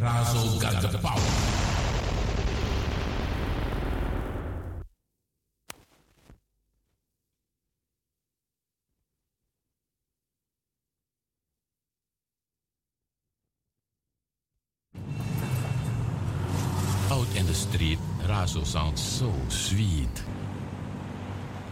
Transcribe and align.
Razo 0.00 0.58
got 0.62 0.80
the 0.80 0.96
power. 0.96 1.20
Out 17.10 17.36
in 17.36 17.46
the 17.46 17.52
street, 17.52 17.98
Razo 18.22 18.64
sounds 18.64 19.02
so 19.02 19.30
sweet. 19.50 20.08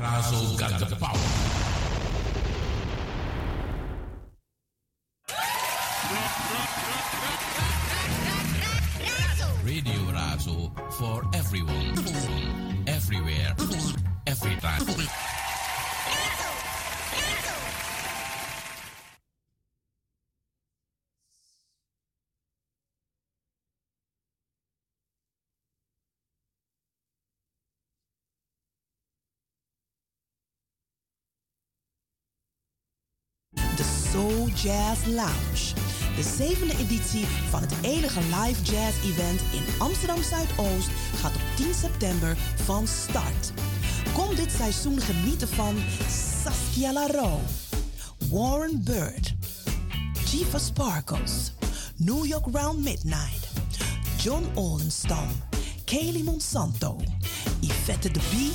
Razo 0.03 0.58
got 0.58 0.79
the 0.81 0.96
power. 0.96 1.78
For 10.98 11.22
everyone, 11.32 11.94
everywhere, 12.88 13.54
every 14.26 14.57
time. 14.57 14.82
De 33.77 33.84
Soul 33.84 34.48
Jazz 34.56 35.06
Lounge. 35.06 35.97
De 36.19 36.24
zevende 36.36 36.77
editie 36.78 37.27
van 37.50 37.61
het 37.61 37.72
enige 37.83 38.20
live 38.20 38.62
jazz 38.62 39.05
event 39.05 39.41
in 39.52 39.64
Amsterdam 39.78 40.22
Zuidoost 40.22 40.88
gaat 41.16 41.34
op 41.34 41.41
10 41.56 41.74
september 41.74 42.36
van 42.64 42.86
start. 42.86 43.52
Kom 44.12 44.34
dit 44.34 44.52
seizoen 44.52 45.00
genieten 45.00 45.48
van 45.48 45.77
Saskia 46.42 46.92
Larro, 46.92 47.41
Warren 48.30 48.84
Bird, 48.84 49.34
Chifa 50.24 50.58
Sparkles, 50.58 51.52
New 51.96 52.27
York 52.27 52.46
Round 52.52 52.78
Midnight, 52.78 53.48
John 54.16 54.46
Oldenstam, 54.55 55.28
Kaylee 55.84 56.24
Monsanto, 56.24 56.96
Yvette 57.61 58.11
de 58.11 58.20
Bie, 58.30 58.52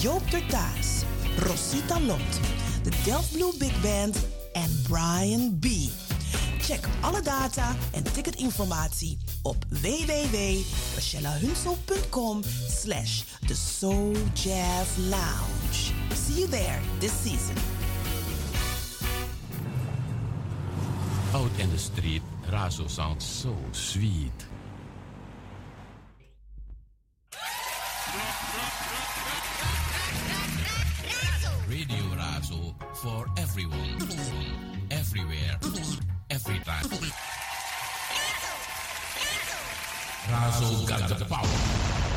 Joop 0.00 0.30
Tertaas, 0.30 1.02
Rosita 1.38 2.00
Lot, 2.00 2.40
de 2.82 2.90
Delft 3.04 3.32
Blue 3.32 3.52
Big 3.58 3.80
Band 3.80 4.16
en 4.52 4.82
Brian 4.88 5.58
B. 5.60 5.66
Check 6.70 6.86
alle 7.00 7.22
data 7.22 7.76
en 7.92 8.12
ticketinformatie 8.12 9.18
op 9.42 9.64
www.rachellehunsel.com 9.68 12.42
slash 12.68 13.22
The 13.46 13.54
Soul 13.54 14.12
Jazz 14.34 14.96
Lounge. 14.96 15.92
See 16.14 16.38
you 16.38 16.48
there 16.48 16.80
this 16.98 17.22
season. 17.22 17.56
Out 21.34 21.50
in 21.58 21.70
the 21.70 21.78
street, 21.78 22.22
Razo 22.50 22.88
sounds 22.88 23.40
so 23.40 23.56
sweet. 23.70 24.46
Radio 31.68 32.14
Razo 32.14 32.74
for 32.94 33.26
everyone, 33.36 33.98
everywhere, 34.90 35.58
every 36.78 37.08
time. 37.08 37.30
Razo 40.30 40.86
got 40.86 41.18
the 41.18 41.24
power. 41.24 42.09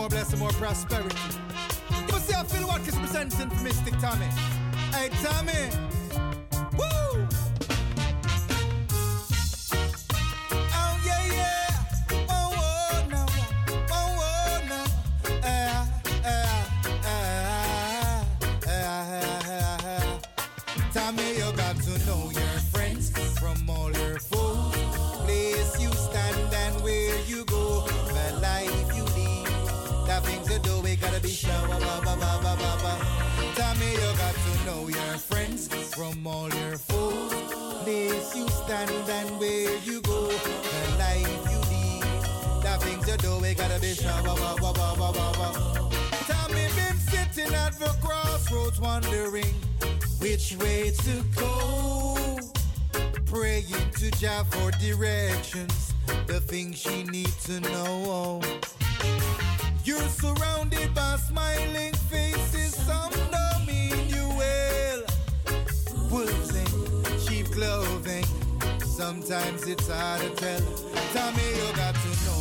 More 0.00 0.08
blessing, 0.08 0.38
more 0.38 0.48
prosperity. 0.52 1.14
You 2.08 2.18
see 2.20 2.32
I 2.32 2.42
feel 2.44 2.66
what 2.66 2.80
is 2.88 2.96
presenting 2.96 3.50
for 3.50 3.62
Mystic 3.62 3.98
Tommy. 3.98 4.24
Hey 4.94 5.10
Tommy. 5.22 5.99
Which 50.30 50.56
way 50.58 50.92
to 50.92 51.24
go. 51.34 52.38
Praying 53.26 53.90
to 53.98 54.10
Jah 54.12 54.44
for 54.48 54.70
directions, 54.78 55.92
the 56.28 56.40
things 56.40 56.78
she 56.78 57.02
needs 57.02 57.42
to 57.46 57.58
know. 57.58 58.40
You're 59.82 60.08
surrounded 60.22 60.94
by 60.94 61.16
smiling 61.16 61.94
faces, 62.08 62.76
some 62.76 63.10
don't 63.10 63.66
mean 63.66 64.08
you 64.08 64.28
well. 64.38 65.02
Wolves 66.12 66.54
in 66.54 67.18
sheep 67.18 67.46
clothing, 67.50 68.24
sometimes 68.86 69.66
it's 69.66 69.88
hard 69.88 70.20
to 70.20 70.30
tell. 70.36 70.62
Tommy, 71.12 71.48
you 71.58 71.74
got 71.74 71.96
to 71.96 72.10
know 72.26 72.39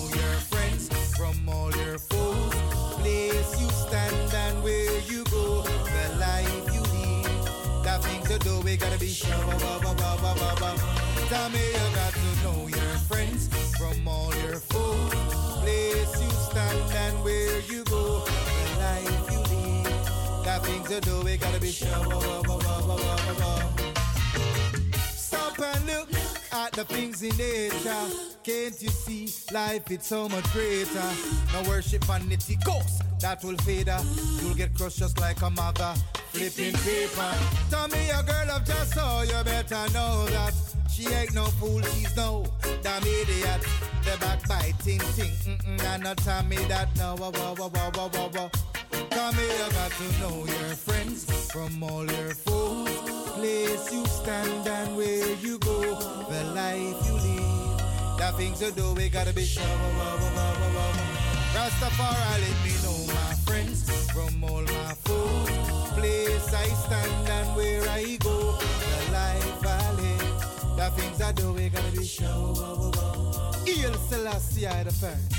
Tommy, 11.29 11.59
you 11.59 11.95
got 11.95 12.11
to 12.11 12.43
know 12.43 12.67
your 12.67 12.97
friends 13.07 13.49
from 13.77 14.07
all 14.07 14.33
your 14.37 14.55
foes. 14.55 15.13
Place 15.61 16.21
you 16.23 16.29
stand 16.31 16.91
and 16.91 17.23
where 17.23 17.59
you 17.61 17.83
go, 17.83 18.25
the 18.25 18.79
life 18.79 19.31
you 19.31 19.39
lead. 19.53 19.85
The 20.43 20.59
things 20.63 20.89
you 20.89 20.99
do, 21.01 21.21
we 21.21 21.37
gotta 21.37 21.59
be 21.59 21.69
sure. 21.69 21.87
Stop 25.13 25.59
and 25.59 25.85
look 25.85 26.09
at 26.51 26.71
the 26.71 26.85
things 26.85 27.21
in 27.21 27.37
nature. 27.37 28.07
Can't 28.41 28.81
you 28.81 28.89
see 28.89 29.29
life 29.53 29.91
it's 29.91 30.07
so 30.07 30.27
much 30.27 30.51
greater? 30.51 31.11
No 31.53 31.61
worship 31.69 32.05
vanity 32.05 32.57
ghosts 32.65 33.01
that 33.21 33.43
will 33.43 33.57
fade. 33.57 33.91
You'll 34.41 34.55
get 34.55 34.73
crushed 34.73 34.97
just 34.97 35.19
like 35.19 35.39
a 35.43 35.51
mother 35.51 35.93
flipping 36.31 36.73
paper. 36.73 37.33
Tell 37.69 37.87
me 37.87 38.09
a 38.09 38.23
girl 38.23 38.49
of 38.49 38.65
just 38.65 38.95
so 38.95 39.21
you 39.21 39.43
better 39.43 39.93
know 39.93 40.25
that 40.27 40.53
she 40.99 41.13
ain't 41.13 41.33
no 41.33 41.45
fool, 41.45 41.81
she's 41.81 42.15
no 42.15 42.45
damn 42.83 43.01
idiot. 43.03 43.61
The 44.03 44.17
backbiting 44.19 44.99
thing, 45.15 45.31
mm-mm, 45.47 45.83
and 45.93 46.03
not 46.03 46.17
tell 46.17 46.43
me 46.43 46.57
that 46.67 46.89
no, 46.97 47.15
wah, 47.15 47.31
wah, 47.31 47.53
wah, 47.57 47.69
wah, 47.73 47.91
wah, 47.95 48.09
wah, 48.13 48.29
wah. 48.35 48.49
Come 49.09 49.35
here, 49.35 49.69
got 49.71 49.91
to 49.91 50.07
know 50.19 50.45
your 50.45 50.75
friends 50.75 51.51
from 51.51 51.81
all 51.83 52.05
your 52.05 52.33
foes. 52.33 52.89
Place 53.35 53.93
you 53.93 54.05
stand 54.07 54.67
and 54.67 54.97
where 54.97 55.35
you 55.35 55.57
go, 55.59 55.79
the 55.81 56.43
life 56.53 56.99
you 57.07 57.13
live, 57.13 58.17
the 58.17 58.33
things 58.35 58.61
you 58.61 58.71
do, 58.71 58.93
we 58.93 59.07
gotta 59.09 59.33
be 59.33 59.45
sure. 59.45 59.63
Rastafari, 61.55 62.41
let 62.43 62.57
me 62.65 62.73
know 62.83 63.13
my 63.13 63.33
friends 63.45 63.79
from 64.11 64.43
all 64.43 64.61
my 64.61 64.93
foes. 65.05 65.49
Place 65.95 66.53
I 66.53 66.67
stand 66.83 67.29
and 67.29 67.55
where 67.55 67.87
I 67.89 68.17
go, 68.19 68.59
things 70.91 71.21
I 71.21 71.31
do, 71.31 71.53
we 71.53 71.69
gotta 71.69 71.91
be 71.91 72.05
show. 72.05 72.53
sure. 72.55 73.65
Hail 73.65 73.93
Selassie, 74.09 74.67
I 74.67 74.83
the 74.83 74.91
first. 74.91 75.38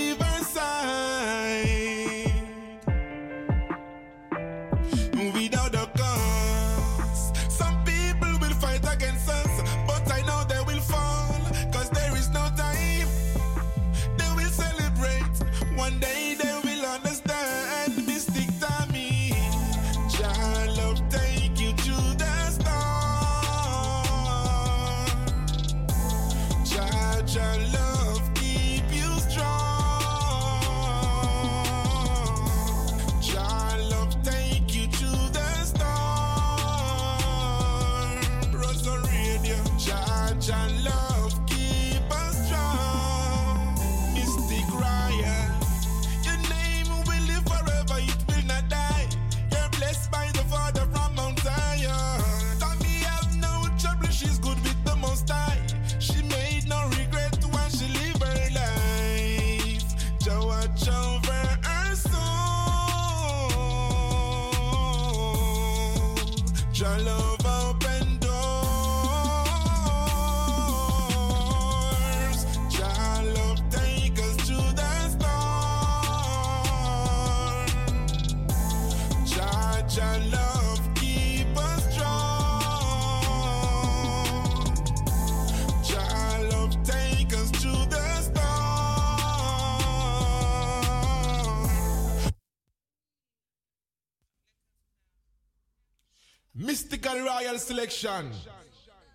Selection. 97.71 98.29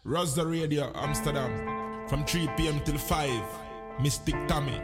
Razo 0.06 0.50
Radio, 0.50 0.90
Amsterdam. 0.94 2.08
From 2.08 2.24
3 2.24 2.48
p.m. 2.56 2.80
till 2.86 2.96
5. 2.96 3.42
Mystic 4.00 4.34
Tammy. 4.48 4.80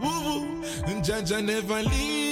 Woo 0.00 0.08
woo. 0.24 0.62
Jaja 1.00 1.44
never 1.44 1.80
leave 1.84 2.31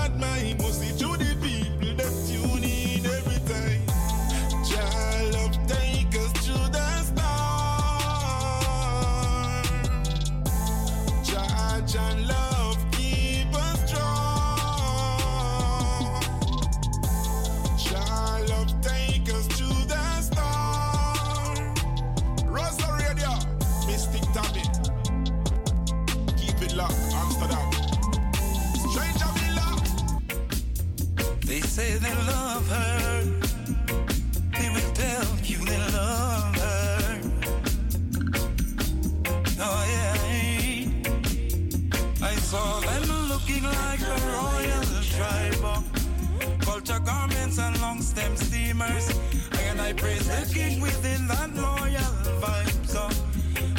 praise 50.01 50.27
the 50.27 50.53
King 50.53 50.81
within 50.81 51.27
that 51.27 51.53
loyal 51.53 52.13
vibe 52.41 52.87
song. 52.87 53.13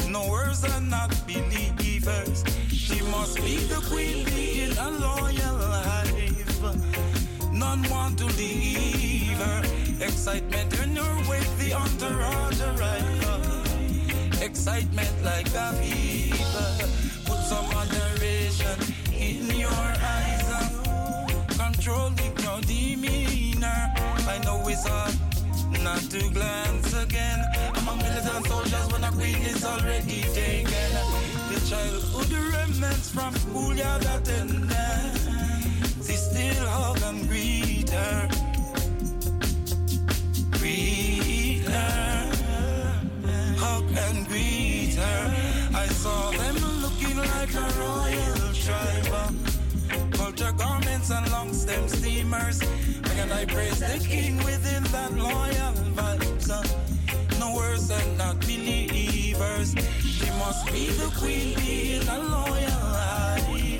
No 0.09 0.31
words 0.31 0.65
are 0.65 0.81
not 0.81 1.11
believers. 1.27 2.45
She 2.69 3.03
must 3.15 3.37
be 3.39 3.57
the 3.73 3.81
queen 3.91 4.25
bee 4.27 4.63
in 4.63 4.73
a 4.79 4.91
loyal 5.07 5.59
hive. 5.89 7.53
None 7.53 7.83
want 7.91 8.19
to 8.19 8.27
leave 8.41 9.41
her. 9.47 9.63
Excitement 10.01 10.71
in 10.81 10.95
her 10.95 11.17
wake, 11.29 11.53
the 11.59 11.73
entourage 11.83 12.61
arrive. 12.71 14.41
Excitement 14.41 15.15
like 15.25 15.49
a 15.65 15.73
fever. 15.81 16.71
Put 17.27 17.41
some 17.51 17.67
moderation 17.75 18.79
in 19.13 19.51
your 19.65 19.81
eyes. 20.17 20.49
Control 21.59 22.13
your 22.45 22.61
demeanor. 22.61 23.83
I 24.35 24.39
know 24.45 24.63
it's 24.69 24.87
hard 24.87 25.22
not 25.83 26.01
to 26.11 26.31
glance 26.31 26.93
again. 26.95 27.41
I'm 27.75 27.89
a 27.89 27.97
militant 27.97 28.47
soldier 28.47 28.83
when 28.93 29.05
a 29.05 29.11
queen 29.11 29.43
is 29.43 29.65
already 29.65 30.23
taken. 30.35 30.91
The 31.51 31.59
childhood 31.69 32.33
remnants 32.53 33.11
from 33.11 33.35
schoolyard 33.35 34.03
attendance. 34.03 35.27
They 36.07 36.15
still 36.15 36.67
hug 36.67 37.03
and 37.03 37.29
greet 37.29 37.91
her. 37.91 38.29
Greet 40.59 41.65
her. 41.67 42.33
Hug 43.59 43.97
and 44.07 44.27
greet 44.29 44.95
her. 44.95 45.35
I 45.75 45.87
saw 45.87 46.31
them 46.31 46.57
looking 46.83 47.17
like 47.17 47.55
a 47.55 47.92
boats 51.03 51.11
and 51.11 51.33
long 51.33 51.53
stem 51.53 51.89
steamers. 51.89 52.61
And 53.17 53.33
I 53.33 53.45
praise 53.45 53.81
the 53.81 54.05
King 54.07 54.37
within 54.39 54.83
that 54.85 55.13
loyal 55.13 55.73
vibes. 55.97 56.51
Uh, 56.51 57.39
no 57.39 57.55
worse 57.55 57.89
than 57.89 58.17
not 58.17 58.39
believers. 58.41 59.75
She 60.01 60.31
must 60.39 60.67
be 60.67 60.87
the 60.91 61.11
queen, 61.19 61.57
being 61.57 62.05
the 62.05 62.19
loyal 62.19 62.83
eye. 62.95 63.79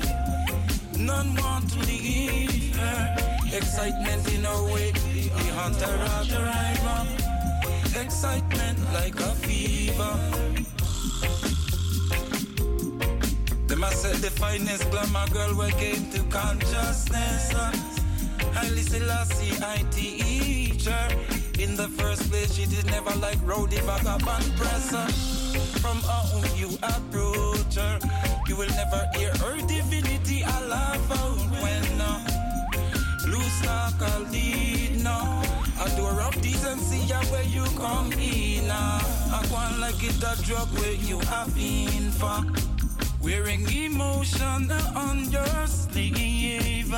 None 0.97 1.35
want 1.35 1.69
to 1.71 1.79
leave 1.79 2.75
her. 2.75 3.15
Excitement 3.53 4.33
in 4.33 4.43
her 4.43 4.73
wake, 4.73 4.99
the 5.13 5.51
hunter 5.55 5.95
after 6.17 6.35
the 6.35 6.79
run. 6.85 7.07
Excitement 8.03 8.79
like 8.93 9.19
a 9.19 9.33
fever. 9.45 10.43
Myself 13.83 14.21
the 14.21 14.31
finest 14.31 14.89
glamour 14.91 15.27
girl 15.33 15.57
when 15.57 15.71
came 15.71 16.09
to 16.11 16.23
consciousness. 16.31 17.53
Uh, 17.53 17.69
Highly 18.55 18.81
Selassie, 18.81 19.61
I 19.61 19.83
teach 19.91 20.85
her. 20.85 21.07
In 21.59 21.75
the 21.75 21.89
first 21.89 22.31
place, 22.31 22.55
she 22.55 22.65
did 22.65 22.85
never 22.85 23.13
like 23.19 23.39
rowdy 23.43 23.81
vagabond 23.81 24.55
presser. 24.55 24.95
Uh, 24.95 25.11
from 25.83 25.97
how 26.07 26.23
you 26.55 26.69
approach 26.81 27.75
her, 27.75 27.99
you 28.47 28.55
will 28.55 28.71
never 28.79 29.03
hear 29.17 29.33
her 29.43 29.57
divinity 29.67 30.45
I 30.45 30.59
love 30.63 31.11
out 31.11 31.43
when 31.61 31.83
uh, 31.99 32.23
loose 33.27 33.61
talk 33.67 33.99
I'll 33.99 34.21
lead 34.31 35.03
now. 35.03 35.43
A 35.83 35.89
door 35.97 36.21
of 36.21 36.41
decency 36.41 36.99
yeah, 37.11 37.21
where 37.25 37.43
you 37.43 37.65
come 37.75 38.13
in. 38.13 38.71
Uh. 38.71 38.99
I 39.35 39.45
want 39.51 39.79
like 39.79 40.01
it 40.01 40.23
a 40.23 40.41
drug 40.41 40.69
where 40.79 40.93
you 40.93 41.19
have 41.19 41.53
been 41.53 42.11
for. 42.11 42.72
Wearing 43.23 43.65
emotion 43.71 44.69
on 44.95 45.31
your 45.31 45.67
sleeve. 45.67 46.93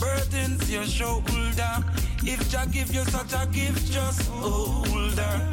Burdens 0.00 0.68
your 0.68 0.84
shoulder. 0.84 1.84
If 2.24 2.50
Jah 2.50 2.66
give 2.66 2.92
you 2.92 3.04
such 3.04 3.32
a 3.32 3.46
gift, 3.46 3.92
just 3.92 4.28
hold 4.28 5.16
her. 5.16 5.52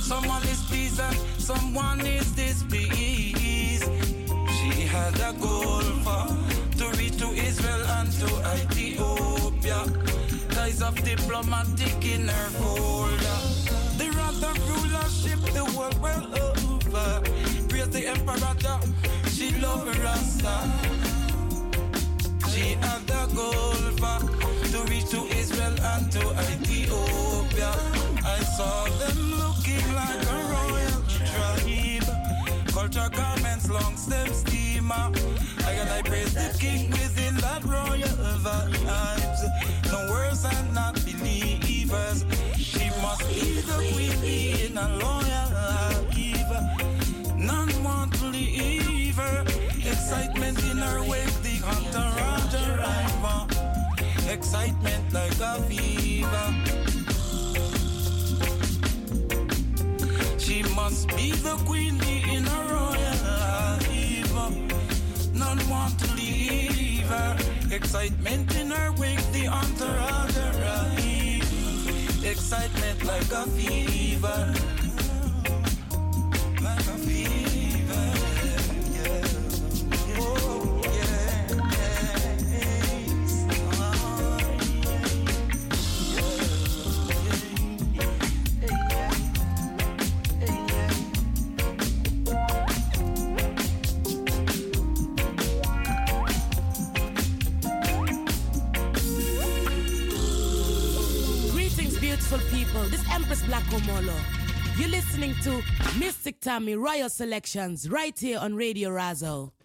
Someone 0.00 0.42
is 0.44 0.62
pleased 0.68 1.00
and 1.00 1.16
someone 1.38 2.00
is 2.06 2.30
displeased. 2.36 3.90
She 4.56 4.86
had 4.86 5.18
a 5.18 5.32
goal 5.40 5.82
for 6.06 6.26
to 6.78 6.86
reach 6.96 7.18
to 7.18 7.28
Israel 7.32 7.82
and 7.98 8.12
to 8.12 8.28
Ethiopia. 8.54 9.82
Ties 10.50 10.82
of 10.82 10.94
diplomatic 11.02 12.04
in 12.04 12.28
her 12.28 12.50
folder. 12.60 13.38
The 13.98 14.08
wrath 14.14 14.44
of 14.44 14.56
rulership 14.70 15.40
the 15.52 15.64
world 15.76 15.98
well 16.00 16.26
over 16.38 17.65
praise 17.76 17.88
the 17.90 18.06
emperor. 18.06 18.56
She 19.30 19.50
love 19.60 19.86
Rasta. 20.02 20.56
She 22.50 22.74
had 22.80 23.02
the 23.06 23.22
goal 23.34 23.82
for 24.00 24.06
uh, 24.06 24.64
to 24.72 24.78
reach 24.90 25.10
to 25.10 25.20
Israel 25.40 25.76
and 25.92 26.10
to 26.12 26.22
Ethiopia. 26.52 27.72
I 28.24 28.38
saw 28.56 28.84
them 29.00 29.18
looking 29.42 29.86
like 30.00 30.22
a 30.36 30.40
royal 30.54 31.00
tribe. 31.28 32.08
Culture 32.68 33.10
garments, 33.14 33.68
long 33.68 33.96
stem 33.96 34.32
steamer. 34.32 35.10
I 35.66 35.74
got 35.76 35.88
I 35.88 36.02
praise 36.02 36.34
the 36.34 36.56
king 36.58 36.90
within 36.90 37.34
that 37.36 37.62
royal 37.64 38.16
vibes. 38.46 39.42
No 39.92 40.12
words 40.12 40.44
and 40.44 40.74
not 40.74 40.94
believers. 41.04 42.24
She 42.56 42.88
must 43.02 43.28
be 43.28 43.60
the 43.60 43.76
queen. 43.92 44.45
Excitement 50.08 50.62
in 50.70 50.78
her 50.78 51.02
waist, 51.02 51.42
the 51.42 51.58
Hampton 51.66 52.08
Roger 52.14 52.78
River. 52.78 53.38
Excitement 54.32 55.12
like 55.12 55.40
a 55.40 55.60
fever. 55.62 56.46
She 60.38 60.62
must 60.76 61.08
be 61.08 61.32
the 61.32 61.56
queen 61.66 61.98
the 61.98 62.22
inner 62.36 62.64
royal 62.72 63.18
liver. 63.90 64.50
None 65.34 65.68
want 65.68 65.98
to 65.98 66.14
leave 66.14 67.08
her. 67.08 67.36
Excitement 67.72 68.54
in 68.54 68.70
her 68.70 68.92
wake, 68.92 69.26
the 69.32 69.48
entourage 69.48 70.36
arrive. 70.36 71.42
Excitement 72.24 73.02
like 73.02 73.32
a 73.32 73.44
fever. 73.50 74.55
Empress 103.16 103.42
Black 103.44 103.64
Omolo. 103.70 104.14
You're 104.78 104.90
listening 104.90 105.34
to 105.42 105.62
Mystic 105.98 106.38
Tammy 106.38 106.74
Royal 106.74 107.08
Selections 107.08 107.88
right 107.88 108.16
here 108.18 108.38
on 108.38 108.54
Radio 108.54 108.90
Razo. 108.90 109.55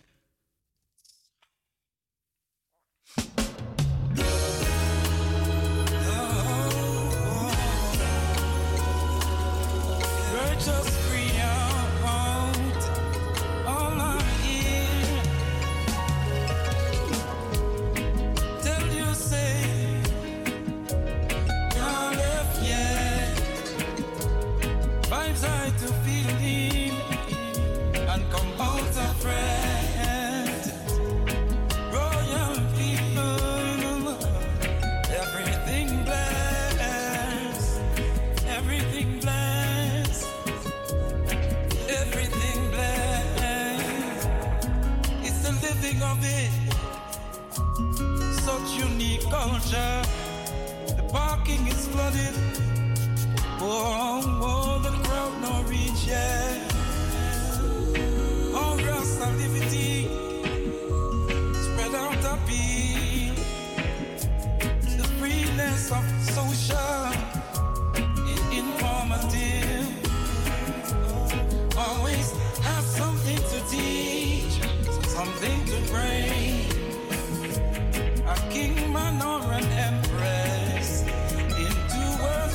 Something 75.42 75.66
to 75.66 75.78
bring 75.92 76.70
king, 78.52 78.76
man, 78.94 79.20
or 79.24 79.42
an 79.54 79.66
empress 79.90 81.02
into 81.66 82.04
world 82.22 82.52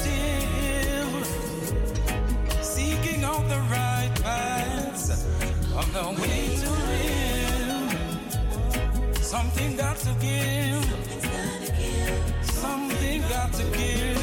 seeking 2.62 3.24
out 3.24 3.48
the 3.48 3.60
right 3.74 4.12
paths 4.22 5.26
on 5.74 5.92
the 5.96 6.06
way 6.22 6.40
to 6.62 6.70
live. 6.92 7.90
Something 9.20 9.76
got 9.76 9.96
to 9.96 10.14
give, 10.20 10.84
something 12.44 13.20
got 13.22 13.52
to 13.54 13.64
give. 13.76 14.15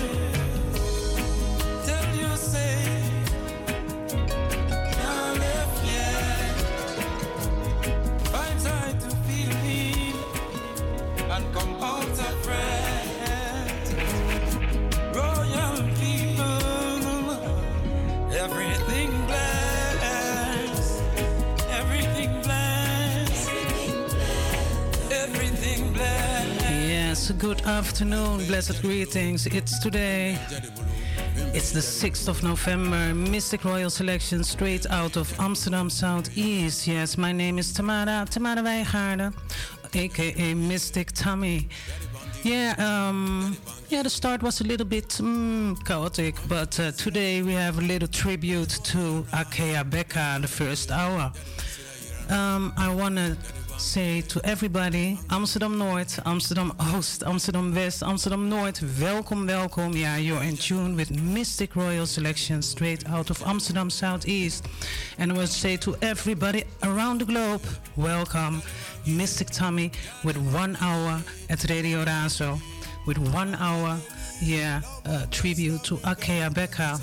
Good 27.37 27.61
afternoon, 27.61 28.45
blessed 28.47 28.81
greetings. 28.81 29.45
It's 29.47 29.79
today. 29.79 30.37
It's 31.53 31.71
the 31.71 31.79
6th 31.79 32.27
of 32.27 32.43
November, 32.43 33.13
Mystic 33.13 33.65
Royal 33.65 33.89
Selection 33.89 34.43
straight 34.43 34.85
out 34.89 35.17
of 35.17 35.33
Amsterdam 35.39 35.89
Southeast. 35.89 36.87
Yes, 36.87 37.17
my 37.17 37.31
name 37.31 37.59
is 37.59 37.73
Tamara, 37.73 38.25
Tamara 38.29 38.61
Wijgaarden, 38.61 39.33
aka 39.93 40.53
Mystic 40.53 41.11
Tammy. 41.11 41.67
Yeah, 42.43 42.75
um, 42.77 43.57
yeah, 43.89 44.03
the 44.03 44.09
start 44.09 44.43
was 44.43 44.61
a 44.61 44.63
little 44.63 44.85
bit 44.87 45.09
mm, 45.09 45.83
chaotic, 45.85 46.35
but 46.47 46.79
uh, 46.79 46.91
today 46.91 47.41
we 47.41 47.53
have 47.53 47.77
a 47.79 47.81
little 47.81 48.07
tribute 48.07 48.69
to 48.83 49.25
Akae 49.31 49.83
Beka, 49.89 50.41
the 50.41 50.47
first 50.47 50.91
hour. 50.91 51.31
Um, 52.29 52.73
I 52.77 52.93
want 52.93 53.17
to 53.17 53.37
say 53.77 54.21
to 54.21 54.39
everybody, 54.43 55.17
Amsterdam 55.29 55.75
Noord, 55.75 56.19
Amsterdam 56.25 56.71
Oost, 56.79 57.23
Amsterdam 57.25 57.73
West, 57.73 58.03
Amsterdam 58.03 58.49
Noord, 58.49 58.79
welkom, 59.01 59.45
welkom. 59.47 59.93
Yeah, 59.93 60.17
you're 60.17 60.43
in 60.43 60.57
tune 60.57 60.95
with 60.95 61.11
Mystic 61.21 61.75
Royal 61.75 62.05
Selection 62.05 62.61
straight 62.61 63.07
out 63.09 63.29
of 63.29 63.41
Amsterdam 63.45 63.89
Southeast. 63.89 64.67
And 65.17 65.31
I 65.31 65.37
will 65.37 65.47
say 65.47 65.77
to 65.77 65.95
everybody 66.01 66.63
around 66.83 67.21
the 67.21 67.25
globe, 67.25 67.61
welcome, 67.95 68.61
Mystic 69.05 69.49
Tammy 69.49 69.91
with 70.23 70.37
one 70.53 70.77
hour 70.81 71.21
at 71.49 71.69
Radio 71.69 72.05
Razo, 72.05 72.59
with 73.05 73.17
one 73.17 73.55
hour, 73.55 73.97
yeah, 74.41 74.81
uh, 75.05 75.25
tribute 75.31 75.83
to 75.85 75.97
Akae 75.97 76.49
Beka. 76.53 76.99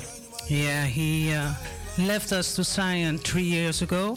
Yeah, 0.51 0.85
he 0.85 1.33
uh, 1.33 1.53
left 1.99 2.33
us 2.33 2.55
to 2.57 2.65
Zion 2.65 3.19
three 3.19 3.43
years 3.43 3.83
ago. 3.83 4.17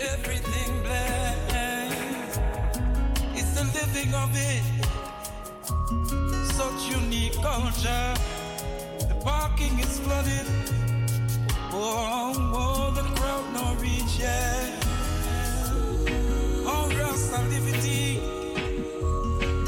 Everything 0.00 0.82
blessed. 0.82 2.40
It's 3.36 3.52
the 3.54 3.62
living 3.78 4.12
of 4.12 4.30
it. 4.34 4.64
Such 6.52 6.90
unique 7.00 7.34
culture. 7.34 8.14
The 9.08 9.14
parking 9.22 9.78
is 9.78 10.00
flooded. 10.00 10.77
Oh, 11.70 12.32
oh, 12.54 12.90
the 12.94 13.02
crowd 13.02 13.52
no 13.52 13.74
reach 13.80 14.18
yet. 14.18 14.72
All 16.66 16.88
rest 16.88 17.32
activity 17.32 18.20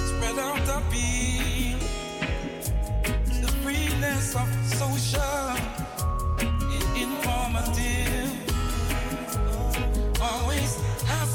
spread 0.08 0.38
out 0.38 0.64
the 0.66 0.82
beat. 0.90 1.76
The 3.42 3.52
freeness 3.62 4.34
of 4.34 4.48
social. 4.64 5.20
Always 10.22 10.78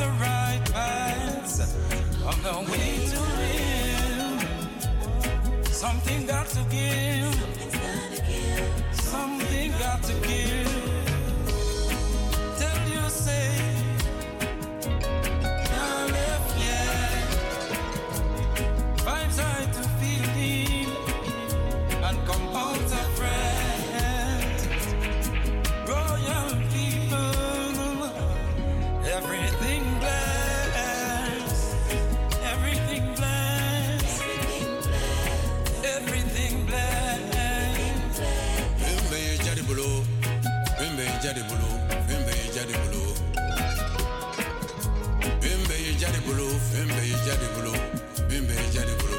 the 0.01 0.09
right 0.19 0.61
paths 0.73 1.59
on 2.25 2.37
the 2.41 2.55
way 2.71 3.07
to 3.13 3.21
him. 3.43 4.39
Something 5.65 6.25
got 6.25 6.47
to 6.47 6.63
give. 6.71 7.35
Something 8.93 9.71
got 9.77 10.01
to 10.09 10.13
give. 10.27 10.73
Tell 12.59 12.79
you 12.93 13.03
say. 13.09 13.49
Not 15.75 16.09
yet. 16.67 17.23
To 19.75 19.83
feeling 19.99 20.91
and 22.07 22.17
come 22.27 22.47
out. 22.55 22.91
Royal 25.87 26.49
people, 26.73 28.05
everything 29.17 29.80
jadi 41.31 41.47
bolo, 41.47 41.71
fɛn 42.07 42.21
bɛɛ 42.27 42.35
ye 42.43 42.47
jadi 42.55 42.75
bolo. 42.81 43.03
Fɛn 45.39 45.59
bɛɛ 45.67 45.79
ye 45.85 45.91
jadi 46.01 46.19
bolo, 46.27 46.45
fɛn 46.71 46.87
bɛɛ 46.91 47.03
ye 47.07 47.15
jadi 47.25 47.47
bolo, 47.55 47.73
fɛn 48.27 48.41
dare 48.47 48.59
ye 48.63 48.67
jadi 48.75 48.93
bolo. 48.99 49.17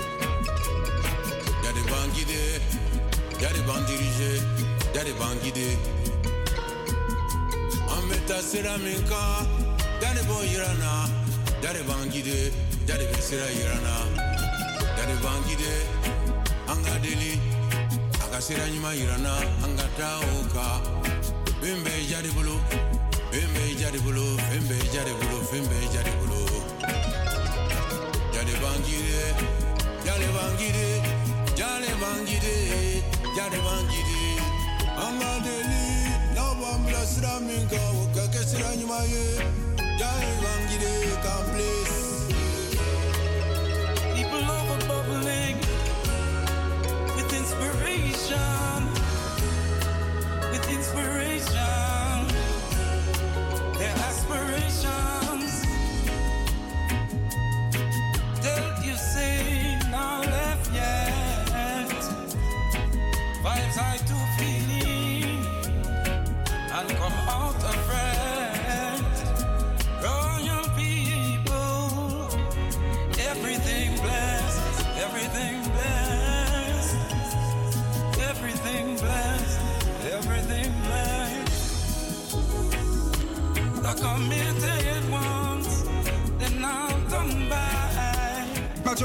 Jadi 1.64 1.82
b'an 1.88 2.08
guider, 2.12 2.60
jadi 3.40 3.60
b'an 3.64 3.82
diriger, 3.88 4.38
jadi 4.92 5.12
b'an 5.16 5.36
guider. 5.40 5.74
Sira 8.42 8.76
min 8.76 9.00
kan, 9.08 9.46
b'o 10.28 10.44
b'an 11.88 12.10
guider, 12.12 12.52
jadi 12.84 13.04
deli, 17.00 17.40
a 18.20 18.26
ka 18.28 18.38
sira 18.40 18.66
ɲuman 18.68 18.92
yira. 19.00 19.16
Fimbe 21.62 21.94
jadi 22.10 22.26
bulu, 22.34 22.58
fimbe 23.30 23.64
jadi 23.78 23.98
bulu, 24.02 24.34
fimbe 24.50 24.74
jadi 24.90 25.14
bulu, 25.14 25.38
fimbe 25.46 25.78
jadi 25.94 26.10
bulu. 26.18 26.42
Jadi 28.34 28.54
bangire, 28.58 29.26
jadi 30.02 30.26
bangire, 30.34 30.90
jadi 31.54 31.90
bangire, 32.02 32.58
jadi 33.38 33.58
bangire. 33.62 34.26
Anga 34.90 35.32
deli, 35.46 36.10
na 36.34 36.50
wambla 36.58 37.06
sra 37.06 37.38
minka, 37.38 37.78
wakakesra 37.94 38.74
nyumaye. 38.74 39.46
Jadi 39.78 40.30
bangire, 40.42 40.94
complete. 41.22 42.11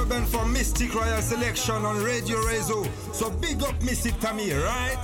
Ben 0.06 0.26
for 0.26 0.46
Mystic 0.46 0.94
Royal 0.94 1.22
Selection 1.22 1.86
on 1.86 2.04
Radio 2.04 2.38
Razo. 2.38 2.88
So 3.14 3.30
big 3.30 3.64
up 3.64 3.82
Mystic 3.82 4.20
Tammy, 4.20 4.52
right? 4.52 4.98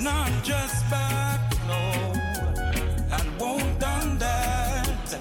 Not 0.00 0.30
just 0.42 0.88
back, 0.90 1.40
no, 1.66 2.12
and 3.12 3.40
won't 3.40 3.78
done 3.78 4.18
that. 4.18 5.18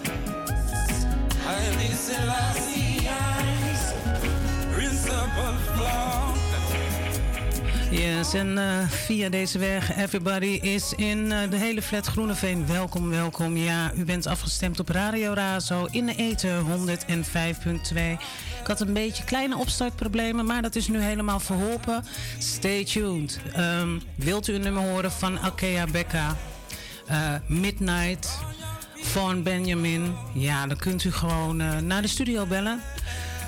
Haile 1.43 1.93
Selassie 1.93 2.69
eyes, 2.69 2.78
Yes, 7.91 8.33
en 8.33 8.57
eh, 8.57 8.89
via 8.89 9.29
deze 9.29 9.59
weg, 9.59 9.97
everybody 9.97 10.59
is 10.61 10.93
in 10.95 11.31
eh, 11.31 11.49
de 11.49 11.55
hele 11.55 11.81
flat 11.81 12.05
Groeneveen. 12.05 12.67
Welkom, 12.67 13.09
welkom. 13.09 13.57
Ja, 13.57 13.91
u 13.95 14.05
bent 14.05 14.27
afgestemd 14.27 14.79
op 14.79 14.89
Radio 14.89 15.33
Razo 15.33 15.87
in 15.91 16.05
de 16.05 16.15
eten 16.15 16.65
105.2. 16.65 17.95
Ik 18.61 18.67
had 18.67 18.79
een 18.79 18.93
beetje 18.93 19.23
kleine 19.23 19.57
opstartproblemen, 19.57 20.45
maar 20.45 20.61
dat 20.61 20.75
is 20.75 20.87
nu 20.87 20.99
helemaal 20.99 21.39
verholpen. 21.39 22.05
Stay 22.37 22.85
tuned. 22.85 23.39
Ehm, 23.53 23.99
wilt 24.15 24.47
u 24.47 24.53
een 24.53 24.61
nummer 24.61 24.83
horen 24.83 25.11
van 25.11 25.39
Akea 25.39 25.85
Becca? 25.85 26.35
Eh, 27.05 27.33
Midnight 27.47 28.39
van 28.95 29.43
Benjamin. 29.43 30.15
Ja, 30.33 30.67
dan 30.67 30.77
kunt 30.77 31.03
u 31.03 31.11
gewoon 31.11 31.85
naar 31.87 32.01
de 32.01 32.07
studio 32.07 32.45
bellen. 32.45 32.81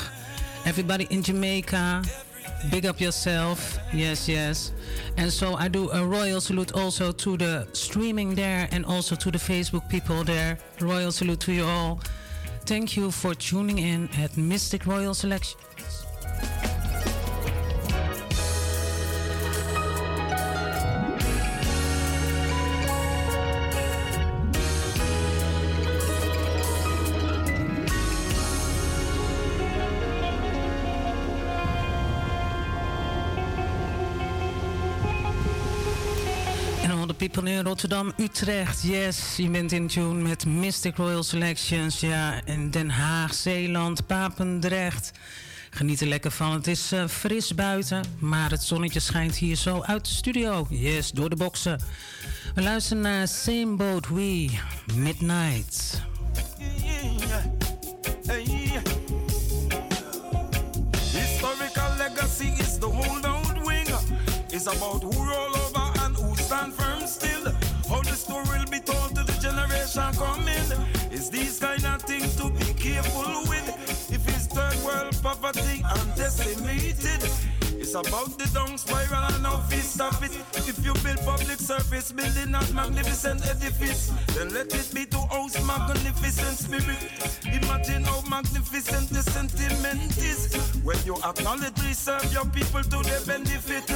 Everybody 0.67 1.07
in 1.11 1.23
Jamaica, 1.23 2.03
big 2.71 2.85
up 2.85 3.01
yourself. 3.01 3.79
Yes, 3.93 4.29
yes. 4.29 4.73
And 5.17 5.33
so 5.33 5.55
I 5.55 5.69
do 5.69 5.91
a 5.91 6.05
royal 6.05 6.41
salute 6.41 6.73
also 6.75 7.13
to 7.13 7.37
the 7.37 7.67
streaming 7.73 8.35
there 8.35 8.69
and 8.73 8.85
also 8.85 9.15
to 9.17 9.31
the 9.31 9.39
Facebook 9.39 9.89
people 9.89 10.25
there. 10.25 10.59
Royal 10.81 11.13
salute 11.13 11.41
to 11.41 11.53
you 11.53 11.65
all. 11.65 12.01
Thank 12.67 12.97
you 12.97 13.11
for 13.11 13.35
tuning 13.35 13.79
in 13.79 14.09
at 14.19 14.37
Mystic 14.37 14.87
Royal 14.87 15.15
Selection. 15.15 15.59
People 37.21 37.51
in 37.51 37.65
Rotterdam, 37.65 38.13
Utrecht, 38.17 38.83
yes. 38.83 39.37
Je 39.37 39.51
bent 39.51 39.73
in 39.73 39.87
tune 39.87 40.23
met 40.23 40.47
Mystic 40.47 40.97
Royal 40.97 41.23
Selections. 41.23 42.01
Ja, 42.01 42.41
in 42.45 42.71
Den 42.71 42.91
Haag, 42.91 43.35
Zeeland, 43.35 44.07
Papendrecht. 44.07 45.11
Geniet 45.71 46.01
er 46.01 46.07
lekker 46.07 46.31
van. 46.31 46.53
Het 46.53 46.67
is 46.67 46.93
eh, 46.93 47.07
fris 47.07 47.55
buiten, 47.55 48.05
maar 48.19 48.51
het 48.51 48.63
zonnetje 48.63 49.01
schijnt 49.01 49.37
hier 49.37 49.57
zo 49.57 49.83
uit 49.83 50.05
de 50.05 50.11
studio. 50.11 50.67
Yes, 50.69 51.11
door 51.11 51.31
de 51.31 51.37
boksen. 51.37 51.81
We 52.55 52.63
luisteren 52.63 53.03
naar 53.03 53.29
Same 53.29 53.77
Boat 53.77 54.09
We, 54.09 54.51
Midnight. 54.95 56.03
Historical 61.13 61.97
legacy 61.97 62.53
is 62.59 62.79
the 62.79 62.87
holdout 62.87 63.67
wing. 63.67 63.89
It's 64.53 64.67
about 64.67 65.03
who 65.03 65.60
generation 69.91 70.19
coming. 70.19 71.11
It's 71.11 71.29
these 71.29 71.59
kind 71.59 71.85
of 71.85 72.03
things 72.03 72.37
to 72.37 72.51
be 72.51 72.73
careful 72.75 73.43
with. 73.49 73.69
If 74.11 74.27
it's 74.29 74.47
third 74.47 74.77
world 74.85 75.17
poverty 75.23 75.83
and 75.85 76.15
decimated. 76.17 77.23
It's 77.81 77.95
about 77.95 78.39
the 78.39 78.49
down 78.53 78.77
spiral 78.77 79.25
and 79.25 79.47
how 79.47 79.63
we 79.71 79.77
stop 79.77 80.23
it. 80.23 80.33
If 80.69 80.85
you 80.85 80.93
build 81.03 81.19
public 81.25 81.59
service, 81.59 82.13
building 82.13 82.55
a 82.55 82.73
magnificent 82.73 83.47
edifice, 83.49 84.13
then 84.35 84.51
let 84.51 84.73
it 84.75 84.95
be 84.95 85.07
to 85.07 85.19
house 85.33 85.57
magnificent 85.67 86.59
spirit. 86.59 87.01
Imagine 87.47 88.05
how 88.05 88.21
magnificent 88.29 89.09
the 89.09 89.23
sentiment 89.23 90.17
is 90.19 90.55
when 90.85 90.99
you 91.05 91.17
acknowledge 91.25 91.79
serve 91.95 92.33
your 92.33 92.45
people 92.47 92.83
to 92.83 93.03
their 93.03 93.21
benefit. 93.23 93.91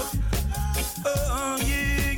Oh, 1.07 1.59
yeah, 1.61 2.14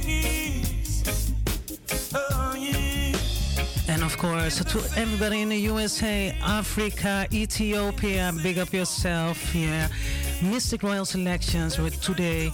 of 4.02 4.18
course, 4.18 4.64
to 4.64 5.00
everybody 5.00 5.42
in 5.42 5.48
the 5.48 5.56
USA, 5.56 6.36
Africa, 6.42 7.26
Ethiopia, 7.32 8.32
big 8.42 8.58
up 8.58 8.72
yourself. 8.72 9.54
Yeah. 9.54 9.88
Mystic 10.42 10.82
Royal 10.82 11.04
Selections 11.04 11.78
with 11.78 12.00
today 12.02 12.48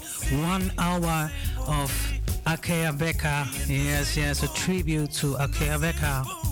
one 0.45 0.71
hour 0.79 1.31
of 1.67 1.91
Akae. 2.47 3.69
Yes, 3.69 4.17
yes, 4.17 4.43
a 4.43 4.49
tribute 4.55 5.13
to 5.13 5.35
Akae. 5.35 6.52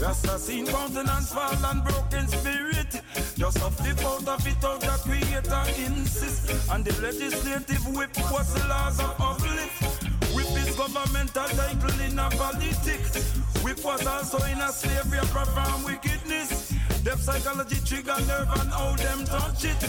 Rasta 0.00 0.38
seen 0.38 0.64
countenance 0.66 1.32
fall 1.32 1.64
and 1.66 1.82
broken 1.82 2.28
spirit. 2.28 3.02
Just 3.36 3.56
a 3.56 3.70
flip 3.70 3.98
out 4.04 4.28
of 4.28 4.46
it 4.46 4.64
out 4.64 4.80
the 4.80 4.94
creator 5.02 5.64
insist. 5.86 6.70
And 6.70 6.84
the 6.84 6.94
legislative 7.02 7.84
whip 7.96 8.16
was 8.30 8.54
the 8.54 8.68
laws 8.68 9.00
of 9.00 9.14
uplift. 9.20 10.04
Whip 10.34 10.46
is 10.62 10.76
governmental 10.76 11.48
title 11.48 12.00
in 12.00 12.18
a 12.18 12.30
politics. 12.30 13.34
Whip 13.64 13.84
was 13.84 14.06
also 14.06 14.38
in 14.46 14.58
a 14.58 14.70
slavery 14.70 15.18
of 15.18 15.30
profound 15.30 15.84
wickedness. 15.84 16.72
Deaf 17.02 17.18
psychology 17.18 17.80
trigger 17.84 18.16
nerve 18.28 18.48
and 18.60 18.70
how 18.70 18.94
them 18.94 19.24
touch 19.24 19.64
it. 19.64 19.82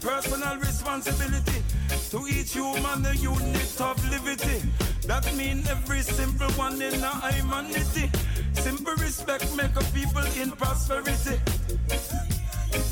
Personal 0.00 0.58
responsibility 0.58 1.62
to 2.10 2.26
each 2.28 2.52
human 2.52 3.02
the 3.02 3.16
unit 3.16 3.80
of 3.80 3.96
liberty. 4.10 4.60
That 5.06 5.24
mean 5.34 5.64
every 5.70 6.02
simple 6.02 6.50
one 6.52 6.82
in 6.82 7.02
a 7.02 7.32
humanity. 7.32 8.10
Simple 8.62 8.94
respect 8.94 9.56
make 9.56 9.76
a 9.76 9.84
people 9.92 10.24
in 10.40 10.50
prosperity. 10.52 11.40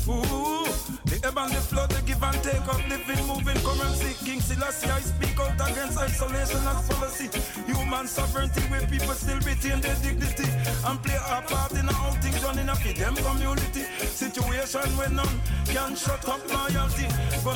Ooh, 0.07 0.65
the 1.05 1.19
ebb 1.23 1.37
and 1.37 1.53
the 1.53 1.61
flow, 1.61 1.85
the 1.87 2.01
give 2.05 2.21
and 2.21 2.41
take 2.43 2.67
of 2.67 2.81
living, 2.89 3.21
moving 3.27 3.59
currency. 3.61 4.13
King 4.25 4.41
Selassie, 4.41 4.89
I 4.89 4.99
speak 5.01 5.39
out 5.39 5.53
against 5.69 5.97
isolation 5.97 6.61
as 6.65 6.87
policy. 6.89 7.29
Human 7.65 8.07
sovereignty, 8.07 8.61
where 8.69 8.85
people 8.87 9.13
still 9.13 9.39
retain 9.41 9.81
their 9.81 9.95
dignity 10.01 10.49
and 10.85 11.01
play 11.03 11.17
a 11.17 11.41
part 11.41 11.73
in 11.73 11.87
how 11.87 12.11
things 12.21 12.41
done 12.41 12.59
in 12.59 12.69
a 12.69 12.75
them 12.75 13.15
community. 13.15 13.83
Situation 14.09 14.89
where 14.97 15.09
none 15.09 15.41
can 15.65 15.95
shut 15.95 16.27
up 16.29 16.41
loyalty, 16.49 17.07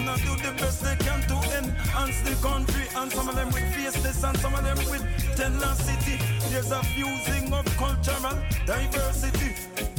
not 0.06 0.20
do 0.22 0.34
the 0.42 0.54
best 0.58 0.82
they 0.82 0.96
can 0.98 1.22
to 1.30 1.38
enhance 1.58 2.22
the 2.22 2.36
country. 2.42 2.86
And 2.96 3.12
some 3.12 3.30
of 3.30 3.36
them 3.36 3.50
with 3.52 3.74
faceless 3.76 4.24
and 4.24 4.38
some 4.38 4.54
of 4.54 4.64
them 4.64 4.78
with 4.90 5.04
tenacity. 5.36 6.18
There's 6.50 6.72
a 6.72 6.82
fusing 6.84 7.54
of 7.54 7.66
cultural 7.78 8.38
diversity. 8.66 9.99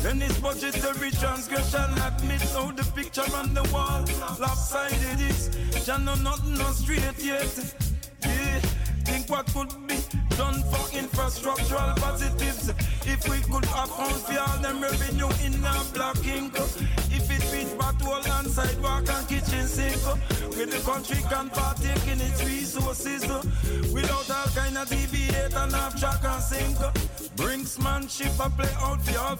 Then 0.00 0.18
this 0.18 0.38
budgetary 0.40 1.10
transgression 1.10 1.92
admit 1.98 2.42
how 2.52 2.70
the 2.72 2.84
picture 2.94 3.24
on 3.34 3.54
the 3.54 3.62
wall 3.72 4.04
lopsided 4.40 5.20
is. 5.20 5.50
Jah 5.84 5.98
know 5.98 6.14
nothing 6.14 6.54
no 6.54 6.70
straight 6.72 7.18
yet. 7.18 7.74
Yeah, 8.24 8.60
think 9.04 9.28
what 9.28 9.46
could 9.52 9.70
be 9.86 9.96
done 10.42 10.62
for 10.72 10.86
infrastructural 11.02 11.94
positives. 11.96 12.68
If 13.14 13.20
we 13.30 13.38
could 13.50 13.64
account 13.82 14.20
for 14.26 14.40
all 14.46 14.58
them 14.58 14.80
revenue 14.82 15.30
in 15.46 15.54
a 15.72 15.74
black 15.94 16.18
ink. 16.26 16.54
If 17.16 17.26
it 17.36 17.44
reach 17.52 17.72
battle 17.78 18.22
and 18.36 18.48
sidewalk 18.56 19.08
and 19.08 19.28
kitchen 19.28 19.66
sink. 19.76 20.02
Where 20.54 20.66
the 20.66 20.80
country 20.90 21.20
can 21.30 21.48
partake 21.50 22.06
in 22.12 22.20
its 22.20 22.40
resources. 22.44 23.22
Without 23.94 24.30
all 24.36 24.48
kind 24.58 24.78
of 24.78 24.88
deviate 24.88 25.54
and 25.62 25.72
half 25.78 25.92
track 26.00 26.24
and 26.24 26.42
sink. 26.42 26.78
Brinksmanship 27.40 28.34
I 28.44 28.48
play 28.58 28.74
out 28.86 29.00
for 29.06 29.18
all 29.24 29.36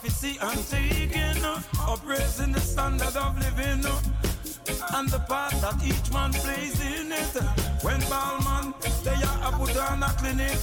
and 0.49 0.63
taking. 0.71 1.45
Up 1.91 2.01
raising 2.07 2.53
the 2.53 2.61
standard 2.61 3.17
of 3.17 3.33
living 3.43 4.32
and 4.95 5.09
the 5.09 5.19
part 5.21 5.53
that 5.61 5.75
each 5.85 6.13
man 6.13 6.33
plays 6.33 6.81
in 6.81 7.13
it. 7.13 7.35
When 7.83 8.01
Ballman, 8.09 8.75
they 9.05 9.11
are 9.11 9.49
a 9.49 9.53
put 9.57 9.77
on 9.77 10.03
a 10.03 10.09
clinic. 10.19 10.59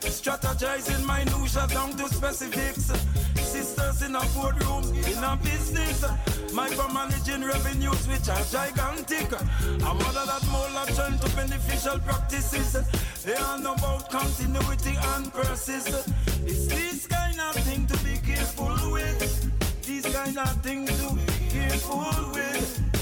Strategizing 0.00 1.06
minutia 1.06 1.66
down 1.68 1.96
to 1.96 2.08
specifics. 2.08 2.92
Sisters 3.40 4.02
in 4.02 4.14
a 4.14 4.24
boardroom, 4.34 4.84
in 4.94 5.24
a 5.24 5.38
business. 5.42 6.04
Micromanaging 6.52 7.46
revenues 7.46 8.06
which 8.06 8.28
are 8.28 8.44
gigantic. 8.50 9.32
A 9.32 9.94
mother 9.94 10.26
that 10.26 10.44
mold 10.50 10.88
turn 10.96 11.18
to 11.18 11.36
beneficial 11.36 11.98
practices. 12.00 12.76
They 13.24 13.34
are 13.34 13.58
about 13.58 14.10
continuity 14.10 14.96
and 15.14 15.32
persist. 15.32 15.88
It's 16.44 16.66
this 16.66 17.06
kind 17.06 17.40
of 17.40 17.54
thing 17.64 17.86
to 17.86 17.96
be 18.04 18.18
careful 18.18 18.92
with. 18.92 19.86
These 19.86 20.06
kind 20.14 20.36
of 20.36 20.52
things 20.62 20.90
to 21.00 21.14
be 21.14 21.48
careful 21.48 22.32
with. 22.34 23.01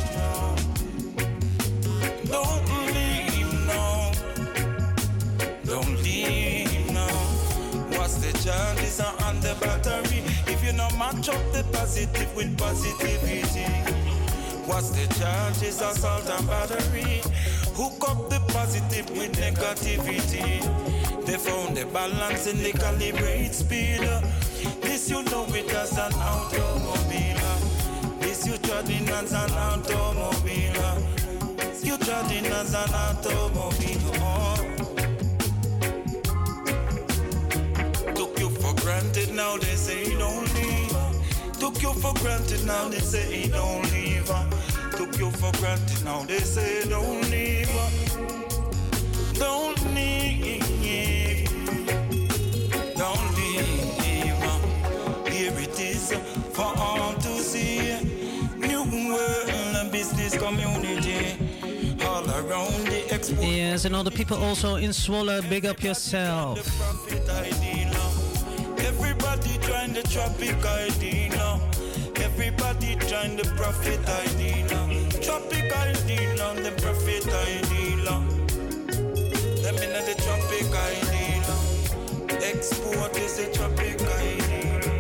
charges 8.42 9.00
are 9.00 9.14
on 9.22 9.40
the. 9.40 9.52
If 9.52 9.58
you 9.58 9.66
not 9.84 9.91
match 11.14 11.28
up 11.28 11.52
the 11.52 11.62
positive 11.72 12.36
with 12.36 12.56
positivity, 12.58 13.64
what's 14.66 14.90
the 14.90 15.06
charges? 15.14 15.80
Assault 15.80 16.28
and 16.28 16.46
battery. 16.46 17.22
Hook 17.74 18.04
up 18.08 18.28
the 18.28 18.38
positive 18.52 19.08
with 19.10 19.32
negativity. 19.32 20.60
They 21.24 21.36
found 21.36 21.76
the 21.76 21.86
balance 21.86 22.46
in 22.46 22.58
the 22.58 22.72
calibrate 22.72 23.52
speed. 23.52 24.00
This 24.80 25.10
you 25.10 25.22
know 25.24 25.44
it 25.48 25.72
as 25.74 25.98
an 25.98 26.12
automobile. 26.14 27.58
This 28.20 28.46
you 28.46 28.56
driving 28.58 29.08
as 29.08 29.32
an 29.32 29.50
automobile. 29.52 31.02
You 31.82 31.98
driving 31.98 32.46
as 32.46 32.74
an 32.74 32.94
automobile. 32.94 34.12
Oh. 34.16 34.56
Took 38.14 38.38
you 38.38 38.50
for 38.50 38.74
granted, 38.82 39.34
now 39.34 39.56
they 39.56 39.76
say 39.76 40.04
leave. 40.04 40.81
Took 41.62 41.80
you 41.80 41.92
for 41.92 42.12
granted, 42.14 42.66
now 42.66 42.88
they 42.88 42.98
say 42.98 43.48
don't 43.48 43.88
leave. 43.92 44.26
Took 44.96 45.16
you 45.16 45.30
for 45.30 45.52
granted, 45.60 46.04
now 46.04 46.24
they 46.24 46.40
say 46.40 46.88
don't 46.88 47.30
leave. 47.30 47.70
Don't 49.34 49.80
leave. 49.94 50.58
Don't 52.96 53.36
leave. 53.36 54.42
Here 55.32 55.54
it 55.56 55.78
is 55.78 56.12
for 56.52 56.72
all 56.76 57.14
to 57.14 57.28
see. 57.38 57.96
New 58.56 58.82
world 59.14 59.92
business 59.92 60.36
community. 60.36 61.38
All 62.04 62.28
around 62.28 62.86
the 62.88 63.04
expo. 63.08 63.40
Yes, 63.40 63.84
and 63.84 63.94
all 63.94 64.02
the 64.02 64.10
people 64.10 64.36
also 64.42 64.74
in 64.74 64.90
Zwolle, 64.90 65.48
big 65.48 65.64
up 65.64 65.80
yourself. 65.80 66.58
Everybody 69.32 69.66
trying 69.66 69.92
the 69.94 70.02
tropic 70.02 70.62
ID 70.62 71.30
now. 71.30 71.58
Everybody 72.16 72.96
trying 72.96 73.34
the 73.34 73.44
profit 73.56 74.06
ID 74.06 74.64
now. 74.64 74.86
Tropic 75.22 75.74
ID 75.74 76.36
now, 76.36 76.52
the 76.52 76.70
profit 76.82 77.26
ID 77.26 78.04
now. 78.04 78.20
Me 79.80 79.86
know 79.88 80.04
the 80.04 80.14
tropic 80.20 80.68
ID 80.68 81.40
now. 81.48 82.46
Export 82.46 83.16
is 83.16 83.38
the 83.38 83.50
tropic 83.54 84.02
ID. 84.02 84.91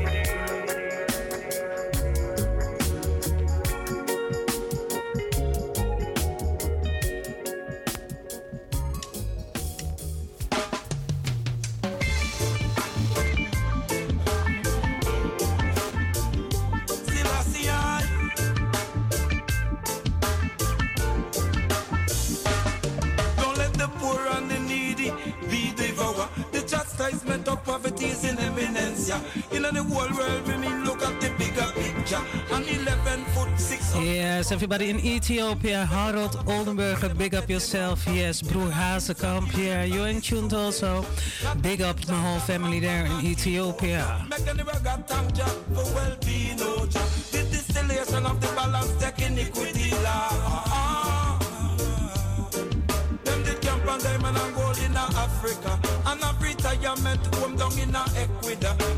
Whole 29.92 30.16
world, 30.16 30.46
we 30.46 30.68
look 30.84 31.02
at 31.02 31.20
the 31.20 31.30
bigger 31.38 31.68
picture. 31.74 32.22
An 32.54 32.64
11 32.64 33.24
foot 33.34 33.58
6 33.58 33.96
Yes, 33.96 34.52
everybody 34.52 34.90
in 34.90 34.98
Ethiopia, 35.00 35.84
Harold 35.86 36.32
Oldenburger, 36.46 37.16
big 37.16 37.34
up 37.34 37.48
yourself. 37.48 38.06
Yes, 38.06 38.42
Broer 38.42 38.70
Hazekamp, 38.70 39.50
here. 39.50 39.84
you're 39.84 40.08
in 40.08 40.20
tuned 40.20 40.54
also. 40.54 41.04
Big 41.60 41.82
up 41.82 41.96
my 42.08 42.14
whole 42.14 42.40
family 42.40 42.80
there 42.80 43.06
in 43.06 43.20
Ethiopia. 43.24 44.26
Make 44.30 44.46
any 44.48 44.64
got 44.64 45.08
thank 45.08 45.34
Jah 45.34 45.52
for 45.74 45.86
well-being, 45.94 46.60
oh, 46.60 46.86
Jah. 46.86 47.06
The 47.32 47.42
distillation 47.50 48.26
of 48.26 48.40
the 48.40 48.48
balance, 48.56 48.92
take 49.00 49.20
iniquity 49.26 49.90
law. 50.02 51.38
Them 53.24 53.42
did 53.44 53.60
camp 53.60 53.86
and 53.86 54.02
diamond 54.02 54.36
and 54.38 54.54
gold 54.54 54.78
in 54.78 54.96
Africa. 54.96 55.78
And 56.06 56.22
retirement 56.42 57.34
home 57.36 57.56
down 57.56 57.78
in 57.78 57.94
Ecuador. 57.94 58.91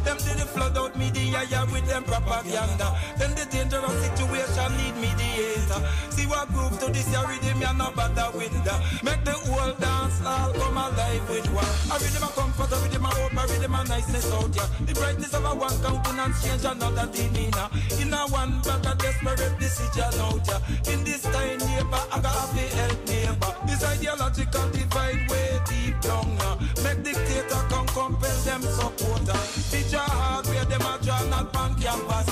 Yeah, 1.51 1.65
with 1.65 1.87
them 1.87 2.05
propaganda. 2.05 2.97
Then 3.19 3.35
the 3.35 3.45
dangerous 3.51 3.97
situation 4.05 4.71
need 4.79 4.97
mediator. 4.97 5.81
See 6.11 6.27
what 6.27 6.49
groove 6.49 6.79
to 6.81 6.87
this 6.93 7.11
year 7.11 7.27
rhythm, 7.27 7.61
you 7.61 7.75
no 7.75 7.91
bother 7.93 8.31
with 8.37 8.55
that. 8.65 8.81
Make 9.03 9.25
the 9.25 9.33
whole 9.33 9.75
dance 9.75 10.21
all 10.25 10.53
come 10.53 10.77
alive 10.77 11.29
with 11.29 11.49
one. 11.53 11.75
I 11.91 11.99
rhythm 11.99 12.23
a 12.23 12.31
comfort, 12.33 12.73
a 12.73 12.77
rhythm 12.83 13.05
a 13.05 13.09
hope, 13.09 13.33
a 13.33 13.43
rhythm 13.53 13.75
a 13.75 13.85
niceness 13.85 14.33
out 14.33 14.55
yeah. 14.55 14.69
The 14.87 14.95
brightness 14.95 15.35
of 15.35 15.45
a 15.45 15.55
one 15.55 15.77
countenance 15.83 16.43
change 16.43 16.65
another 16.65 17.07
demeanor. 17.11 17.69
In 18.01 18.13
a 18.13 18.27
one 18.29 18.61
bag 18.63 18.87
a 18.87 18.95
desperate 18.95 19.59
decision 19.59 20.15
out 20.21 20.43
yeah. 20.47 20.93
In 20.93 21.05
this 21.05 21.23
time 21.23 21.59
neighbor, 21.59 22.03
I 22.13 22.21
got 22.21 22.51
to 22.55 22.65
help 22.79 23.09
neighbor. 23.09 23.54
Ideological 23.85 24.71
divide 24.71 25.31
way 25.31 25.61
deep 25.69 26.01
down 26.01 26.37
now. 26.39 26.59
Make 26.83 27.03
dictator 27.05 27.63
come 27.69 27.87
compel 27.87 28.37
them 28.45 28.63
supporter. 28.63 29.33
Uh. 29.33 29.71
Teach 29.71 29.93
a 29.93 29.99
hard 29.99 30.47
where 30.47 30.65
them 30.65 30.83
a 30.83 30.99
draw 31.03 31.23
not 31.29 31.53
pan 31.53 31.75
canvas. 31.75 32.29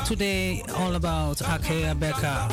Today, 0.05 0.63
all 0.77 0.95
about 0.95 1.37
Akae 1.39 1.95
Beka. 1.99 2.47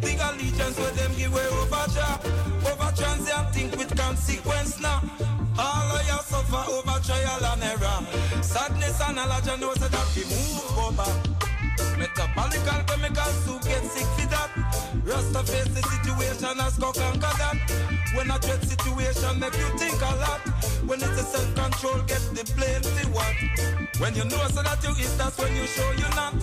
Big 0.00 0.18
allegiance 0.20 0.78
where 0.78 0.90
them 0.92 1.12
give 1.16 1.32
way 1.32 1.46
over 1.46 1.84
Jah. 1.94 2.20
Over 2.66 2.90
transient 2.96 3.48
think 3.54 3.76
with 3.76 3.96
consequence 3.96 4.80
now. 4.80 5.02
All 5.58 5.96
of 5.96 6.06
you 6.06 6.18
suffer 6.22 6.62
over 6.70 6.98
trial 7.04 7.44
and 7.52 7.62
error. 7.62 8.42
Sadness 8.42 9.00
and 9.00 9.18
allergy 9.18 9.60
knows 9.60 9.76
that 9.76 9.92
we 10.16 10.24
move 10.24 10.78
over. 10.78 11.10
Metabolical 11.98 12.86
chemicals 12.88 13.44
to 13.46 13.68
get 13.68 13.84
sick 13.84 14.06
for 14.16 14.26
that. 14.30 14.50
Rasta 15.04 15.42
face 15.44 15.68
the 15.74 15.82
situation 15.82 16.60
as 16.60 16.78
go 16.78 16.92
conquer 16.92 17.34
that. 17.38 17.56
When 18.14 18.30
a 18.30 18.38
dread 18.38 18.62
situation 18.62 19.38
make 19.40 19.56
you 19.56 19.68
think 19.78 20.00
a 20.00 20.16
lot. 20.16 20.40
When 20.86 20.98
it's 20.98 21.20
a 21.20 21.24
self-control, 21.24 22.02
get 22.06 22.22
the 22.34 22.44
blame 22.56 22.82
for 22.82 23.08
what? 23.10 23.36
When 24.00 24.14
you 24.14 24.24
know 24.24 24.42
so 24.48 24.62
that 24.62 24.82
you 24.82 24.90
is, 24.90 25.16
that's 25.16 25.38
when 25.38 25.54
you 25.54 25.66
show 25.66 25.90
you 25.92 26.08
not. 26.16 26.34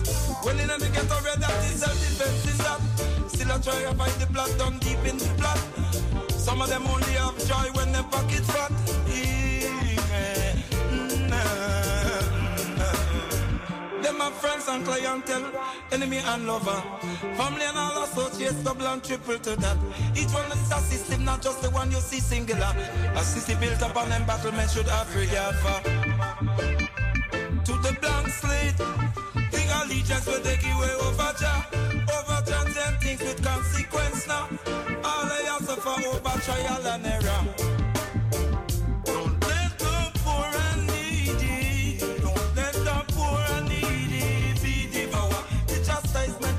When 0.44 0.58
in 0.58 0.68
the 0.68 0.90
ghetto 0.92 1.18
red, 1.24 1.40
that 1.40 1.64
is 1.64 1.80
self-defense 1.80 2.46
is 2.46 2.58
that. 2.58 3.29
Still 3.40 3.52
I 3.52 3.58
try 3.58 3.80
to 3.80 3.94
find 3.94 4.12
the 4.20 4.26
blood 4.26 4.58
down 4.58 4.78
deep 4.80 4.98
in 5.08 5.16
the 5.16 5.32
blood. 5.38 5.58
Some 6.30 6.60
of 6.60 6.68
them 6.68 6.86
only 6.86 7.12
have 7.12 7.38
joy 7.48 7.72
when 7.72 7.90
their 7.90 8.02
pocket 8.02 8.44
fat. 8.44 8.70
Them 14.02 14.18
my 14.18 14.30
friends 14.30 14.68
and 14.68 14.84
clientele, 14.84 15.50
enemy 15.90 16.18
and 16.18 16.46
lover. 16.46 16.82
Family 17.38 17.64
and 17.64 17.78
all 17.78 18.02
associates, 18.02 18.62
double 18.62 18.86
and 18.86 19.02
triple 19.02 19.38
to 19.38 19.56
that. 19.56 19.78
Each 20.14 20.32
one 20.34 20.52
is 20.52 20.70
a 20.70 20.78
system, 20.80 21.24
not 21.24 21.40
just 21.40 21.62
the 21.62 21.70
one 21.70 21.90
you 21.90 22.00
see 22.00 22.20
singular. 22.20 22.74
A 23.16 23.22
system 23.22 23.58
built 23.58 23.80
upon 23.80 24.12
embattlement 24.12 24.68
should 24.68 24.88
have 24.88 25.16
regard 25.16 25.54
for. 25.64 25.80
To 27.64 27.72
the 27.72 27.96
blank 28.02 28.28
slate, 28.28 28.76
the 28.76 29.62
allegiance 29.82 30.26
will 30.26 30.42
take 30.42 30.62
away 30.62 30.92
over 31.00 31.32
Jah. 31.40 31.79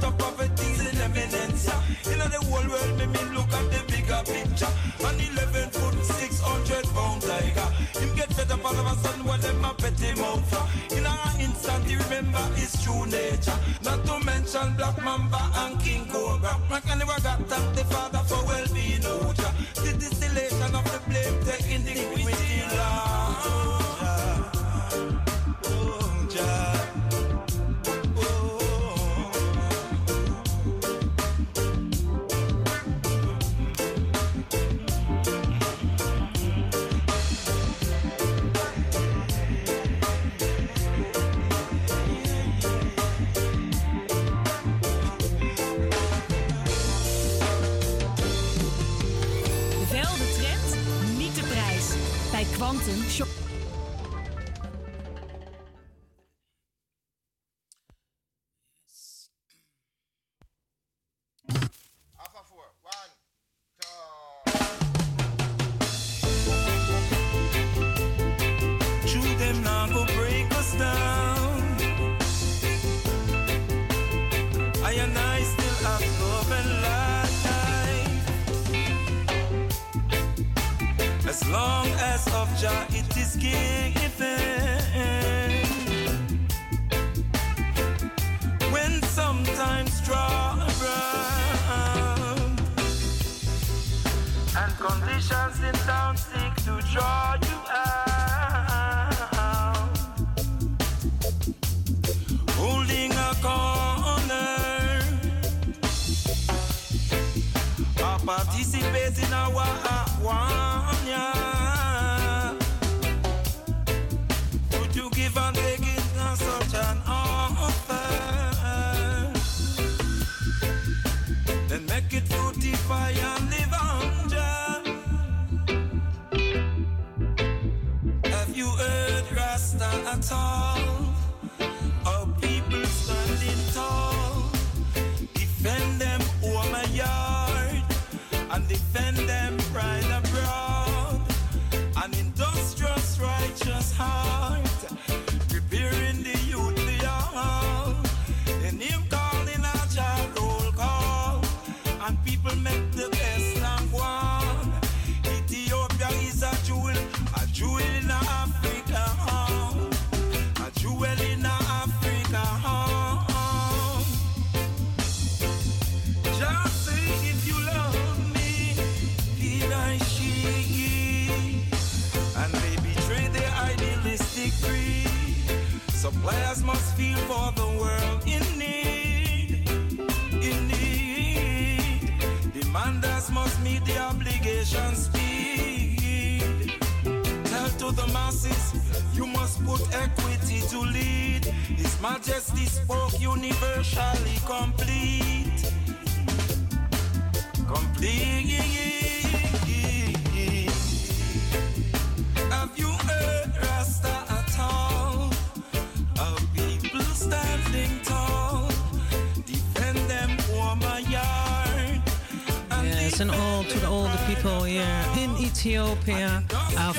Of 0.04 0.18
poverty 0.18 0.72
is 0.72 1.68
in 2.08 2.20
the 2.20 2.39
whole 2.48 2.68
world, 2.70 2.98
me 2.98 3.06
mean 3.08 3.34
look 3.34 3.52
at 3.54 3.66
the 3.72 3.82
bigger 3.92 4.22
picture. 4.26 4.72
An 5.08 5.20
11 5.20 5.70
foot, 5.70 5.96
600 6.04 6.86
pound 6.96 7.22
tiger. 7.22 7.68
Him 8.00 8.16
get 8.16 8.34
fed 8.34 8.52
up 8.52 8.66
all 8.66 8.76
of 8.76 8.86
a 8.86 8.96
sudden 9.02 9.26
when 9.26 9.39
them 9.42 9.66
a 9.66 9.74
pet 9.74 10.00
him. 10.00 10.18
In 10.98 11.06
an 11.06 11.39
instant, 11.39 11.86
he 11.86 11.96
remember 11.96 12.44
his 12.56 12.74
true 12.84 13.06
nature. 13.06 13.58
Not 13.84 14.06
to 14.06 14.20
mention 14.26 14.76
Black 14.76 15.02
Mamba 15.04 15.42
and 15.62 15.80
King 15.82 16.06
Cobra. 16.08 16.58
Can 16.88 17.00
never 17.00 17.20
got 17.22 17.39
thank 17.48 17.76
the 17.76 17.84
father 17.86 18.20
그. 53.20 53.51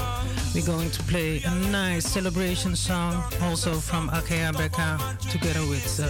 we're 0.52 0.66
going 0.66 0.92
to 0.92 1.02
play 1.04 1.42
a 1.44 1.54
nice 1.54 2.08
celebration 2.08 2.76
song, 2.76 3.22
also 3.40 3.80
from 3.80 4.08
Akae 4.08 4.52
Beka, 4.52 4.96
together 5.30 5.68
with 5.68 6.00
uh, 6.00 6.06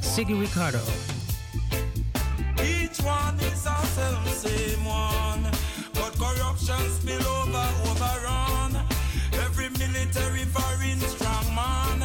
Siggy 0.00 0.38
Ricardo. 0.38 0.80
One 3.08 3.40
is 3.40 3.64
a 3.66 3.68
same 4.28 4.84
one, 4.84 5.42
but 5.94 6.12
corruption 6.18 6.82
spill 6.98 7.26
over, 7.26 7.68
overrun. 7.90 8.72
Every 9.44 9.70
military 9.82 10.44
foreign 10.56 11.00
strong 11.00 11.46
man, 11.54 11.98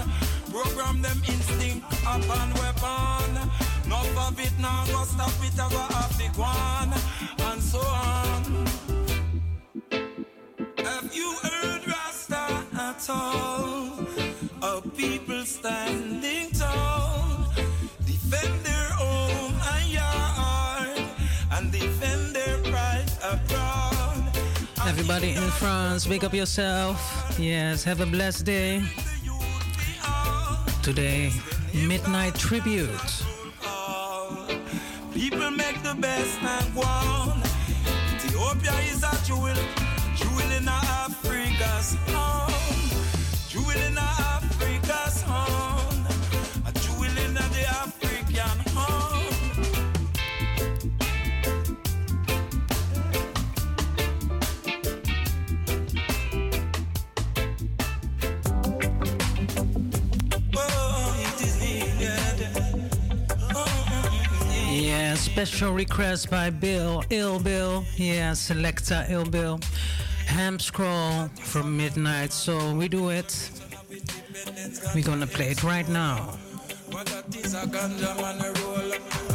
program 0.51 1.01
them 1.01 1.21
instinct 1.27 1.85
upon 2.03 2.53
weapon. 2.61 3.31
Enough 3.85 4.17
of 4.27 4.39
it 4.39 4.53
now, 4.59 4.85
go 4.87 5.03
stop 5.03 5.33
it, 5.47 5.59
I 5.59 5.69
go 5.75 5.83
have 5.97 6.15
to 6.19 6.27
go 6.37 6.43
on, 6.43 6.93
and 7.51 7.61
so 7.61 7.79
on. 7.79 8.41
Have 10.77 11.09
you 11.13 11.29
heard 11.43 11.81
Rasta 11.85 12.45
at 12.79 13.09
all? 13.09 14.07
A 14.61 14.81
people 14.95 15.43
standing 15.45 16.49
tall, 16.51 17.22
Everybody 25.03 25.33
in 25.33 25.51
France, 25.59 26.07
wake 26.07 26.23
up 26.23 26.33
yourself. 26.33 27.35
Yes, 27.37 27.83
have 27.83 27.99
a 27.99 28.05
blessed 28.05 28.45
day. 28.45 28.81
Today, 30.81 31.29
midnight 31.73 32.35
tribute. 32.35 32.87
People 35.13 35.51
make 35.51 35.83
the 35.83 35.93
best 35.99 36.41
and 36.41 36.73
one. 36.73 37.43
Ethiopia 38.15 38.71
is 38.93 39.03
a 39.03 39.13
jewel, 39.25 39.53
jewel 40.15 40.51
in 40.55 40.69
Africa's 40.69 41.97
home, 42.07 42.89
jewel 43.49 43.71
in 43.71 43.97
Africa's 43.97 44.42
Yeah, 65.13 65.19
special 65.19 65.73
request 65.73 66.31
by 66.31 66.49
Bill, 66.49 67.03
Ill 67.11 67.39
Bill. 67.39 67.85
Yeah, 67.97 68.33
selector 68.33 69.05
Ill 69.09 69.25
Bill. 69.25 69.59
Ham 70.25 70.57
scroll 70.57 71.27
from 71.39 71.77
midnight. 71.77 72.33
So 72.33 72.73
we 72.73 72.87
do 72.87 73.09
it. 73.09 73.51
We're 74.95 75.03
gonna 75.03 75.27
play 75.27 75.51
it 75.51 75.63
right 75.63 75.87
now. 75.87 76.35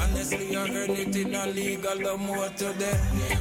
Honestly, 0.00 0.56
I 0.56 0.66
it 0.90 1.14
in 1.14 1.34
a 1.36 1.46
legal 1.46 1.98
the. 2.72 2.90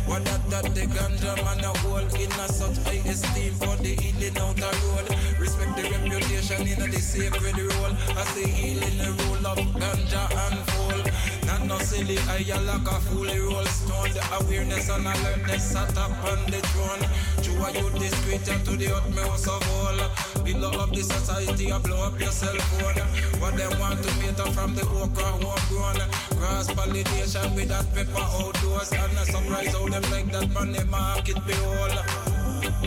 What 0.06 0.24
that 0.52 0.76
the 0.76 0.86
ganja 0.94 1.36
man 1.44 1.66
a 1.66 1.74
in 2.22 2.32
a 2.32 2.48
such 2.54 2.78
high 2.86 3.10
esteem 3.10 3.54
for 3.54 3.76
the 3.78 3.96
healing 3.96 4.38
out 4.38 4.56
the 4.58 4.70
road. 4.86 5.37
Respect 5.48 5.78
the 5.78 5.84
reputation 5.84 6.68
in 6.68 6.92
the 6.92 7.00
sacred 7.00 7.58
role. 7.58 7.96
I 8.20 8.24
say 8.36 8.50
healing 8.50 8.98
the 9.00 9.16
role 9.24 9.48
of 9.48 9.60
ganja 9.80 10.24
and 10.44 10.60
full. 10.68 11.00
Not 11.48 11.64
no 11.68 11.78
silly, 11.80 12.18
I 12.28 12.44
a 12.52 12.60
like 12.68 12.84
a 12.84 13.00
fool 13.08 13.32
roll 13.48 13.64
stone. 13.64 14.12
The 14.12 14.24
awareness 14.42 14.90
and 14.90 15.08
alertness 15.08 15.64
sat 15.64 15.98
up 15.98 16.12
on 16.28 16.44
the 16.52 16.60
throne. 16.76 17.04
True, 17.42 17.64
I 17.64 17.72
you 17.80 17.90
discreet 17.98 18.44
to 18.44 18.76
the 18.76 18.92
utmost 18.92 19.48
of 19.48 19.64
all. 19.72 20.44
Below 20.44 20.84
of 20.84 20.92
the 20.92 21.02
society, 21.02 21.72
I 21.72 21.80
blow 21.80 22.04
up 22.04 22.20
your 22.20 22.32
cell 22.32 22.58
phone. 22.68 23.00
What 23.40 23.56
them 23.56 23.72
want 23.80 24.04
to 24.04 24.12
meet 24.20 24.38
up 24.38 24.52
from 24.52 24.76
the 24.76 24.84
okra 24.84 25.32
homegrown. 25.40 26.12
Cross 26.36 26.74
pollination 26.74 27.56
with 27.56 27.70
that 27.70 27.88
pepper 27.96 28.20
outdoors. 28.20 28.92
And 28.92 29.16
a 29.16 29.24
surprise 29.24 29.72
how 29.72 29.88
them 29.88 30.04
like 30.12 30.30
that 30.34 30.52
money 30.52 30.84
market 30.92 31.40
behold. 31.48 32.37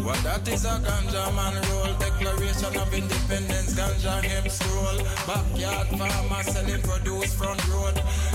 What 0.03 0.23
that 0.25 0.49
is 0.49 0.64
a 0.64 0.81
ganja 0.81 1.35
man 1.35 1.55
roll 1.71 1.81
Declaration 2.21 2.77
of 2.77 2.93
independence, 2.93 3.75
ganja 3.75 4.23
him 4.23 4.49
scroll. 4.49 4.99
Backyard 5.27 5.89
farmer 5.89 6.43
selling 6.43 6.83
produce 6.83 7.35
front 7.35 7.61
road. 7.68 7.95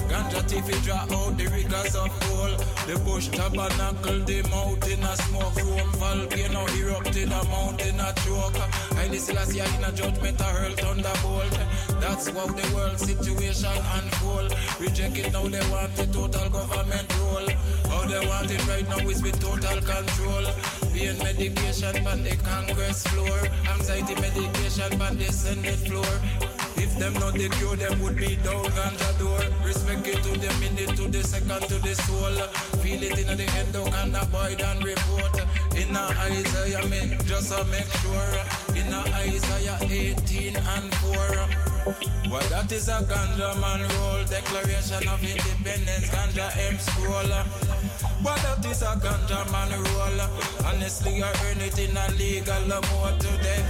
Ganja 0.10 0.42
TV 0.50 0.70
draw 0.84 1.06
out 1.18 1.38
the 1.38 1.46
rigors 1.48 1.96
of 1.96 2.10
coal. 2.22 2.54
The 2.88 3.00
bush 3.04 3.28
tabernacle, 3.30 4.20
the 4.26 4.42
mountain 4.50 5.04
a 5.04 5.16
smoke 5.18 5.56
room. 5.58 5.90
Volcano 6.02 6.66
erupt 6.78 7.16
in 7.16 7.32
a 7.32 7.44
mountain 7.50 8.00
a 8.00 8.14
choke. 8.24 8.58
Haile 8.98 9.18
Selassie 9.18 9.60
in 9.60 9.84
a 9.84 9.92
judgment 9.92 10.40
a 10.40 10.44
hurl 10.44 10.74
thunderbolt. 10.74 11.60
That's 12.00 12.30
how 12.30 12.48
the 12.48 12.76
world 12.76 13.00
situation 13.00 13.78
unfold. 13.98 14.56
Reject 14.80 15.18
it 15.18 15.34
now 15.34 15.48
they 15.48 15.66
want 15.70 15.96
the 15.96 16.06
total 16.08 16.50
government 16.50 17.10
role. 17.20 17.50
How 17.90 18.06
they 18.08 18.26
want 18.28 18.52
it 18.52 18.68
right 18.68 18.88
now 18.88 19.10
is 19.10 19.22
with 19.22 19.40
total 19.40 19.82
control 19.82 20.46
Pain 20.96 21.18
medication 21.18 22.08
on 22.08 22.24
the 22.24 22.34
Congress 22.38 23.04
floor. 23.08 23.40
Anxiety 23.68 24.16
medication 24.16 25.02
on 25.02 25.18
the 25.18 25.26
Senate 25.26 25.76
floor. 25.84 26.14
If 26.78 26.98
them 26.98 27.14
not 27.16 27.34
the 27.34 27.50
cure, 27.50 27.76
them 27.76 28.02
would 28.02 28.16
be 28.16 28.38
down 28.38 28.64
the 28.64 29.16
door. 29.20 29.42
Respect 29.66 30.08
it 30.08 30.24
to 30.24 30.32
the 30.40 30.52
minute, 30.62 30.96
to 30.96 31.10
the 31.10 31.22
second, 31.22 31.68
to 31.68 31.80
the 31.84 31.96
soul. 32.08 32.36
Feel 32.80 33.04
it 33.04 33.20
in 33.20 33.38
the 33.38 33.44
head, 33.44 33.74
don't 33.74 33.92
can 33.92 34.16
avoid 34.16 34.62
and 34.62 34.86
report. 34.86 35.36
In 35.76 35.94
a 35.94 36.04
Isaiah, 36.32 36.88
make 36.88 37.26
just 37.26 37.52
a 37.52 37.66
make 37.66 37.92
sure. 38.00 38.36
In 38.80 38.94
a 38.94 39.04
Isaiah 39.20 39.78
18 39.82 40.56
and 40.56 40.96
4. 40.96 41.75
Why 41.86 42.42
that 42.50 42.72
is 42.72 42.88
a 42.88 42.98
ganja 43.06 43.62
man 43.62 43.82
roll 43.82 44.26
Declaration 44.26 45.08
of 45.08 45.22
independence 45.22 46.10
Ganja 46.10 46.50
M 46.58 46.80
scroll 46.80 47.30
Why 48.26 48.36
that 48.42 48.66
is 48.66 48.82
a 48.82 48.98
ganja 48.98 49.46
man 49.52 49.70
roll 49.70 50.66
Honestly 50.66 51.22
I 51.22 51.30
earn 51.46 51.62
it 51.62 51.78
in 51.78 51.96
a 51.96 52.10
legal 52.18 52.66
more 52.90 53.14
today 53.20 53.62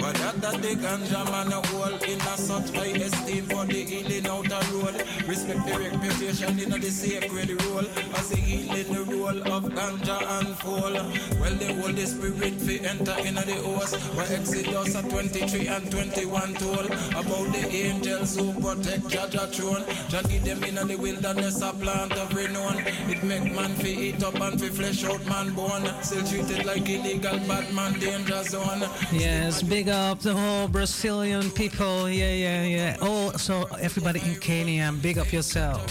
Why 0.00 0.12
that 0.12 0.40
that 0.40 0.62
the 0.62 0.80
ganja 0.80 1.24
man 1.30 1.52
hold 1.68 2.02
In 2.04 2.20
a 2.20 2.38
such 2.38 2.70
high 2.74 2.96
esteem 3.04 3.44
for 3.44 3.66
the 3.66 3.84
healing 3.84 4.26
out 4.26 4.48
the 4.48 4.60
road 4.72 5.04
Respect 5.28 5.66
the 5.66 5.78
reputation 5.78 6.58
in 6.58 6.70
the 6.70 6.90
sacred 6.90 7.50
role. 7.64 7.84
As 8.16 8.30
the 8.30 8.36
healing 8.36 8.92
the 8.94 9.04
role 9.12 9.40
of 9.52 9.64
ganja 9.64 10.18
unfold 10.40 10.94
Well 11.38 11.54
the 11.60 11.74
Holy 11.82 12.06
Spirit 12.06 12.54
fi 12.62 12.80
enter 12.80 13.18
in 13.26 13.34
the 13.34 13.60
host. 13.60 13.96
Where 14.16 14.32
Exodus 14.32 14.94
23 14.94 15.68
and 15.68 15.90
21 15.90 16.54
told 16.54 16.86
About 17.12 17.46
the 17.52 17.57
angels 17.70 18.36
who 18.36 18.52
protect 18.54 19.04
Jaja 19.04 19.48
throne. 19.52 19.84
Jah 20.08 20.22
give 20.28 20.44
them 20.44 20.62
in 20.64 20.74
the 20.86 20.96
wilderness 20.96 21.62
a 21.62 21.72
plant 21.72 22.12
of 22.12 22.34
renown. 22.34 22.78
It 23.08 23.22
make 23.22 23.52
man 23.54 23.74
fi 23.76 23.88
eat 23.88 24.22
up 24.22 24.40
and 24.40 24.60
fi 24.60 24.68
flesh 24.68 25.04
out 25.04 25.24
man 25.26 25.54
bone. 25.54 25.86
Still 26.02 26.24
treated 26.26 26.66
like 26.66 26.88
illegal 26.88 27.38
bad 27.48 27.72
man 27.74 27.98
danger 27.98 28.42
zone. 28.44 28.82
Yes, 29.12 29.62
big 29.62 29.88
up 29.88 30.20
the 30.20 30.34
whole 30.34 30.68
Brazilian 30.68 31.50
people. 31.50 32.08
Yeah, 32.08 32.32
yeah, 32.32 32.64
yeah. 32.64 32.96
Oh, 33.00 33.30
also, 33.32 33.64
everybody 33.80 34.20
in 34.20 34.36
Kenya, 34.36 34.92
big 35.02 35.18
up 35.18 35.32
yourself. 35.32 35.86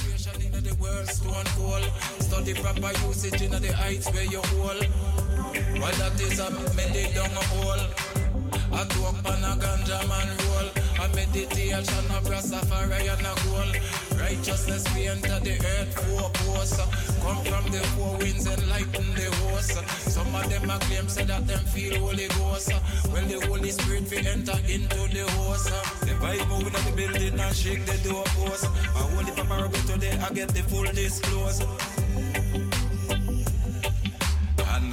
The 0.68 0.76
world 0.82 1.08
stone 1.08 1.46
cold. 1.56 1.86
Study 2.20 2.54
proper 2.56 2.92
usage 3.08 3.42
in 3.42 3.52
the 3.52 3.72
heights 3.74 4.12
where 4.12 4.26
you 4.26 4.42
hold. 4.42 4.86
Why 5.80 5.92
that 5.92 6.20
is 6.20 6.38
down 6.38 7.32
a 7.32 7.44
hole. 7.46 7.84
I 8.74 8.84
talk 8.86 9.16
on 9.26 9.44
a 9.44 9.56
ganja 9.62 10.08
man 10.10 10.30
roll. 10.46 10.87
I 11.00 11.06
a 11.06 11.16
meditation 11.16 12.06
of 12.10 12.26
Rastafari 12.26 13.06
and 13.06 13.22
a 13.22 13.34
goal. 13.46 14.20
Righteousness 14.20 14.84
we 14.96 15.08
enter 15.08 15.40
the 15.40 15.54
earth 15.54 15.94
four 16.08 16.30
posts. 16.34 16.78
Come 17.22 17.44
from 17.46 17.72
the 17.72 17.80
four 17.94 18.18
winds 18.18 18.48
and 18.48 18.68
lighten 18.68 19.06
the 19.14 19.30
host. 19.46 19.78
Some 20.10 20.34
of 20.34 20.50
them 20.50 20.70
a 20.70 20.80
claim 20.80 21.08
say 21.08 21.24
that 21.26 21.46
them 21.46 21.60
feel 21.66 22.00
Holy 22.00 22.28
Ghost. 22.30 22.72
When 23.12 23.28
the 23.28 23.46
Holy 23.46 23.70
Spirit 23.70 24.10
we 24.10 24.18
enter 24.18 24.58
into 24.68 25.02
the 25.14 25.30
host. 25.38 25.70
The 26.02 26.16
moving 26.50 26.74
at 26.74 26.84
the 26.84 26.94
building 26.96 27.40
and 27.40 27.56
shake 27.56 27.86
the 27.86 27.98
door 28.10 28.24
doorpost. 28.36 28.66
A 28.66 29.04
holy 29.14 29.32
papa 29.32 29.70
today 29.86 30.18
I 30.18 30.34
get 30.34 30.50
the 30.50 30.64
full 30.64 30.86
disclose. 30.86 32.67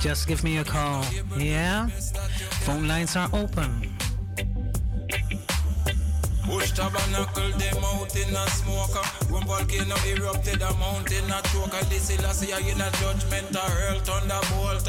Just 0.00 0.26
give 0.28 0.44
me 0.44 0.58
a 0.58 0.64
call. 0.64 1.04
Yeah? 1.36 1.88
Phone 2.66 2.86
lines 2.88 3.16
are 3.16 3.28
open. 3.32 3.92
Bush 6.46 6.72
tabernacle, 6.72 7.50
them 7.58 7.84
out 7.84 8.14
in 8.16 8.34
a 8.34 8.46
smoke. 8.50 8.96
One 9.30 9.46
volcano 9.46 9.96
erupted, 10.06 10.60
a 10.60 10.74
mountain 10.74 11.30
a 11.30 11.40
choke. 11.48 11.80
This 11.88 12.10
is 12.10 12.22
last 12.22 12.46
year 12.46 12.58
in 12.58 12.80
a 12.80 12.90
judgment, 13.00 13.54
a 13.54 13.58
hurl 13.58 14.00
thunderbolt. 14.00 14.84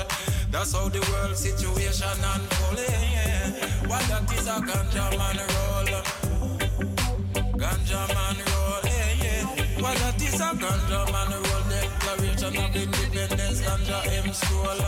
That's 0.51 0.73
how 0.73 0.89
the 0.89 0.99
world 1.11 1.37
situation 1.37 2.07
unfold. 2.21 2.79
Yeah. 2.79 3.87
What 3.87 4.03
that 4.09 4.31
is 4.33 4.47
a 4.47 4.59
ganja 4.59 5.09
man 5.17 5.39
roll. 5.53 5.91
Ganja 7.57 8.07
man 8.13 8.37
roll. 8.49 8.85
What 9.83 9.97
that 9.99 10.21
is 10.21 10.35
a 10.35 10.49
ganja 10.53 11.11
man 11.11 11.31
roll. 11.31 11.62
Declaration 12.13 12.57
of 12.57 12.75
independence, 12.75 13.61
ganja 13.61 13.99
M 14.23 14.33
stroll. 14.33 14.81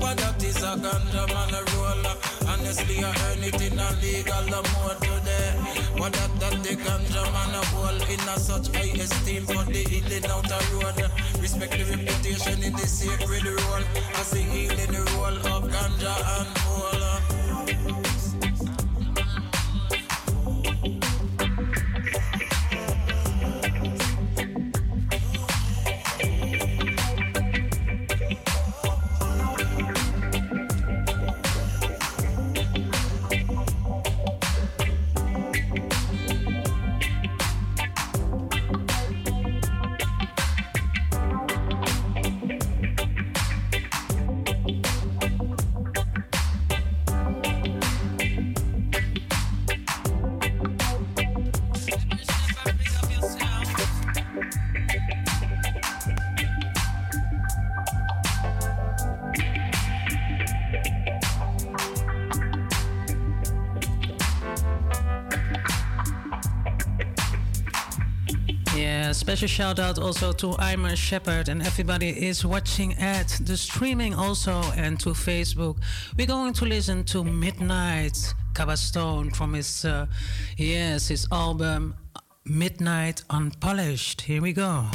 What 0.00 0.16
that 0.16 0.42
is 0.42 0.56
a 0.62 0.72
ganja 0.80 1.26
man 1.28 1.52
roll. 1.76 2.06
Honestly, 2.48 3.04
I 3.04 3.12
earn 3.28 3.44
it 3.44 3.60
in 3.60 3.78
a 3.78 3.88
legal 4.00 4.62
mode 4.72 5.00
today. 5.04 5.52
What 6.00 6.14
that 6.14 6.40
that 6.40 6.62
the 6.62 6.76
ganja 6.76 7.24
man 7.34 7.54
a 7.54 7.64
hold 7.66 8.02
in 8.08 8.20
a 8.20 8.38
such 8.40 8.68
high 8.74 8.96
esteem 9.02 9.44
for 9.44 9.64
the 9.64 9.84
healing 9.84 10.24
out 10.30 10.48
the 10.48 10.58
road. 10.80 11.10
Respect 11.42 11.72
the 11.72 11.84
reputation 11.84 12.62
in 12.62 12.72
the 12.72 12.86
sacred 12.86 13.44
role 13.44 13.84
as 14.16 14.30
the 14.30 14.40
healing 14.40 14.94
role 15.12 15.38
of 15.52 15.64
ganja 15.68 16.14
and 16.40 16.58
whole. 16.58 18.09
Special 69.30 69.46
shout 69.46 69.78
out 69.78 69.96
also 70.00 70.32
to 70.32 70.46
Imer 70.58 70.96
Shepherd 70.96 71.48
and 71.48 71.62
everybody 71.62 72.08
is 72.08 72.44
watching 72.44 72.94
at 72.94 73.28
the 73.44 73.56
streaming 73.56 74.12
also 74.12 74.60
and 74.76 74.98
to 74.98 75.10
Facebook. 75.10 75.76
We're 76.18 76.26
going 76.26 76.52
to 76.54 76.64
listen 76.64 77.04
to 77.04 77.22
Midnite 77.22 78.34
Cabastone 78.54 79.32
from 79.36 79.54
his 79.54 79.84
uh, 79.84 80.06
yes 80.56 81.06
his 81.06 81.28
album 81.30 81.94
Midnite 82.44 83.22
Unpolished. 83.30 84.22
Here 84.22 84.42
we 84.42 84.52
go. 84.52 84.86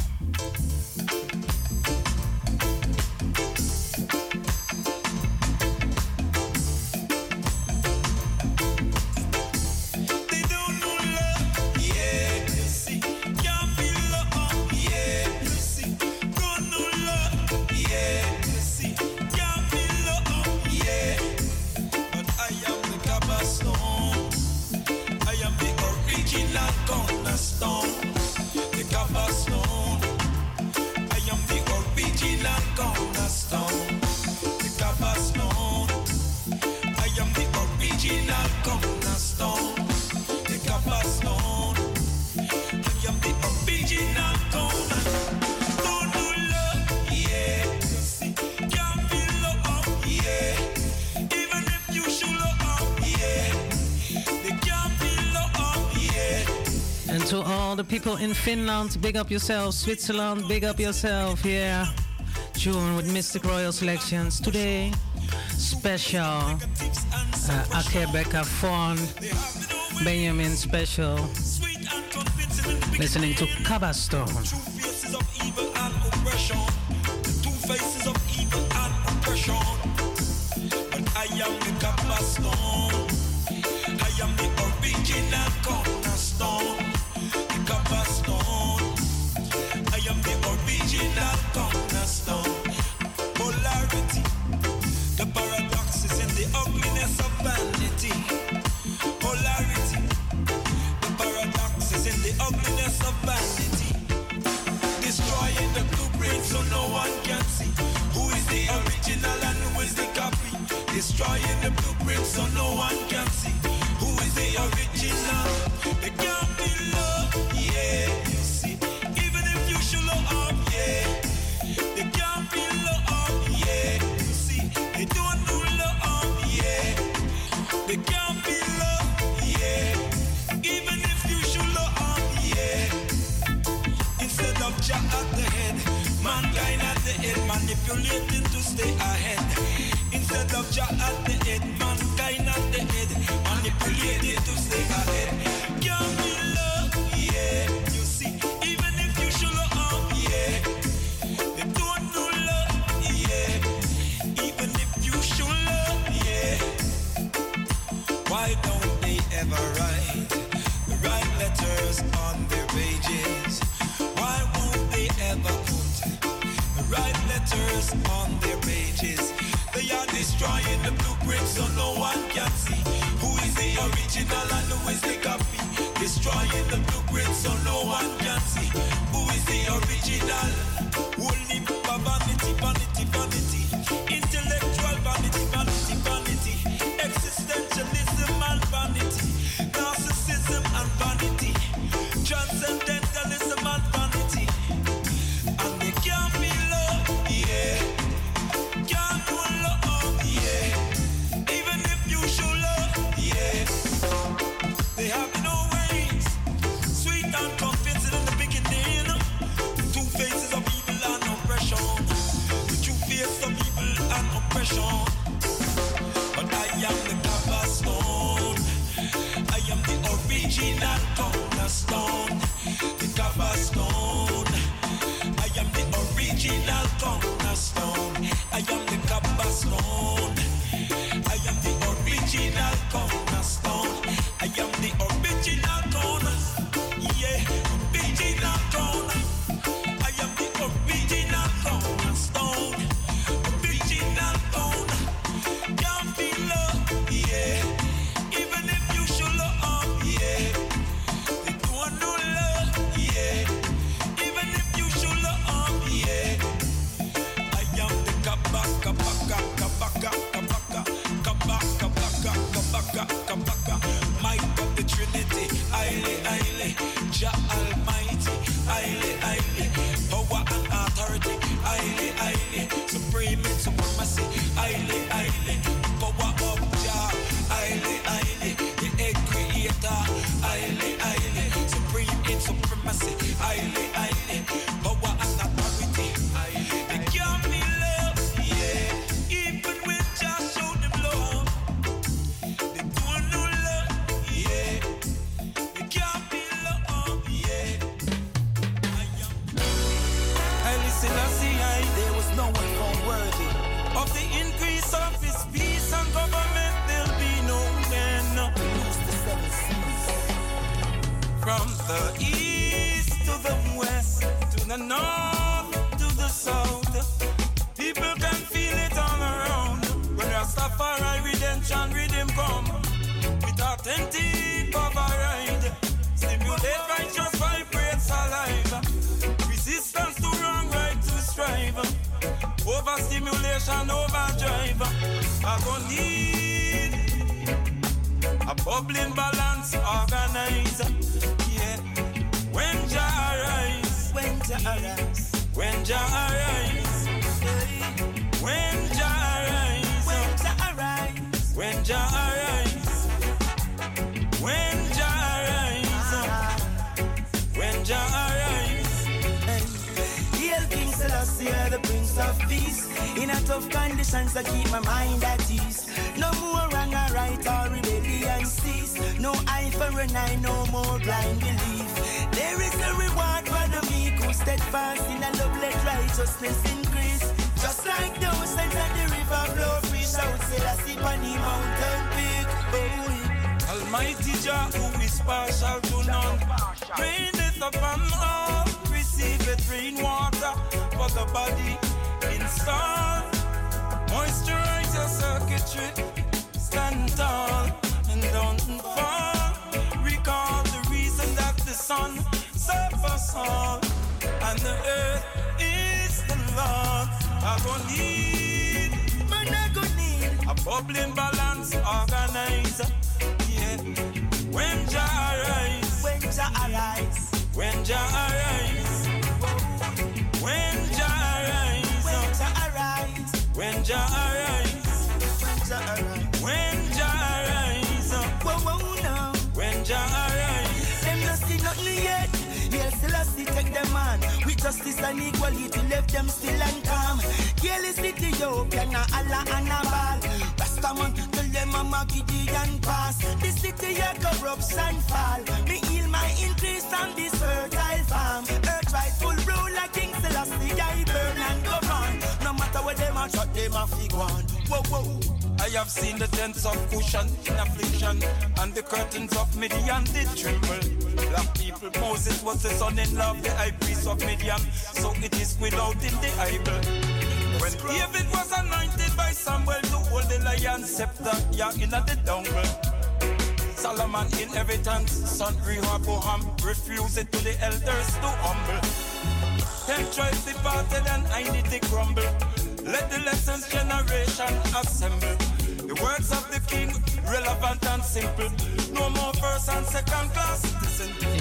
People 57.88 58.18
in 58.18 58.34
Finland, 58.34 58.98
big 59.02 59.16
up 59.16 59.30
yourself. 59.30 59.74
Switzerland, 59.76 60.48
big 60.48 60.64
up 60.64 60.80
yourself. 60.80 61.46
Yeah. 61.46 61.86
June 62.54 62.96
with 62.96 63.12
Mystic 63.12 63.44
Royal 63.46 63.72
Selections. 63.72 64.40
Today, 64.40 64.92
special 65.52 66.22
uh, 66.22 67.80
Akae 67.80 68.06
Beka 68.08 68.44
Vaughn, 68.60 68.98
Benjamin 70.04 70.56
special. 70.56 71.16
Listening 72.98 73.36
to 73.36 73.46
Cabastone. 73.64 74.75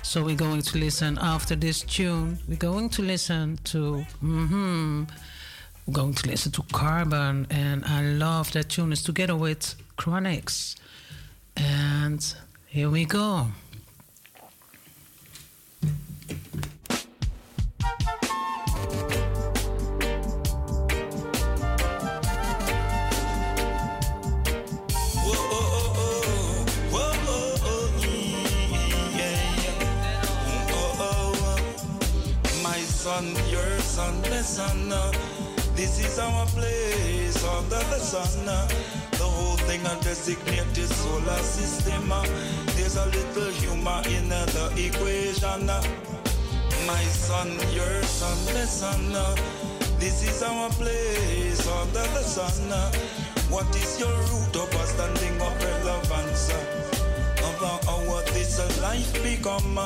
So, 0.03 0.25
we're 0.25 0.37
going 0.37 0.63
to 0.63 0.79
listen 0.79 1.19
after 1.21 1.57
this 1.57 1.83
tune. 1.83 2.39
We're 2.49 2.57
going 2.57 2.89
to 2.91 3.03
listen 3.03 3.59
to. 3.65 4.05
Mm-hmm, 4.23 5.05
going 5.93 6.15
to 6.15 6.29
listen 6.29 6.53
to 6.53 6.63
Carbon, 6.73 7.47
and 7.51 7.85
I 7.85 8.03
love 8.03 8.53
that 8.53 8.69
tune. 8.69 8.93
It's 8.93 9.03
together 9.03 9.37
with 9.37 9.75
Chronics. 9.97 10.77
And 11.57 12.35
here 12.67 12.91
we 12.91 13.05
go 13.05 13.49
son, 33.09 33.35
your 33.51 33.79
son, 33.81 34.23
the 34.23 34.43
son. 34.43 34.89
This 35.75 35.99
is 36.05 36.19
our 36.19 36.47
place 36.47 37.45
under 37.45 37.83
the 37.91 37.99
sun. 37.99 38.45
The 39.13 39.25
whole 39.25 39.57
thing 39.69 39.87
are 39.87 40.01
designated 40.03 40.89
solar 40.89 41.43
system. 41.43 42.13
There's 42.77 42.97
a 42.97 43.07
little 43.07 43.51
humor 43.61 44.03
in 44.07 44.29
the 44.29 44.67
equation. 44.77 46.18
My 46.89 47.05
son, 47.05 47.51
your 47.77 48.03
son, 48.05 48.39
the 48.47 48.65
son. 48.65 49.13
Uh. 49.15 49.37
This 50.01 50.23
is 50.25 50.43
our 50.43 50.71
place 50.71 51.61
under 51.69 52.09
the 52.17 52.25
sun. 52.25 52.73
Uh. 52.73 52.91
What 53.53 53.69
is 53.77 54.01
your 54.01 54.09
root 54.09 54.57
of 54.57 54.73
a 54.73 54.87
standing 54.87 55.37
of 55.37 55.53
relevance? 55.63 56.49
Uh? 56.49 57.45
Of 57.45 57.63
our 57.93 58.23
this 58.33 58.57
life 58.81 59.13
become? 59.23 59.77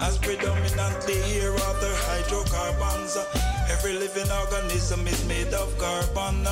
as 0.00 0.18
predominantly 0.18 1.22
here 1.22 1.52
are 1.52 1.78
the 1.78 1.94
hydrocarbons. 2.10 3.16
Every 3.70 3.92
living 3.92 4.30
organism 4.42 5.06
is 5.06 5.24
made 5.26 5.54
of 5.54 5.70
carbon. 5.78 6.42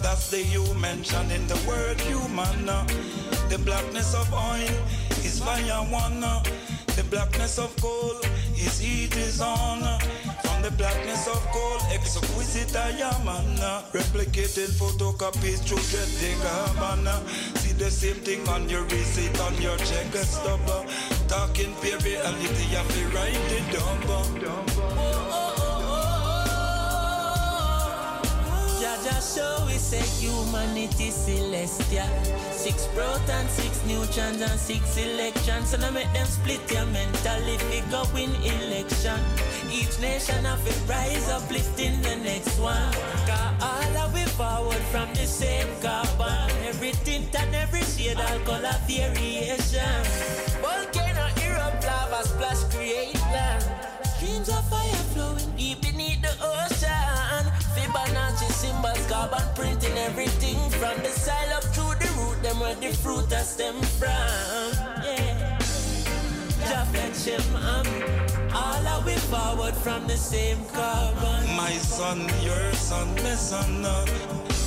That's 0.00 0.30
the 0.30 0.38
human 0.38 1.04
in 1.30 1.46
the 1.46 1.60
word 1.68 2.00
human. 2.00 2.64
The 3.50 3.58
blackness 3.66 4.14
of 4.14 4.32
oil 4.32 4.74
is 5.28 5.40
fire 5.44 5.84
one. 5.92 6.24
The 6.96 7.02
blackness 7.10 7.58
of 7.58 7.74
coal 7.82 8.20
is 8.54 8.78
heat 8.78 9.16
is 9.16 9.40
on. 9.40 9.80
From 10.42 10.62
the 10.62 10.70
blackness 10.78 11.26
of 11.26 11.42
coal, 11.50 11.78
exquisite 11.92 12.72
diamond. 12.72 13.58
Replicated 13.92 14.70
photocopies 14.78 15.58
through 15.66 15.82
dreading 15.90 16.38
carbon. 16.40 17.06
See 17.56 17.72
the 17.72 17.90
same 17.90 18.22
thing 18.22 18.48
on 18.48 18.68
your 18.68 18.84
receipt, 18.84 19.38
on 19.40 19.60
your 19.60 19.76
check 19.78 20.14
stub. 20.22 20.60
Talking 21.26 21.74
pure 21.82 21.98
reality, 21.98 22.64
you 22.70 22.76
have 22.76 22.88
to 22.94 23.16
write 23.16 23.52
it 23.58 23.74
Show 29.04 29.66
we 29.66 29.74
say 29.74 30.00
humanity 30.18 31.10
celestial. 31.10 32.08
Six 32.52 32.86
protons, 32.94 33.50
six 33.50 33.84
neutrons, 33.84 34.40
and 34.40 34.58
six 34.58 34.96
electrons. 34.96 35.74
And 35.74 35.84
I 35.84 35.90
make 35.90 36.10
them 36.14 36.26
split 36.26 36.60
your 36.72 36.86
mental 36.86 37.42
if 37.44 37.60
we 37.68 37.80
go 37.90 38.04
win 38.14 38.34
election. 38.36 39.20
Each 39.70 40.00
nation 40.00 40.46
have 40.46 40.64
to 40.64 40.74
rise 40.90 41.28
up, 41.28 41.50
lifting 41.50 42.00
the 42.00 42.16
next 42.16 42.58
one. 42.58 42.92
Cause 43.28 43.52
all 43.60 43.96
of 43.98 44.14
we 44.14 44.24
forward 44.40 44.82
from 44.90 45.12
the 45.12 45.26
same 45.26 45.68
carbon. 45.82 46.50
Every 46.66 46.92
tint 47.04 47.34
and 47.38 47.54
every 47.54 47.82
shade, 47.82 48.16
all 48.16 48.38
color 48.40 48.76
variation. 48.88 50.00
Volcano 50.64 51.26
erupt, 51.44 51.84
lava 51.84 52.26
splash, 52.26 52.64
create 52.72 53.13
carbon 59.14 59.46
printing 59.54 59.96
everything 60.08 60.58
from 60.80 60.96
the 61.04 61.12
side 61.24 61.52
up 61.54 61.62
to 61.78 61.84
the 62.02 62.08
root, 62.18 62.38
them 62.42 62.58
where 62.58 62.74
the 62.74 62.90
fruit 63.02 63.30
has 63.32 63.54
stem 63.54 63.76
from. 63.98 64.70
Yeah. 65.06 65.58
Reflection, 66.74 67.44
um, 67.70 67.86
all 68.52 68.84
are 68.92 69.02
we 69.06 69.14
forward 69.32 69.74
from 69.84 70.06
the 70.08 70.16
same 70.16 70.58
carbon. 70.74 71.40
My 71.62 71.74
son, 71.96 72.18
your 72.42 72.66
son, 72.72 73.08
my 73.22 73.36
son. 73.50 73.82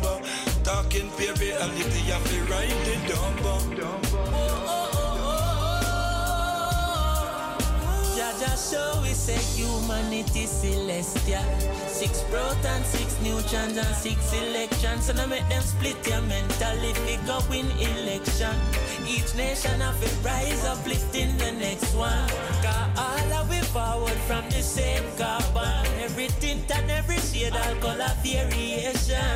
Talking 0.64 1.10
pure 1.16 1.34
reality, 1.36 2.00
you 2.04 2.12
have 2.12 2.28
to 2.28 2.44
write 2.44 2.68
it 2.68 3.08
down. 3.08 4.85
Jaja 8.36 8.70
show 8.70 9.00
we 9.00 9.14
say 9.14 9.38
humanity 9.56 10.44
celestial. 10.44 11.42
Six 11.88 12.22
protons, 12.24 12.86
six 12.86 13.18
neutrons, 13.22 13.76
and 13.78 13.96
six 13.96 14.32
electrons. 14.34 15.08
And 15.08 15.20
I 15.20 15.26
make 15.26 15.48
them 15.48 15.62
split 15.62 15.96
your 16.06 16.20
mental 16.22 16.76
if 16.84 16.98
we 17.06 17.16
go 17.26 17.40
win 17.48 17.66
election. 17.80 18.54
Each 19.08 19.34
nation 19.34 19.80
have 19.80 19.98
to 20.00 20.10
rise 20.20 20.64
up, 20.66 20.84
lifting 20.86 21.36
the 21.38 21.52
next 21.52 21.94
one. 21.94 22.28
Cause 22.60 22.98
all 22.98 23.32
are 23.32 23.46
we 23.48 23.60
forward 23.72 24.18
from 24.28 24.44
the 24.50 24.62
same 24.62 25.04
carbon. 25.16 25.86
Every 26.00 26.28
tint 26.40 26.70
and 26.70 26.90
every 26.90 27.16
shade, 27.16 27.54
all 27.54 27.74
color 27.76 28.12
variation. 28.22 29.32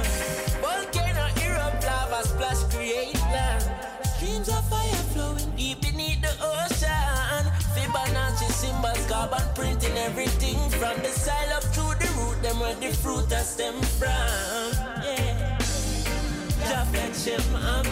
Volcano 0.61 1.27
erupt, 1.41 1.85
lava 1.87 2.29
splash, 2.29 2.63
create 2.75 3.19
land. 3.33 3.65
Streams 4.17 4.49
of 4.51 4.69
fire 4.69 5.05
flowing 5.15 5.51
deep 5.57 5.81
beneath 5.81 6.21
the 6.21 6.35
ocean. 6.43 6.70
Carbon 9.11 9.43
printing 9.57 9.97
everything 9.99 10.57
from 10.71 10.97
the 11.03 11.09
side 11.11 11.51
up 11.53 11.63
to 11.75 11.83
the 11.99 12.09
root. 12.17 12.41
Them 12.43 12.61
where 12.61 12.75
the 12.77 12.93
fruit 12.97 13.31
has 13.33 13.51
stem 13.51 13.75
from. 13.99 14.71
Yeah. 15.03 15.59
Jah 16.69 16.87
fetch 16.93 17.25
him 17.27 17.55
up. 17.57 17.87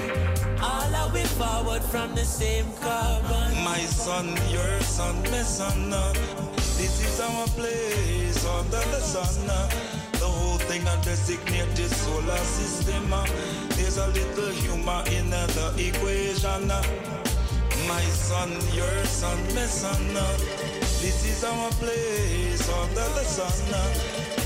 All 0.62 0.94
are 0.94 1.10
we 1.12 1.24
forward 1.40 1.82
from 1.82 2.14
the 2.14 2.24
same 2.24 2.66
carbon. 2.80 3.50
My 3.64 3.78
son, 3.80 4.28
your 4.48 4.80
son, 4.82 5.20
my 5.32 5.42
son. 5.42 5.92
uh, 5.92 6.12
This 6.78 6.94
is 7.02 7.20
our 7.20 7.46
place 7.58 8.44
under 8.46 8.84
the 8.94 9.00
sun. 9.00 9.50
uh, 9.50 9.68
The 10.12 10.26
whole 10.26 10.58
thing 10.70 10.82
a 10.86 10.96
designated 11.02 11.90
solar 11.90 12.38
system. 12.38 13.12
uh, 13.12 13.26
There's 13.76 13.98
a 13.98 14.06
little 14.08 14.50
humor 14.62 15.02
in 15.10 15.32
uh, 15.32 15.46
the 15.48 15.88
equation. 15.88 16.70
uh. 16.70 16.82
My 17.88 18.02
son, 18.02 18.50
your 18.72 19.04
son, 19.06 19.38
my 19.54 19.66
son. 19.66 20.16
uh, 20.16 20.77
This 21.00 21.24
is 21.24 21.44
our 21.44 21.70
place 21.78 22.68
under 22.68 23.08
the 23.14 23.22
sun. 23.22 23.70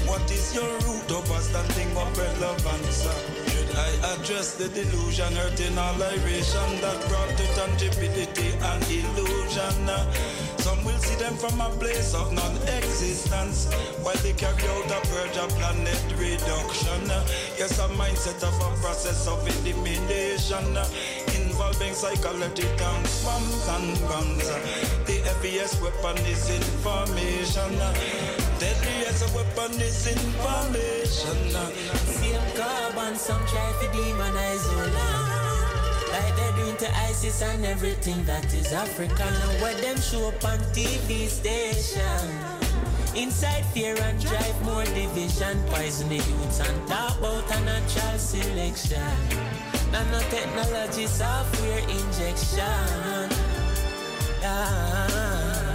What 0.07 0.31
is 0.31 0.55
your 0.55 0.69
root 0.85 1.11
of 1.11 1.27
standing 1.41 1.97
of 1.97 2.13
relevance? 2.19 3.09
Should 3.49 3.75
I 3.75 3.89
address 4.13 4.57
the 4.57 4.69
delusion, 4.69 5.33
hurting 5.33 5.79
all 5.79 6.03
iration 6.03 6.71
that 6.85 6.99
brought 7.09 7.33
to 7.41 7.47
tangibility 7.57 8.53
and 8.53 8.85
illusion? 8.85 9.89
Some 10.59 10.85
will 10.85 10.99
see 10.99 11.17
them 11.17 11.37
from 11.37 11.59
a 11.61 11.71
place 11.81 12.15
of 12.15 12.33
non-existence 12.33 13.73
While 14.03 14.15
they 14.23 14.33
carry 14.33 14.63
out 14.69 14.91
a 14.93 15.01
purge 15.09 15.37
of 15.39 15.51
planet 15.59 16.05
reduction 16.17 17.03
Yes, 17.59 17.79
a 17.81 17.89
mindset 17.99 18.45
of 18.45 18.55
a 18.61 18.71
process 18.81 19.27
of 19.27 19.41
elimination 19.49 20.77
Involving 21.53 21.93
psychological 21.93 22.97
bombs 23.23 23.69
and 23.69 23.99
guns 24.09 24.49
The 25.05 25.21
heaviest 25.23 25.83
weapon 25.83 26.17
is 26.25 26.49
information 26.49 27.77
Deadliest 28.59 29.35
weapon 29.37 29.79
is 29.79 30.07
information 30.07 31.51
Same 32.09 32.41
carbon, 32.57 33.17
some 33.17 33.45
try 33.45 33.69
to 33.81 33.87
demonize. 33.93 34.65
Like 36.09 36.37
they're 36.37 36.57
doing 36.57 36.77
to 36.79 36.89
ISIS 37.01 37.43
and 37.43 37.67
everything 37.67 38.25
that 38.25 38.47
is 38.55 38.73
African. 38.73 39.35
Where 39.61 39.75
them 39.75 40.01
show 40.01 40.29
up 40.29 40.43
on 40.47 40.59
TV 40.73 41.29
station. 41.29 42.31
Inside 43.15 43.67
fear 43.75 43.95
and 44.01 44.19
drive 44.19 44.63
more 44.65 44.85
division. 44.85 45.63
Poison 45.67 46.09
the 46.09 46.17
youths 46.17 46.61
and 46.61 46.89
talk 46.89 47.19
about 47.19 47.45
a 47.55 47.61
natural 47.61 48.19
selection. 48.19 49.72
Nanotechnology 49.93 51.07
software 51.07 51.81
injection. 51.81 53.29
Yeah. 54.41 55.72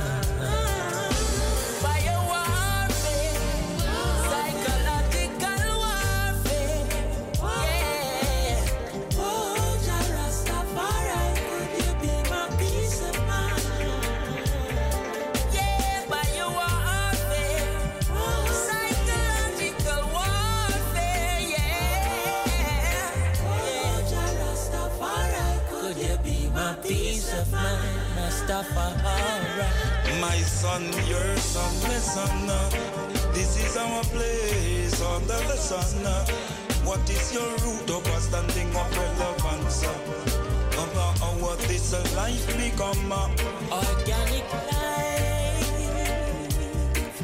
Rastafari. 28.58 30.20
My 30.20 30.38
son, 30.42 30.84
your 31.08 31.38
son, 31.38 31.74
my 31.84 31.98
son. 32.00 32.50
uh, 32.50 32.70
This 33.34 33.58
is 33.64 33.78
our 33.78 34.04
place 34.06 35.02
under 35.02 35.38
the 35.48 35.56
sun. 35.58 36.06
uh. 36.06 36.26
What 36.84 37.08
is 37.10 37.34
your 37.34 37.50
root 37.64 37.90
of 37.92 38.06
a 38.08 38.20
standing 38.22 38.76
of 38.76 38.98
relevance? 38.98 39.84
uh? 39.86 39.94
About 40.74 41.22
uh, 41.22 41.26
what 41.44 41.62
is 41.70 41.94
life 42.16 42.48
become? 42.58 43.12
Organic 43.72 44.48
life, 44.72 46.02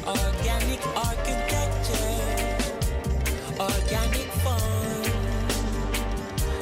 organic 0.06 0.82
architecture, 0.96 2.14
organic 3.58 4.28
fun, 4.44 5.02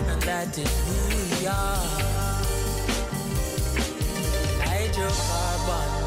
and 0.08 0.22
that 0.22 0.56
is 0.56 0.72
who 0.86 1.40
we 1.40 1.46
are. 1.46 2.11
Yeah, 5.14 6.01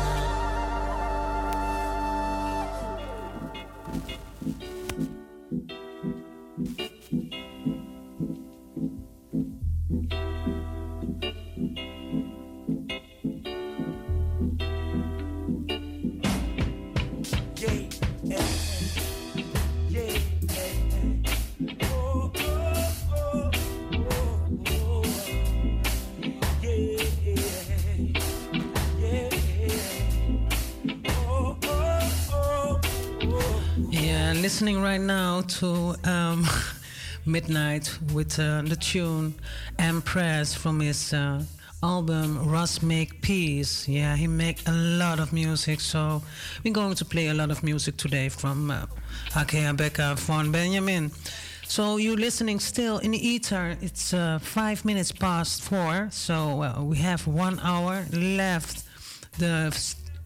Midnite 37.35 38.13
with 38.13 38.39
uh, 38.39 38.61
the 38.61 38.77
tune 38.77 39.35
and 39.77 39.97
Empress 39.97 40.55
from 40.55 40.79
his 40.79 41.11
uh, 41.11 41.43
album 41.83 42.49
Russ 42.49 42.81
Make 42.81 43.21
Peace. 43.21 43.89
Yeah, 43.89 44.15
he 44.15 44.25
make 44.25 44.65
a 44.67 44.71
lot 44.71 45.19
of 45.19 45.33
music, 45.33 45.81
so 45.81 46.21
we're 46.63 46.73
going 46.73 46.95
to 46.95 47.03
play 47.03 47.27
a 47.27 47.33
lot 47.33 47.51
of 47.51 47.61
music 47.61 47.97
today 47.97 48.29
from 48.29 48.71
uh, 48.71 48.85
Akae 49.31 49.75
Beka 49.75 50.17
Vaughn 50.19 50.49
Benjamin. 50.49 51.11
So 51.67 51.97
you're 51.97 52.15
listening 52.15 52.61
still 52.61 52.99
in 52.99 53.11
the 53.11 53.27
ether. 53.27 53.75
It's 53.81 54.13
uh, 54.13 54.39
five 54.39 54.85
minutes 54.85 55.11
past 55.11 55.61
four, 55.61 56.07
so 56.11 56.63
uh, 56.63 56.81
we 56.83 56.97
have 56.99 57.27
one 57.27 57.59
hour 57.59 58.05
left. 58.13 58.83
The 59.39 59.75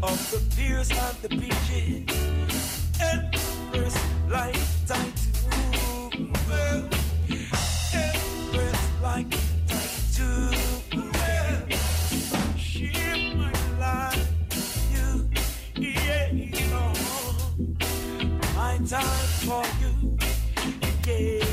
Of 0.04 0.32
the 0.32 0.40
peers 0.56 0.90
and 0.90 1.18
the 1.22 1.30
peaches. 1.30 2.06
Empress 3.00 3.98
like 4.30 4.58
tattoo. 4.88 6.10
Well, 6.50 6.90
Empress 7.94 8.82
like 9.02 9.30
tattoo. 9.68 10.50
Well, 10.96 12.58
shape 12.58 13.36
my 13.36 13.54
life. 13.80 14.28
You, 14.92 15.30
yeah, 15.76 16.32
you 16.32 16.68
know. 16.68 16.94
My 18.56 18.78
time 18.88 19.28
for 19.46 19.64
you. 19.82 20.18
Yeah, 21.06 21.51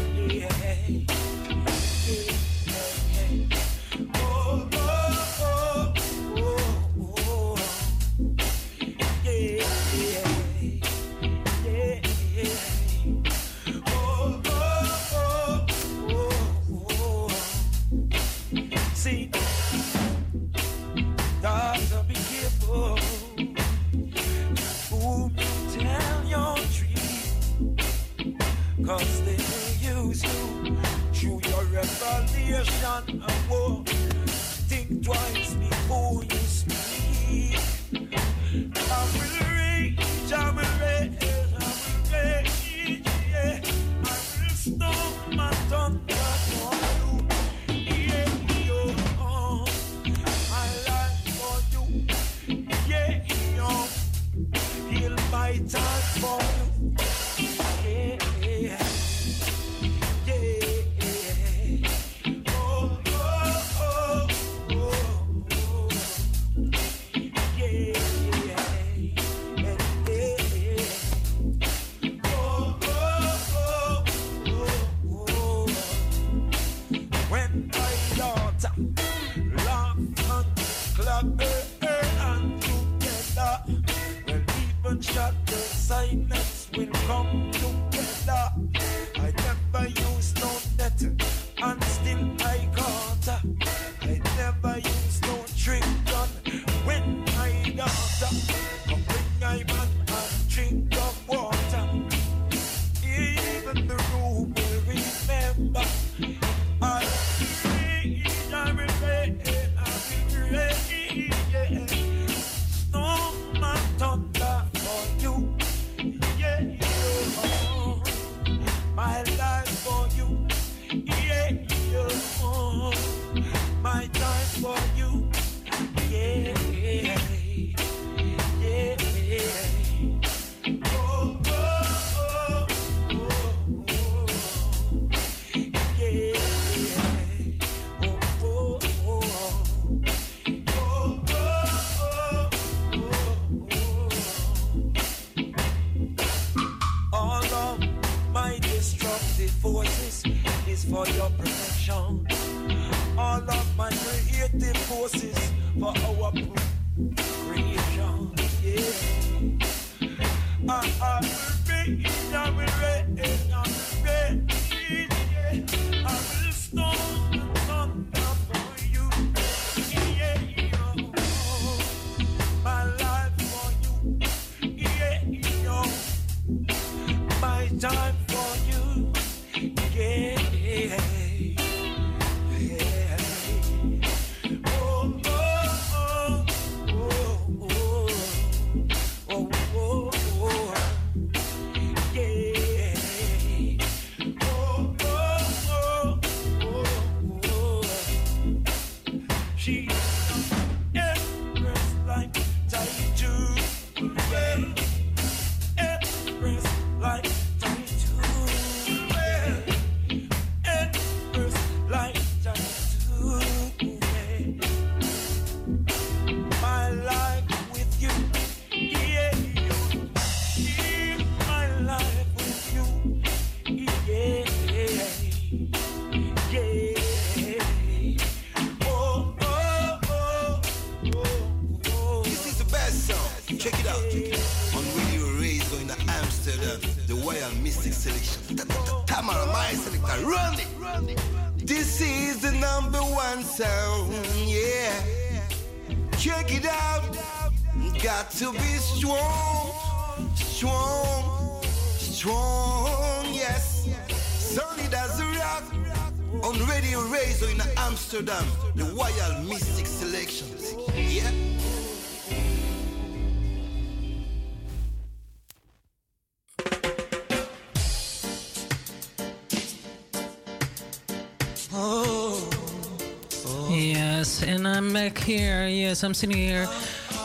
Yes, 275.98 276.04
I'm 276.04 276.14
sitting 276.14 276.36
here 276.36 276.68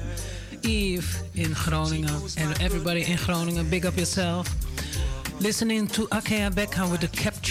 Eve 0.63 1.23
in 1.37 1.55
Groningen. 1.55 2.21
And 2.37 2.61
everybody 2.61 3.11
in 3.11 3.17
Groningen, 3.17 3.71
big 3.71 3.87
up 3.87 3.97
yourself 3.97 4.47
listening 5.41 5.87
to 5.87 6.07
Akea 6.09 6.51
Beckham 6.51 6.91
with 6.91 7.03
the 7.03 7.09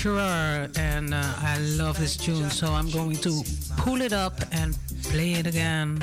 And 0.07 1.15
uh, 1.15 1.33
I 1.41 1.57
love 1.77 1.99
this 1.99 2.15
tune, 2.15 2.51
so 2.51 2.67
I'm 2.67 2.91
going 2.91 3.15
to 3.17 3.43
pull 3.77 4.01
it 4.01 4.13
up 4.13 4.39
and 4.51 4.77
play 5.03 5.33
it 5.33 5.47
again. 5.47 5.99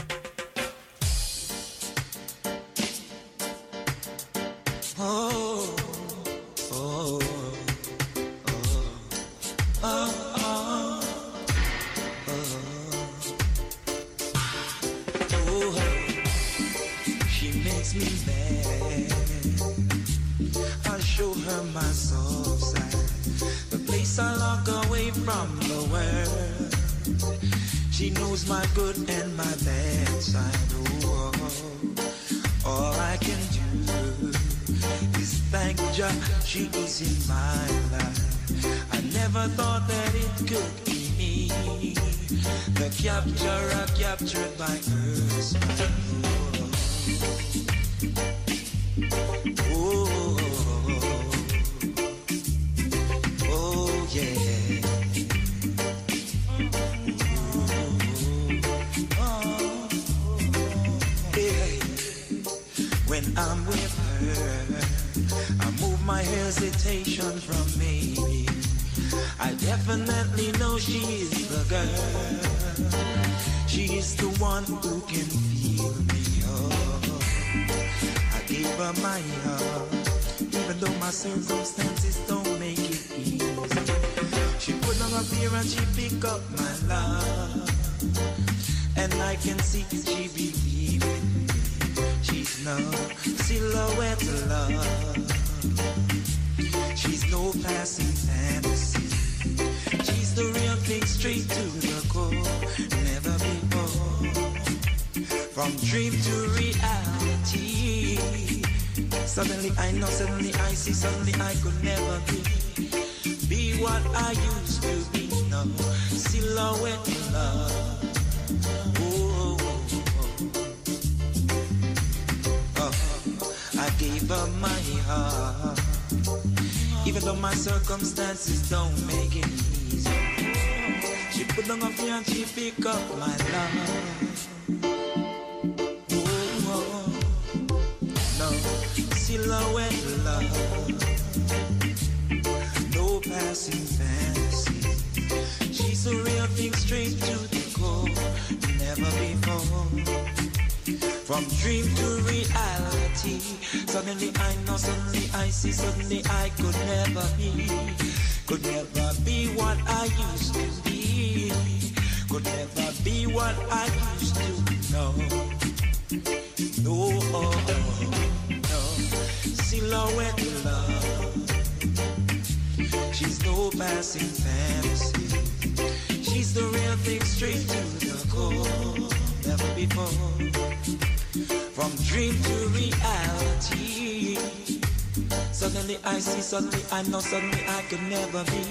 I 187.03 187.09
know, 187.09 187.19
suddenly 187.19 187.59
I 187.67 187.83
could 187.83 188.03
never 188.05 188.45
be. 188.45 188.63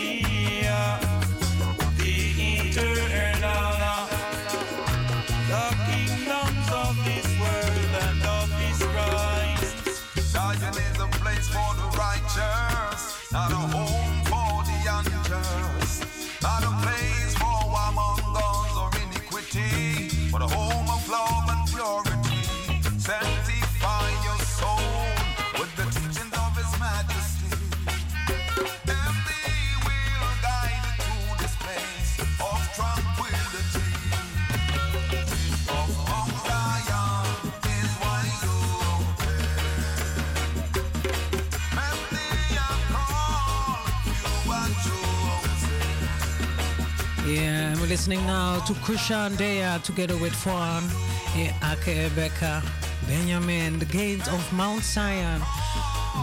listening 48.00 48.26
now 48.28 48.58
to 48.62 48.72
Kushan 48.76 49.36
Dea 49.38 49.84
together 49.84 50.16
with 50.20 50.34
yeah, 50.46 51.52
Akae 51.60 52.08
Beka, 52.12 52.64
Benjamin, 53.06 53.78
the 53.78 53.84
gate 53.84 54.26
of 54.32 54.54
Mount 54.54 54.84
Zion. 54.84 55.42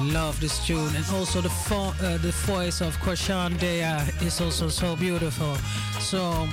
Love 0.04 0.40
this 0.40 0.66
tune, 0.66 0.96
and 0.96 1.04
also 1.12 1.42
the 1.42 1.50
fo- 1.50 1.92
uh, 2.00 2.16
the 2.16 2.32
voice 2.46 2.80
of 2.80 2.96
Kushan 3.00 3.60
Dea 3.60 4.10
is 4.26 4.40
also 4.40 4.70
so 4.70 4.96
beautiful. 4.96 5.54
So 6.00 6.48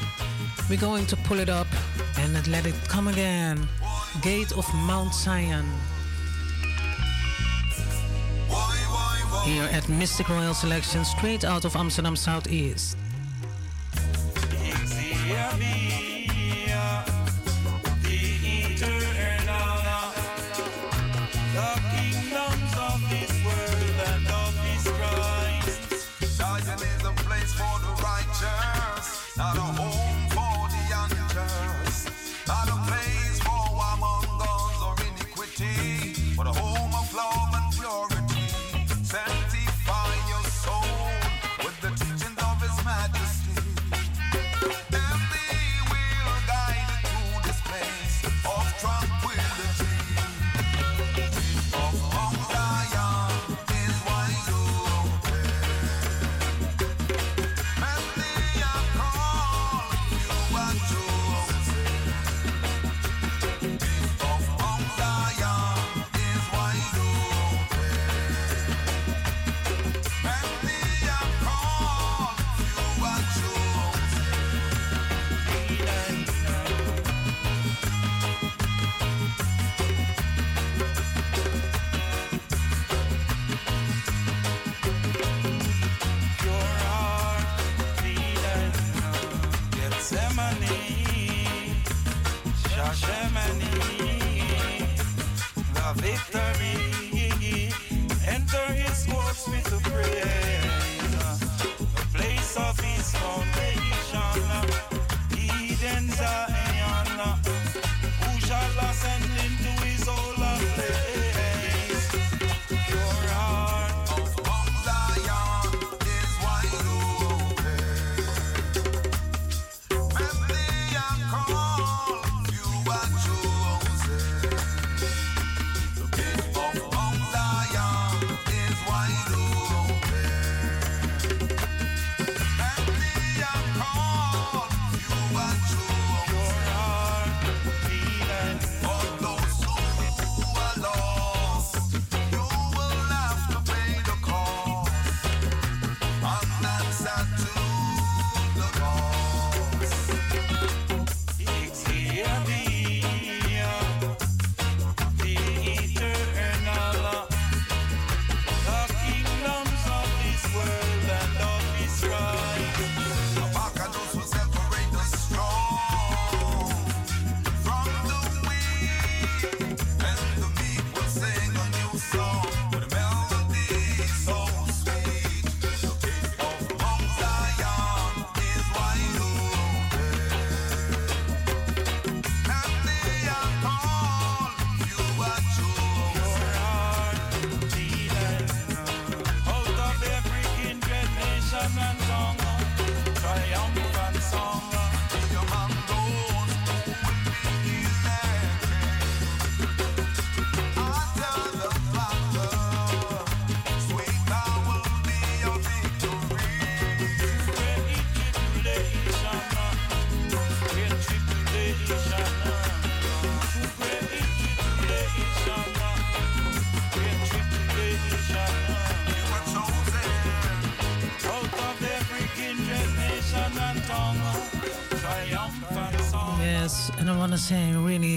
we're 0.69 0.77
going 0.77 1.05
to 1.05 1.15
pull 1.15 1.39
it 1.39 1.47
up 1.47 1.67
and 2.17 2.45
let 2.49 2.65
it 2.65 2.75
come 2.89 3.07
again. 3.07 3.65
Gate 4.21 4.51
of 4.51 4.67
Mount 4.73 5.13
Zion. 5.13 5.65
Here 9.45 9.69
at 9.71 9.87
Mystic 9.87 10.27
Royal 10.27 10.53
Selection, 10.53 11.05
straight 11.05 11.45
out 11.45 11.63
of 11.63 11.77
Amsterdam 11.77 12.17
Southeast. 12.17 12.97
Yeah, 15.25 15.55
me. 15.57 16.02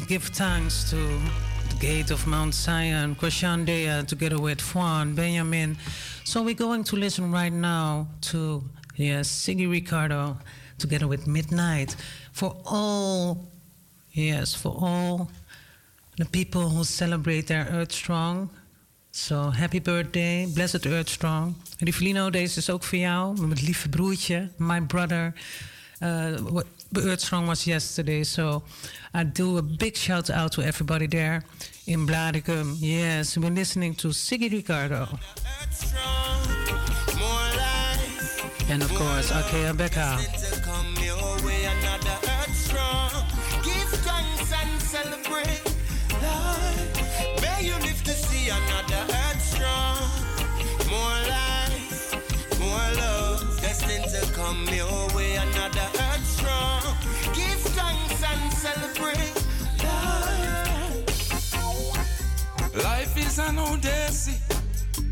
Give 0.06 0.24
thanks 0.24 0.88
to 0.90 0.96
the 0.96 1.76
gate 1.80 2.12
of 2.12 2.26
Mount 2.28 2.54
Zion, 2.54 3.16
Koshandea, 3.16 4.06
together 4.06 4.38
with 4.38 4.60
Juan, 4.60 5.14
Benjamin. 5.14 5.76
So 6.22 6.42
we're 6.42 6.54
going 6.54 6.84
to 6.84 6.96
listen 6.96 7.32
right 7.32 7.52
now 7.52 8.06
to, 8.30 8.62
yes, 8.94 9.28
Siggy 9.28 9.68
Ricardo, 9.68 10.36
together 10.78 11.08
with 11.08 11.26
Midnight. 11.26 11.96
For 12.32 12.56
all, 12.64 13.48
yes, 14.12 14.54
for 14.54 14.76
all 14.80 15.28
the 16.18 16.26
people 16.26 16.68
who 16.68 16.84
celebrate 16.84 17.48
their 17.48 17.66
Earth 17.72 17.92
Strong. 17.92 18.50
So 19.10 19.50
happy 19.50 19.80
birthday, 19.80 20.46
blessed 20.46 20.86
Earth 20.86 21.08
Strong. 21.08 21.56
Rivelino, 21.80 22.30
deze 22.30 22.58
is 22.58 22.70
ook 22.70 22.84
voor 22.84 22.98
jou, 22.98 23.40
mijn 23.40 23.60
lieve 23.60 23.88
broertje, 23.88 24.50
my 24.56 24.80
brother. 24.80 25.32
Uh, 26.02 26.36
Earth 26.96 27.20
Strong 27.20 27.46
was 27.46 27.66
yesterday, 27.66 28.24
so 28.24 28.62
I 29.12 29.24
do 29.24 29.58
a 29.58 29.62
big 29.62 29.96
shout 29.96 30.30
out 30.30 30.52
to 30.52 30.62
everybody 30.62 31.06
there 31.06 31.42
in 31.86 32.06
Blaricum. 32.06 32.76
Yes, 32.78 33.36
we're 33.36 33.50
listening 33.50 33.94
to 33.96 34.08
Ziggi 34.08 34.50
Recado. 34.50 35.08
And 38.68 38.82
of 38.82 38.92
course, 38.94 39.30
Akae 39.30 39.72
Beka. 39.76 40.56
come 54.36 54.68
your. 54.68 55.15
Is 63.36 63.42
an 63.50 63.58
odyssey, 63.58 64.40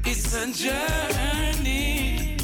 it's 0.07 0.35
a 0.35 0.47
journey. 0.51 2.37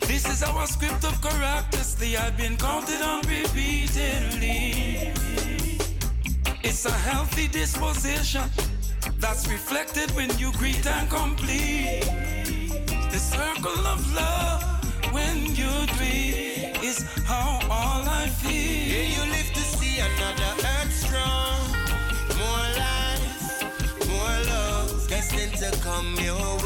This 0.00 0.28
is 0.28 0.42
our 0.42 0.66
script 0.66 1.02
of 1.04 1.18
characters, 1.22 1.94
they 1.94 2.10
have 2.10 2.36
been 2.36 2.58
counted 2.58 3.00
on 3.00 3.22
repeatedly. 3.22 5.14
It's 6.62 6.84
a 6.84 6.92
healthy 6.92 7.48
disposition 7.48 8.42
that's 9.18 9.48
reflected 9.48 10.10
when 10.10 10.28
you 10.38 10.52
greet 10.52 10.86
and 10.86 11.08
complete. 11.08 12.04
The 13.10 13.18
circle 13.18 13.86
of 13.86 14.14
love 14.14 14.51
come 25.92 26.14
your 26.24 26.56
way. 26.56 26.61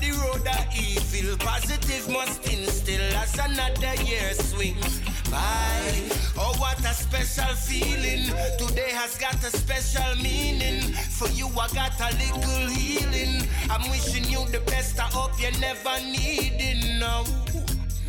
The 0.00 0.12
road 0.12 0.46
of 0.46 0.64
evil. 0.76 1.36
Positive 1.38 2.08
must 2.08 2.46
instill 2.52 3.02
as 3.16 3.38
another 3.38 3.94
year 4.02 4.32
swings 4.34 5.00
by. 5.30 5.92
Oh, 6.36 6.54
what 6.58 6.78
a 6.80 6.94
special 6.94 7.54
feeling! 7.54 8.32
Today 8.58 8.90
has 8.92 9.18
got 9.18 9.34
a 9.44 9.50
special 9.50 10.16
meaning. 10.22 10.80
For 11.18 11.28
you, 11.28 11.48
I 11.48 11.68
got 11.74 12.00
a 12.00 12.10
little 12.16 12.68
healing. 12.70 13.46
I'm 13.68 13.88
wishing 13.90 14.24
you 14.24 14.46
the 14.48 14.60
best. 14.66 14.98
I 14.98 15.04
hope 15.04 15.38
you 15.38 15.50
never 15.60 16.00
need 16.00 16.56
it 16.58 16.98
now. 16.98 17.24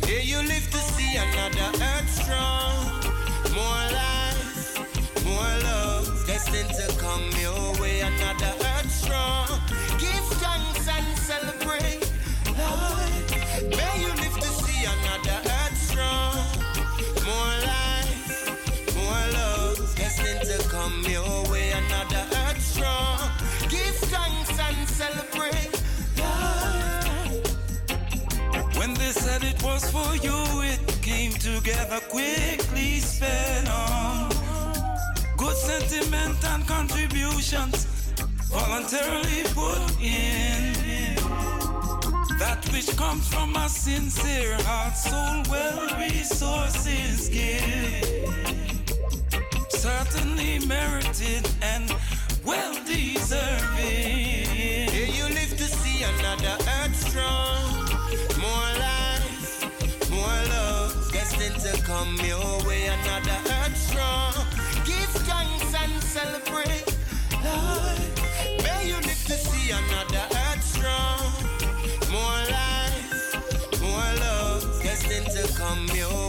Yeah, 0.08 0.22
you 0.22 0.38
live 0.38 0.68
to 0.70 0.78
see 0.78 1.16
another 1.16 1.70
earth 1.84 2.10
strong. 2.10 2.74
More 3.54 3.84
life, 3.92 5.24
more 5.24 5.54
love, 5.68 6.26
destined 6.26 6.70
to 6.70 6.86
come 6.98 7.28
your 7.40 7.80
way. 7.80 8.00
Another 8.00 8.54
earth 8.74 8.90
strong. 8.90 9.46
Give 10.00 10.31
celebrate. 11.32 12.04
May 13.78 13.94
you 14.02 14.10
live 14.22 14.36
to 14.44 14.50
see 14.62 14.80
another. 14.94 15.38
More 17.26 17.54
life, 17.72 18.94
more 18.96 19.24
love, 19.38 19.78
to 20.50 20.58
come 20.68 21.04
your 21.16 21.50
way. 21.50 21.72
Another. 21.80 22.24
Give 23.74 23.96
thanks 24.12 24.58
and 24.66 24.88
celebrate. 25.00 25.74
When 28.78 28.94
they 28.94 29.12
said 29.24 29.42
it 29.44 29.62
was 29.62 29.82
for 29.94 30.12
you, 30.26 30.38
it 30.72 30.80
came 31.02 31.32
together 31.32 32.00
quickly, 32.14 33.00
on. 33.68 34.30
Good 35.36 35.56
sentiment 35.56 36.38
and 36.52 36.66
contributions 36.66 37.91
voluntarily 38.52 39.42
put 39.54 39.80
in. 40.00 41.16
That 42.38 42.60
which 42.72 42.94
comes 42.96 43.26
from 43.28 43.56
a 43.56 43.68
sincere 43.68 44.56
heart, 44.64 44.96
soul, 44.96 45.42
well, 45.50 45.78
resources 45.98 47.28
give. 47.30 48.12
Certainly 49.70 50.66
merited 50.66 51.48
and 51.62 51.94
well 52.44 52.74
deserving. 52.84 54.46
Yeah, 54.92 55.08
you 55.16 55.24
live 55.34 55.52
to 55.56 55.66
see 55.80 56.04
another 56.04 56.56
earth 56.78 56.96
strong. 57.08 57.88
More 58.44 58.70
life, 58.88 60.10
more 60.10 60.40
love, 60.54 61.10
destined 61.10 61.58
to 61.60 61.82
come 61.82 62.16
your 62.20 62.52
way. 62.66 62.86
Another 62.86 63.38
earth 63.60 63.76
strong. 63.76 64.34
Give 64.84 65.12
thanks 65.24 65.74
and 65.74 66.02
celebrate 66.02 66.86
life. 67.42 68.11
Another 69.70 70.26
earth 70.34 70.62
strong. 70.62 71.32
More 72.10 72.42
life, 72.50 73.80
more 73.80 74.10
love, 74.20 74.82
destined 74.82 75.30
to 75.36 75.52
come 75.54 75.86
your 75.94 76.21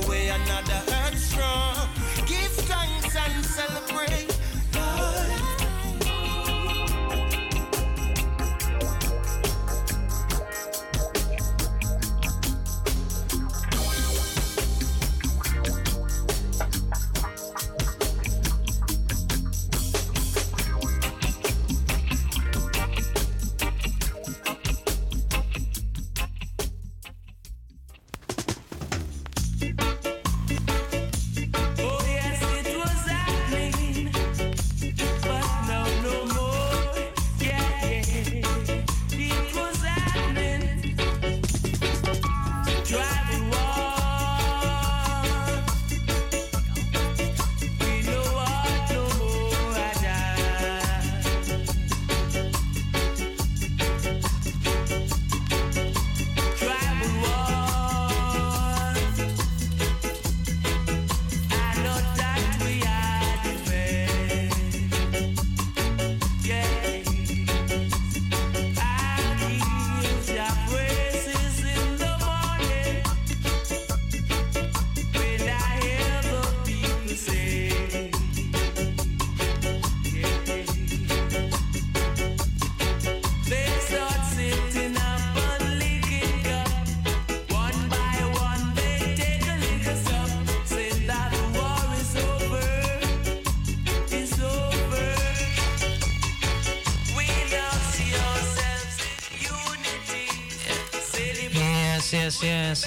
Yes, 102.24 102.42
yes. 102.42 102.86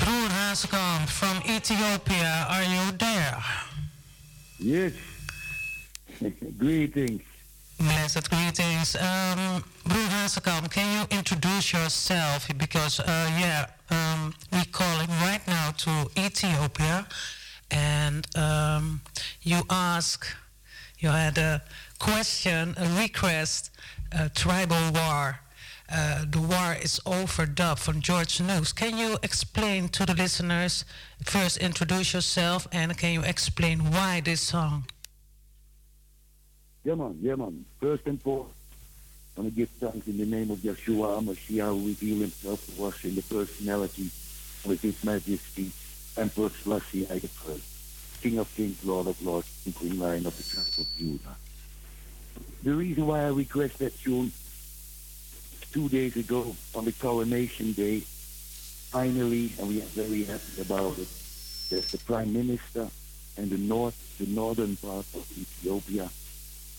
Broer 0.00 0.28
Hazekamp 0.30 1.08
from 1.08 1.36
Ethiopia, 1.48 2.44
are 2.50 2.64
you 2.64 2.90
there? 2.98 3.38
Yes. 4.58 4.92
Greetings. 6.58 7.22
Blessed 7.78 8.28
greetings. 8.28 8.96
Um, 8.96 9.62
Broer 9.86 10.08
Hazekamp, 10.16 10.72
can 10.72 10.88
you 10.98 11.16
introduce 11.16 11.72
yourself? 11.72 12.48
Because, 12.58 12.98
uh, 12.98 13.04
yeah, 13.38 13.66
um, 13.90 14.34
we 14.52 14.64
calling 14.64 15.10
right 15.22 15.42
now 15.46 15.70
to 15.70 16.10
Ethiopia, 16.18 17.06
and 17.70 18.26
um, 18.36 19.02
you 19.42 19.62
ask, 19.70 20.26
you 20.98 21.10
had 21.10 21.38
a 21.38 21.62
question, 22.00 22.74
a 22.76 22.88
request, 23.00 23.70
a 24.10 24.28
tribal 24.30 24.90
war. 24.92 25.38
Uh, 25.92 26.24
the 26.28 26.40
war 26.40 26.76
is 26.80 27.00
over 27.04 27.44
dub 27.44 27.78
from 27.78 28.00
George 28.00 28.40
Nooks. 28.40 28.72
Can 28.72 28.96
you 28.96 29.18
explain 29.22 29.88
to 29.90 30.06
the 30.06 30.14
listeners, 30.14 30.84
first 31.24 31.58
introduce 31.58 32.14
yourself, 32.14 32.66
and 32.72 32.96
can 32.96 33.12
you 33.12 33.22
explain 33.22 33.90
why 33.90 34.20
this 34.20 34.40
song? 34.40 34.86
Yeah, 36.84 36.94
man. 36.94 37.18
Yeah, 37.20 37.34
man. 37.34 37.64
First 37.80 38.06
and 38.06 38.20
foremost, 38.20 38.54
I 39.36 39.40
want 39.40 39.52
to 39.52 39.56
give 39.56 39.68
thanks 39.70 40.06
in 40.06 40.16
the 40.16 40.26
name 40.26 40.50
of 40.50 40.58
Yeshua 40.58 41.20
HaMashiach, 41.20 41.68
who 41.68 41.88
revealed 41.88 42.20
himself 42.20 42.76
to 42.76 42.84
us 42.84 43.04
in 43.04 43.14
the 43.14 43.22
personality 43.22 44.10
with 44.66 44.80
his 44.80 45.02
majesty, 45.04 45.70
Emperor 46.16 46.48
Selassie 46.48 47.06
I 47.10 47.18
First, 47.18 48.22
King 48.22 48.38
of 48.38 48.54
Kings, 48.54 48.82
Lord 48.84 49.08
of 49.08 49.20
Lords, 49.22 49.48
Supreme 49.64 49.98
Lion 49.98 50.26
of 50.26 50.36
the 50.36 50.42
tribe 50.42 50.66
of 50.78 50.86
Judah. 50.96 51.36
The 52.62 52.74
reason 52.74 53.06
why 53.06 53.24
I 53.24 53.28
request 53.28 53.78
that 53.78 53.98
tune 53.98 54.32
two 55.74 55.88
days 55.88 56.16
ago 56.16 56.54
on 56.76 56.84
the 56.84 56.92
coronation 56.92 57.72
day, 57.72 57.98
finally, 57.98 59.52
and 59.58 59.66
we 59.66 59.82
are 59.82 59.90
very 59.98 60.22
happy 60.22 60.62
about 60.62 60.96
it, 60.96 61.08
that 61.68 61.82
the 61.90 61.98
Prime 62.06 62.32
Minister 62.32 62.86
and 63.36 63.50
the 63.50 63.58
north, 63.58 63.98
the 64.18 64.26
northern 64.26 64.76
part 64.76 65.04
of 65.16 65.26
Ethiopia, 65.36 66.08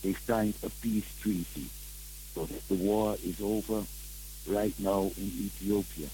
they 0.02 0.14
signed 0.14 0.54
a 0.64 0.70
peace 0.82 1.14
treaty 1.20 1.68
so 2.34 2.46
that 2.46 2.66
the 2.70 2.76
war 2.76 3.18
is 3.22 3.42
over 3.42 3.84
right 4.48 4.74
now 4.80 5.12
in 5.18 5.28
Ethiopia. 5.44 6.08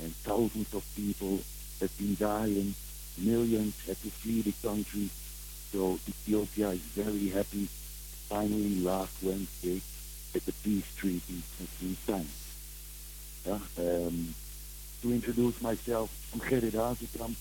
And 0.00 0.10
thousands 0.24 0.72
of 0.72 0.82
people 0.96 1.40
have 1.80 1.94
been 1.98 2.16
dying, 2.18 2.74
millions 3.18 3.74
had 3.86 4.00
to 4.00 4.08
flee 4.08 4.40
the 4.40 4.54
country. 4.66 5.10
So 5.72 5.98
Ethiopia 6.08 6.70
is 6.70 6.80
very 6.96 7.28
happy 7.28 7.68
finally 8.30 8.80
last 8.80 9.12
Wednesday 9.22 9.82
that 10.34 10.44
the 10.46 10.52
peace 10.52 10.94
treaty 10.96 11.42
has 11.58 11.68
been 11.80 11.96
signed. 12.06 12.28
Yeah, 13.46 13.58
um, 13.78 14.34
to 15.02 15.12
introduce 15.12 15.62
myself, 15.62 16.10
I'm 16.34 16.40
Gerrit 16.40 16.72
Hazekamp 16.72 17.36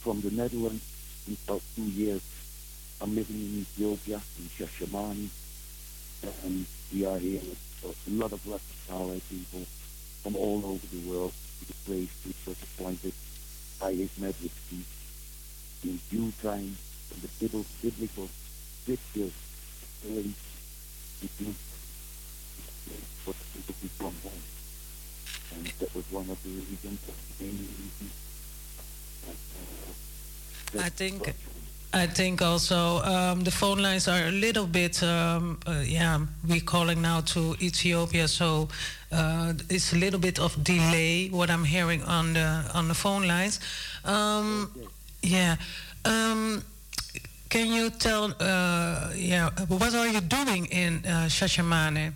from 0.00 0.20
the 0.20 0.30
Netherlands. 0.30 0.84
In 1.26 1.36
about 1.46 1.60
two 1.74 1.82
years, 1.82 2.22
I'm 3.00 3.14
living 3.14 3.36
in 3.36 3.58
Ethiopia, 3.60 4.20
in 4.38 4.44
Shashamane, 4.46 5.28
and 6.44 6.66
we 6.92 7.04
are 7.04 7.18
here 7.18 7.40
with 7.82 7.98
a 8.06 8.10
lot 8.10 8.32
of 8.32 8.40
Rastafari 8.44 9.20
people 9.28 9.66
from 10.22 10.36
all 10.36 10.62
over 10.64 10.86
the 10.86 11.10
world 11.10 11.32
to 11.60 11.66
the 11.66 11.74
place 11.84 12.10
which 12.24 12.36
was 12.46 12.56
appointed 12.62 13.12
by 13.80 13.92
His 13.92 14.16
Majesty 14.18 14.84
in 15.82 15.98
due 16.10 16.32
time 16.42 16.76
from 17.08 17.20
the 17.22 17.28
biblical 17.82 18.28
scriptures 18.82 19.32
early 20.06 20.34
to 21.20 21.54
for 23.24 23.32
the 23.34 23.44
people 23.54 23.74
to 23.82 23.88
come 23.98 24.16
home. 24.22 24.42
And 25.54 25.66
that 25.66 25.94
was 25.94 26.04
one 26.10 26.28
of 26.30 26.42
the 26.42 26.50
reasons, 26.50 27.00
the 27.38 27.44
main 27.44 27.58
reasons. 27.58 28.12
I 30.78 30.88
think 30.88 31.34
I 31.92 32.06
think 32.06 32.40
also 32.40 33.02
um, 33.02 33.42
the 33.42 33.50
phone 33.50 33.78
lines 33.82 34.06
are 34.06 34.28
a 34.28 34.30
little 34.30 34.66
bit 34.66 35.02
um, 35.02 35.58
uh, 35.66 35.82
yeah 35.84 36.20
we're 36.48 36.60
calling 36.60 37.02
now 37.02 37.20
to 37.22 37.56
Ethiopia 37.60 38.28
so 38.28 38.68
uh, 39.10 39.52
it's 39.68 39.92
a 39.92 39.96
little 39.96 40.20
bit 40.20 40.38
of 40.38 40.62
delay 40.62 41.28
what 41.28 41.50
I'm 41.50 41.64
hearing 41.64 42.02
on 42.04 42.34
the 42.34 42.70
on 42.74 42.86
the 42.86 42.94
phone 42.94 43.26
lines 43.26 43.58
um, 44.04 44.70
yeah 45.22 45.56
um, 46.04 46.62
can 47.48 47.66
you 47.66 47.90
tell 47.90 48.32
uh, 48.38 49.10
yeah 49.16 49.50
what 49.66 49.92
are 49.92 50.06
you 50.06 50.20
doing 50.20 50.66
in 50.66 51.02
uh, 51.04 51.26
Shashamane 51.26 52.12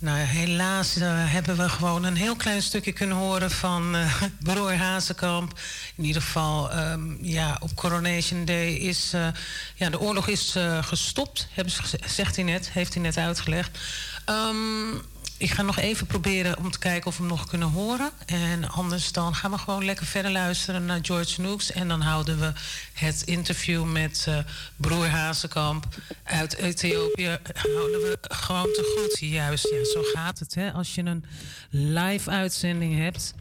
Nou, 0.00 0.18
helaas 0.18 0.96
uh, 0.96 1.32
hebben 1.32 1.56
we 1.56 1.68
gewoon 1.68 2.04
een 2.04 2.16
heel 2.16 2.36
klein 2.36 2.62
stukje 2.62 2.92
kunnen 2.92 3.16
horen 3.16 3.50
van 3.50 3.96
uh, 3.96 4.22
broer 4.52 4.76
Hazekamp. 4.76 5.58
In 5.94 6.04
ieder 6.04 6.22
geval, 6.22 6.78
um, 6.78 7.18
ja, 7.22 7.56
op 7.60 7.74
Coronation 7.74 8.44
Day 8.44 8.72
is... 8.72 9.14
Uh, 9.14 9.26
ja, 9.74 9.90
de 9.90 10.00
oorlog 10.00 10.28
is 10.28 10.56
gestopt, 10.80 11.48
hebben 11.52 11.72
ze, 11.72 11.98
zegt 12.06 12.36
hij 12.36 12.44
net, 12.44 12.70
heeft 12.70 12.94
hij 12.94 13.02
net 13.02 13.16
uitgelegd. 13.16 13.78
Um, 14.26 15.02
ik 15.40 15.50
ga 15.50 15.62
nog 15.62 15.78
even 15.78 16.06
proberen 16.06 16.58
om 16.58 16.70
te 16.70 16.78
kijken 16.78 17.06
of 17.06 17.16
we 17.16 17.22
hem 17.22 17.32
nog 17.32 17.48
kunnen 17.48 17.68
horen. 17.68 18.10
En 18.26 18.70
anders 18.70 19.12
dan 19.12 19.34
gaan 19.34 19.50
we 19.50 19.58
gewoon 19.58 19.84
lekker 19.84 20.06
verder 20.06 20.30
luisteren 20.30 20.84
naar 20.84 20.98
George 21.02 21.40
Nooks. 21.40 21.72
En 21.72 21.88
dan 21.88 22.00
houden 22.00 22.38
we 22.38 22.52
het 22.92 23.22
interview 23.22 23.84
met 23.84 24.26
uh, 24.28 24.38
broer 24.76 25.08
Hazekamp 25.08 25.86
uit 26.24 26.54
Ethiopië... 26.54 27.38
houden 27.52 28.00
we 28.00 28.18
gewoon 28.20 28.72
te 28.72 28.96
goed. 28.96 29.18
Juist, 29.28 29.68
ja, 29.70 29.84
zo 29.92 30.02
gaat 30.12 30.38
het. 30.38 30.54
Hè? 30.54 30.72
Als 30.72 30.94
je 30.94 31.02
een 31.02 31.24
live 31.70 32.30
uitzending 32.30 32.98
hebt 32.98 33.34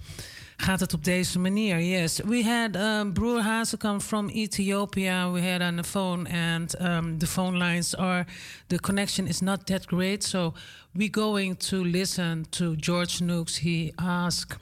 gaat 0.61 0.79
het 0.79 0.93
op 0.93 1.03
deze 1.03 1.39
manier. 1.39 1.81
Yes, 1.81 2.19
we 2.25 2.43
had 2.43 2.75
um, 2.75 3.13
Broer 3.13 3.41
Hazekamp 3.41 4.01
from 4.01 4.29
Ethiopia. 4.29 5.31
We 5.31 5.41
had 5.41 5.61
on 5.61 5.75
the 5.75 5.83
phone, 5.83 6.29
and 6.29 6.81
um, 6.81 7.17
the 7.17 7.27
phone 7.27 7.57
lines 7.57 7.95
are 7.95 8.25
the 8.67 8.79
connection 8.79 9.27
is 9.27 9.39
not 9.39 9.65
that 9.65 9.85
great. 9.85 10.23
So 10.23 10.53
we're 10.91 11.09
going 11.11 11.57
to 11.57 11.83
listen 11.83 12.45
to 12.49 12.75
George 12.75 13.21
Nooks. 13.21 13.55
He 13.57 13.93
asked, 13.95 14.57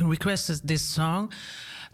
requested 0.00 0.60
this 0.64 0.82
song. 0.82 1.32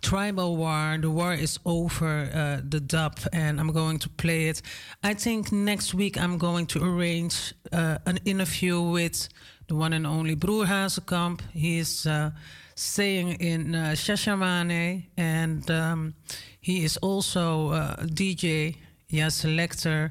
Tribal 0.00 0.56
War, 0.56 0.98
the 1.00 1.10
war 1.10 1.32
is 1.32 1.58
over, 1.64 2.30
uh, 2.34 2.60
the 2.70 2.80
dub, 2.80 3.18
and 3.32 3.58
I'm 3.58 3.72
going 3.72 3.98
to 4.00 4.08
play 4.08 4.48
it. 4.48 4.62
I 5.02 5.14
think 5.14 5.50
next 5.50 5.94
week 5.94 6.16
I'm 6.16 6.36
going 6.36 6.66
to 6.66 6.84
arrange 6.84 7.54
uh, 7.72 7.96
an 8.04 8.18
interview 8.24 8.82
with 8.82 9.28
the 9.68 9.74
one 9.74 9.92
and 9.92 10.06
only 10.06 10.34
Broer 10.34 10.66
Hazekamp. 10.66 11.40
He's 11.52 12.06
uh, 12.06 12.30
staying 12.74 13.40
in 13.40 13.74
uh, 13.74 13.92
Shashamane, 13.94 15.04
and 15.16 15.70
um, 15.70 16.14
he 16.60 16.84
is 16.84 16.96
also 16.98 17.70
uh, 17.70 17.96
a 17.98 18.06
DJ, 18.06 18.76
yeah, 19.08 19.28
selector, 19.28 20.10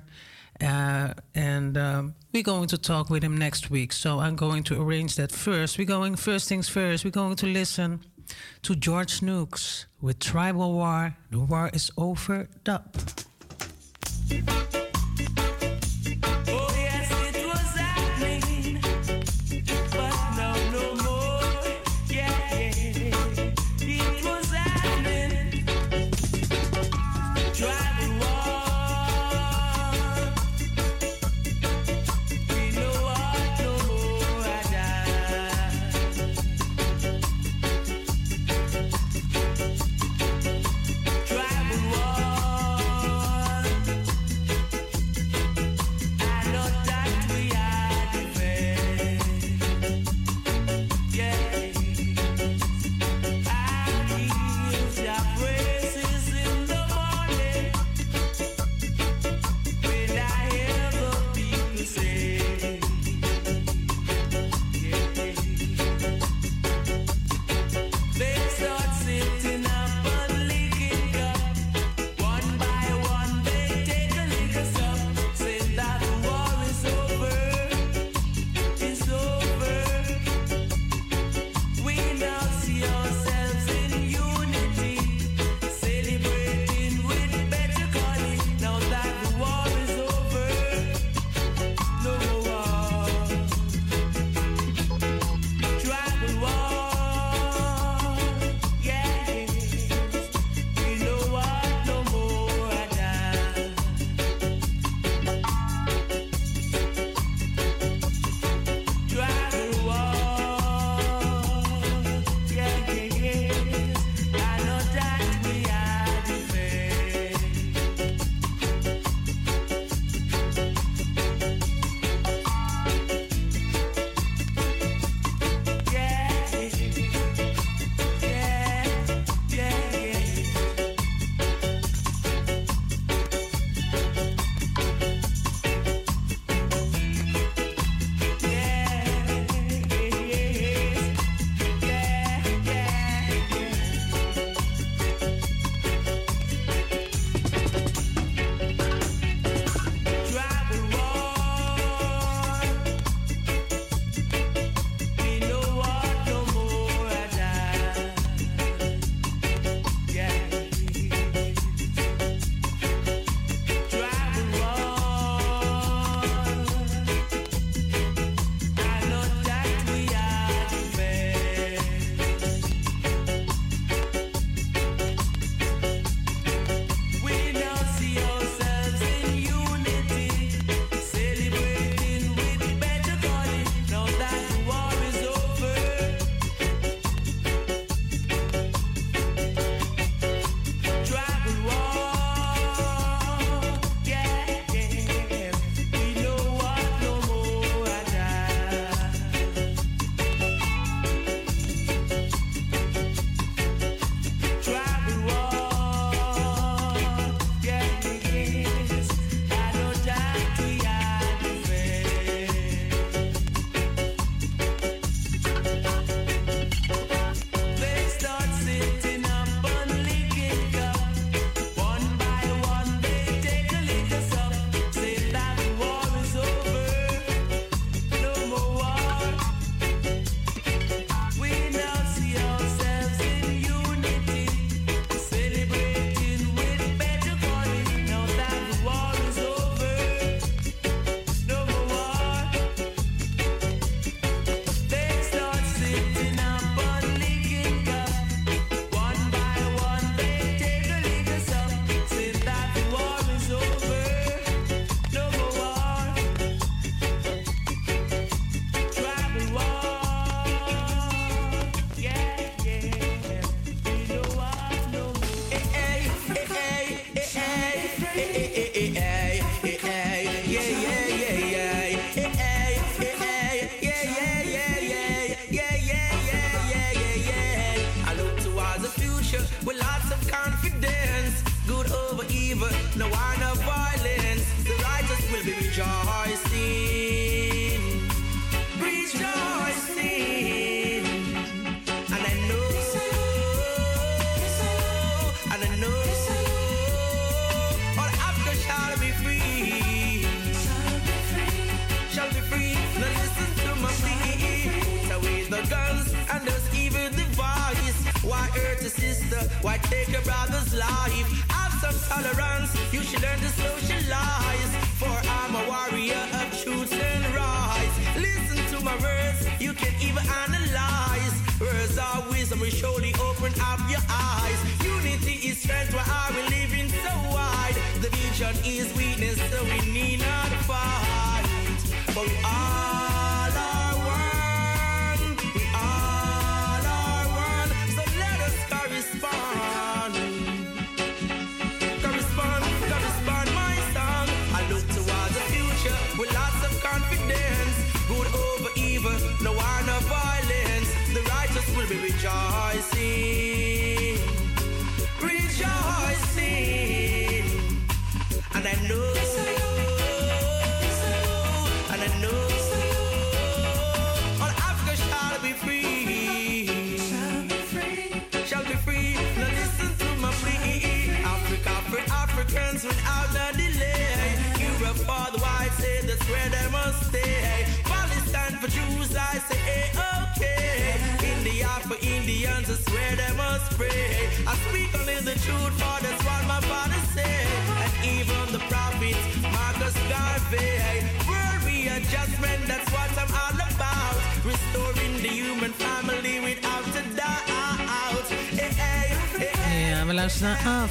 uh, 0.62 1.14
and 1.36 1.78
um, 1.78 2.16
we're 2.32 2.44
going 2.44 2.68
to 2.70 2.78
talk 2.78 3.10
with 3.10 3.24
him 3.24 3.38
next 3.38 3.70
week. 3.70 3.92
So 3.92 4.20
I'm 4.20 4.36
going 4.36 4.64
to 4.64 4.82
arrange 4.82 5.16
that 5.16 5.32
first. 5.32 5.78
We're 5.78 5.86
going 5.86 6.16
first 6.16 6.48
things 6.48 6.70
first. 6.70 7.04
We're 7.06 7.12
going 7.12 7.36
to 7.38 7.48
listen 7.48 8.02
to 8.64 8.76
George 8.76 9.22
Nooks 9.22 9.86
with 10.02 10.20
Tribal 10.20 10.74
War. 10.74 11.16
The 11.32 11.40
war 11.40 11.70
is 11.74 11.92
over. 11.98 12.48
Dub. 12.64 12.84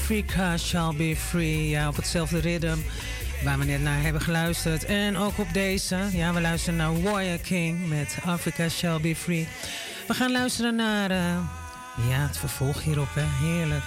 Africa 0.03 0.57
Shall 0.57 0.95
Be 0.97 1.17
Free. 1.17 1.69
Ja, 1.69 1.89
op 1.89 1.97
hetzelfde 1.97 2.39
ritme 2.39 2.77
waar 3.45 3.59
we 3.59 3.65
net 3.65 3.83
naar 3.83 4.03
hebben 4.03 4.23
geluisterd. 4.23 4.85
En 4.85 5.17
ook 5.17 5.39
op 5.39 5.53
deze. 5.53 5.99
Ja, 6.13 6.33
we 6.33 6.41
luisteren 6.41 6.79
naar 6.79 7.03
Warrior 7.03 7.39
King 7.39 7.89
met 7.89 8.17
Africa 8.25 8.69
Shall 8.69 9.01
Be 9.01 9.17
Free. 9.17 9.49
We 10.09 10.15
gaan 10.15 10.33
luisteren 10.33 10.75
naar 10.75 11.11
eh, 11.11 11.39
ja, 12.09 12.27
het 12.27 12.39
vervolg 12.39 12.83
hierop. 12.83 13.09
Hè. 13.15 13.47
Heerlijk. 13.47 13.85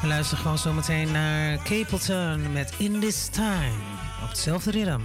We 0.00 0.06
luisteren 0.06 0.42
gewoon 0.42 0.58
zometeen 0.58 1.12
naar 1.12 1.56
Capleton 1.56 2.52
met 2.52 2.74
In 2.76 3.00
This 3.00 3.26
Time. 3.26 3.74
Op 4.22 4.28
hetzelfde 4.28 4.70
ritme. 4.70 4.98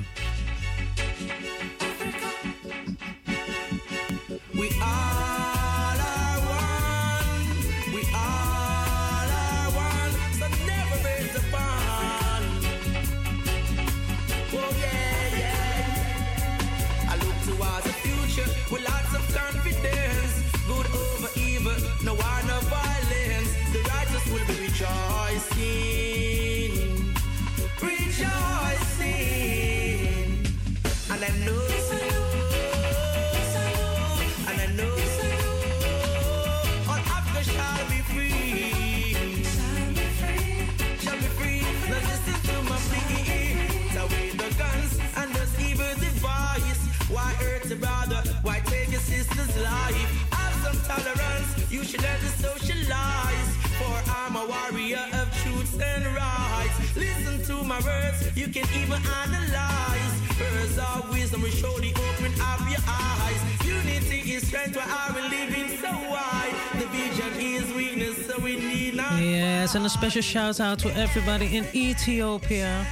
Tolerance. 51.87 51.93
You 51.93 51.99
should 51.99 52.01
to 52.01 52.29
socialize. 52.49 53.55
For 53.77 54.11
I'm 54.11 54.35
a 54.35 54.45
warrior 54.45 55.05
of 55.13 55.31
truths 55.41 55.79
and 55.79 56.05
rights. 56.15 56.95
Listen 56.95 57.43
to 57.45 57.63
my 57.63 57.79
words. 57.81 58.35
You 58.35 58.47
can 58.47 58.65
even 58.75 59.01
analyze. 59.23 60.13
Words 60.39 60.77
of 60.77 61.09
wisdom 61.09 61.41
will 61.41 61.49
surely 61.49 61.93
open 61.93 62.33
up 62.41 62.59
your 62.69 62.83
eyes. 62.87 63.65
Unity 63.65 64.33
is 64.33 64.47
strength. 64.47 64.75
Why 64.75 64.83
are 64.83 65.15
we 65.15 65.21
living 65.29 65.77
so 65.77 65.91
wide? 66.09 66.53
The 66.73 66.85
vision 66.87 67.33
is 67.39 67.73
weakness, 67.73 68.25
so 68.27 68.39
we 68.41 68.55
need 68.57 68.95
not. 68.95 69.19
Yes, 69.19 69.75
and 69.75 69.85
a 69.85 69.89
special 69.89 70.21
shout 70.21 70.59
out 70.59 70.79
to 70.79 70.93
everybody 70.95 71.57
in 71.57 71.65
Ethiopia. 71.73 72.85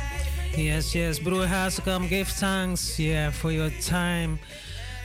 Yes, 0.56 0.96
yes, 0.96 1.20
Broer 1.20 1.48
Hazekamp, 1.48 2.08
give 2.08 2.30
thanks, 2.30 2.98
yeah, 2.98 3.30
for 3.30 3.52
your 3.52 3.70
time. 3.82 4.40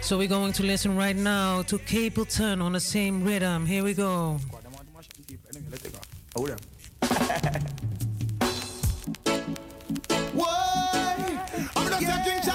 So 0.02 0.18
we're 0.18 0.28
going 0.28 0.52
to 0.55 0.62
listen 0.62 0.97
right 0.97 1.14
now 1.14 1.62
to 1.62 1.78
Capleton 1.78 2.62
on 2.62 2.72
the 2.72 2.81
same 2.81 3.22
rhythm. 3.22 3.66
Here 3.66 3.85
we 3.85 3.94
go. 3.94 4.39
Why? 10.32 11.47
I'm 11.77 11.90
not 11.90 12.02
yeah. 12.02 12.49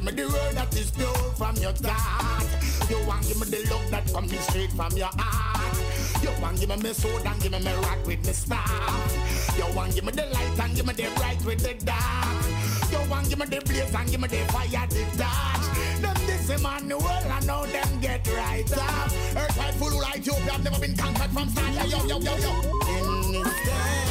Give 0.00 0.16
me 0.16 0.22
the 0.22 0.28
word 0.28 0.54
that 0.54 0.74
is 0.74 0.90
pure 0.90 1.14
from 1.36 1.56
your 1.56 1.72
thought. 1.72 2.46
You 2.88 2.98
want 3.06 3.26
give 3.26 3.38
me 3.38 3.46
the 3.46 3.70
love 3.70 3.90
that 3.90 4.12
comes 4.12 4.38
straight 4.40 4.70
from 4.72 4.92
your 4.96 5.10
heart. 5.12 5.76
You 6.22 6.30
want 6.40 6.58
give 6.60 6.68
me 6.68 6.76
my 6.76 6.92
sword 6.92 7.26
and 7.26 7.42
give 7.42 7.52
me 7.52 7.60
my 7.60 7.74
rock 7.82 8.06
with 8.06 8.24
my 8.24 8.32
staff. 8.32 9.56
You 9.56 9.74
want 9.74 9.94
give 9.94 10.04
me 10.04 10.12
the 10.12 10.26
light 10.26 10.58
and 10.58 10.74
give 10.76 10.86
me 10.86 10.94
the 10.94 11.08
bright 11.16 11.44
with 11.44 11.60
the 11.60 11.74
dark. 11.84 12.44
You 12.90 13.10
want 13.10 13.28
give 13.28 13.38
me 13.38 13.46
the 13.46 13.60
blaze 13.60 13.94
and 13.94 14.10
give 14.10 14.20
me 14.20 14.28
the 14.28 14.38
fire, 14.52 14.86
the 14.88 15.04
touch. 15.16 15.64
Them 16.00 16.26
this 16.26 16.50
Emmanuel, 16.50 17.06
I 17.06 17.40
know 17.44 17.66
them 17.66 18.00
get 18.00 18.26
right 18.28 18.70
up. 18.72 19.12
Earth 19.36 19.76
full 19.78 20.00
right, 20.00 20.24
you 20.24 20.32
have 20.32 20.64
never 20.64 20.80
been 20.80 20.96
conquered 20.96 21.30
from 21.30 21.48
start. 21.50 21.88
Yo, 21.88 22.04
yo, 22.06 22.18
yo, 22.18 22.36
yo. 22.36 22.52
In 22.88 23.32
this 23.32 23.68
time, 23.68 24.09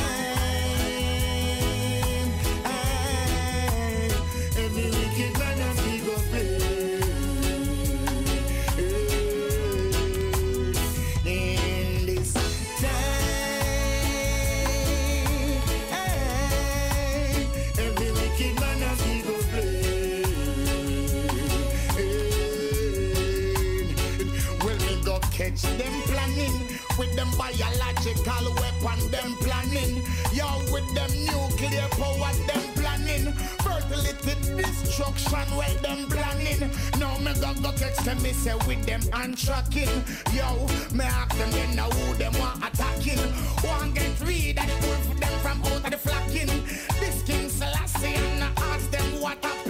with 26.99 27.15
them 27.15 27.31
biological 27.37 28.53
weapon, 28.55 29.11
them 29.11 29.35
planning. 29.39 30.03
Yo, 30.33 30.47
with 30.71 30.87
them 30.93 31.11
nuclear 31.25 31.87
power, 31.91 32.33
them 32.45 32.63
planning. 32.75 33.31
Fertility 33.63 34.61
destruction, 34.61 35.47
where 35.55 35.73
them 35.75 36.07
planning. 36.09 36.69
Now 36.99 37.17
me 37.19 37.33
go 37.39 37.53
go 37.61 37.71
text 37.71 38.03
them, 38.03 38.21
me 38.21 38.33
say 38.33 38.55
with 38.67 38.85
them 38.85 39.01
and 39.13 39.37
tracking. 39.37 40.03
Yo, 40.33 40.67
me 40.93 41.05
ask 41.05 41.37
them, 41.37 41.51
they 41.51 41.73
know 41.73 41.89
who 41.89 42.13
them 42.15 42.33
want 42.37 42.57
attacking. 42.65 43.19
One 43.63 43.93
get 43.93 44.19
read 44.21 44.57
that 44.57 44.69
pull 44.81 45.15
them 45.15 45.39
from 45.39 45.63
out 45.63 45.85
of 45.85 45.91
the 45.91 45.97
flocking. 45.97 46.51
This 46.99 47.23
King 47.23 47.49
Selassie 47.49 48.15
and 48.15 48.43
I 48.43 48.51
ask 48.73 48.91
them 48.91 49.21
what 49.21 49.43
happened. 49.43 49.68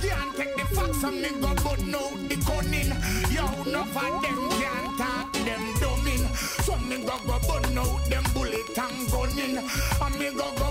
Can't 0.00 0.36
take 0.36 0.56
the 0.56 0.64
facts 0.74 1.02
and 1.04 1.20
me 1.20 1.28
go 1.40 1.54
but 1.62 1.84
no 1.84 2.10
the 2.28 2.36
cunning. 2.46 2.92
Yo, 3.30 3.44
enough 3.68 3.96
of 3.96 4.22
them 4.22 4.50
can't 4.60 4.98
talk 4.98 5.32
them 5.32 5.62
dumbing. 5.80 6.24
So 6.64 6.76
me 6.78 6.96
go 6.98 7.18
go 7.26 7.38
but 7.46 7.62
them 8.08 8.24
bullet 8.32 8.78
and 8.78 9.10
gunning. 9.10 9.58
And 10.00 10.18
me 10.18 10.30
go 10.30 10.50
go 10.56 10.63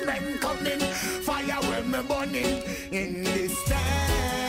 judgment 0.00 0.40
coming. 0.40 0.80
Fire 0.80 1.60
when 1.68 1.90
me 1.90 1.98
burning 2.08 2.62
in 2.92 3.22
this 3.24 3.64
time. 3.64 4.39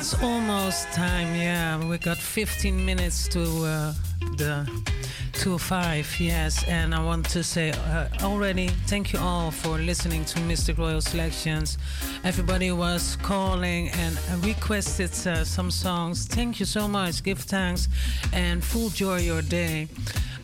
It's 0.00 0.22
almost 0.22 0.86
time. 0.92 1.34
Yeah, 1.34 1.84
we 1.84 1.98
got 1.98 2.18
15 2.18 2.84
minutes 2.84 3.26
to 3.28 3.40
uh, 3.40 3.92
the 4.36 4.64
to 5.32 5.58
five. 5.58 6.08
Yes, 6.20 6.62
and 6.68 6.94
I 6.94 7.02
want 7.02 7.28
to 7.30 7.42
say 7.42 7.72
uh, 7.72 8.06
already 8.22 8.68
thank 8.86 9.12
you 9.12 9.18
all 9.18 9.50
for 9.50 9.76
listening 9.76 10.24
to 10.26 10.40
Mystic 10.42 10.78
Royal 10.78 11.00
Selections. 11.00 11.78
Everybody 12.22 12.70
was 12.70 13.16
calling 13.22 13.88
and 13.88 14.16
requested 14.44 15.10
uh, 15.26 15.44
some 15.44 15.70
songs. 15.70 16.26
Thank 16.28 16.60
you 16.60 16.66
so 16.66 16.86
much. 16.86 17.24
Give 17.24 17.40
thanks 17.40 17.88
and 18.32 18.62
full 18.62 18.90
joy 18.90 19.18
your 19.18 19.42
day. 19.42 19.88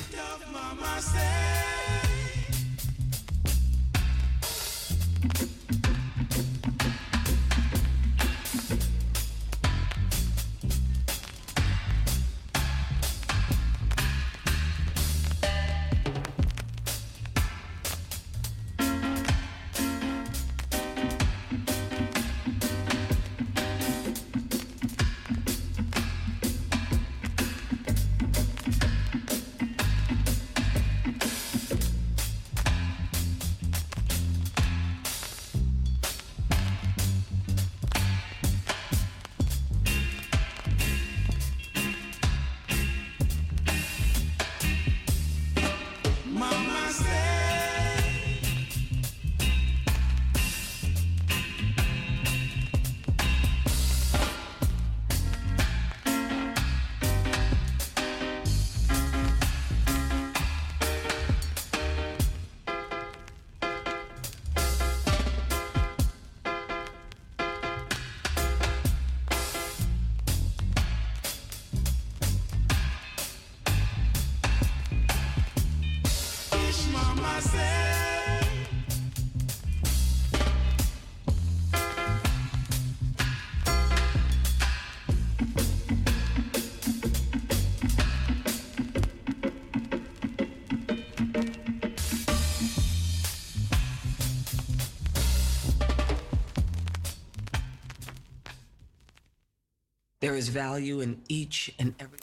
There 100.33 100.39
is 100.39 100.49
value 100.49 100.99
in 101.01 101.21
each 101.29 101.71
and 101.77 101.93
every 101.99 102.17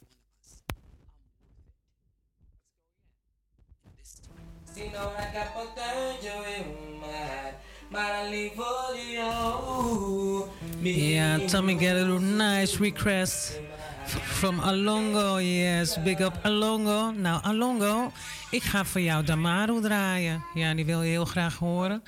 Yeah, 10.82 11.46
Tommy 11.46 11.74
get 11.76 11.96
a 11.96 12.18
nice 12.18 12.80
request 12.80 13.60
from 14.06 14.58
Alongo. 14.58 15.38
Yes, 15.38 15.96
big 15.98 16.20
up 16.20 16.42
Alongo. 16.42 17.12
Nou, 17.12 17.42
Alongo, 17.42 18.12
ik 18.50 18.62
ga 18.62 18.84
voor 18.84 19.00
jou 19.00 19.24
Damaru 19.24 19.80
draaien. 19.80 20.44
Ja, 20.54 20.74
die 20.74 20.84
wil 20.84 21.02
je 21.02 21.10
heel 21.10 21.24
graag 21.24 21.56
horen. 21.56 22.02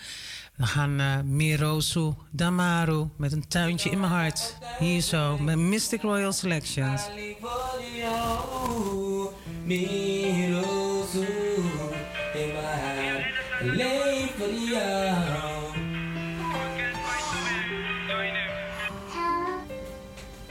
We 0.62 0.68
gaan 0.68 1.00
uh, 1.00 1.20
Mirosu 1.24 2.12
Damaru 2.30 3.08
met 3.16 3.32
een 3.32 3.48
tuintje 3.48 3.90
in 3.90 4.00
mijn 4.00 4.12
hart. 4.12 4.56
Hier 4.78 5.00
zo, 5.00 5.38
met 5.38 5.56
Mystic 5.56 6.02
Royal 6.02 6.32
Selections. 6.32 7.02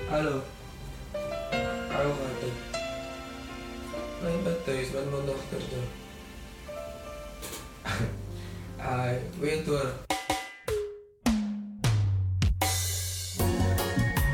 Hallo. 0.09 0.41
Hallo 1.89 2.11
ate. 2.11 2.51
May 4.21 4.43
ba 4.43 4.51
thuis? 4.65 4.91
Ba't 4.91 5.11
mo 5.11 6.00
hoor. 9.65 9.93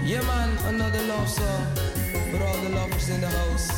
Yeah 0.05 0.25
man, 0.25 0.49
another 0.73 1.01
love 1.07 1.29
song 1.29 1.65
for 2.31 2.43
all 2.43 2.61
the 2.63 2.69
lovers 2.69 3.09
in 3.09 3.19
the 3.19 3.27
house. 3.27 3.73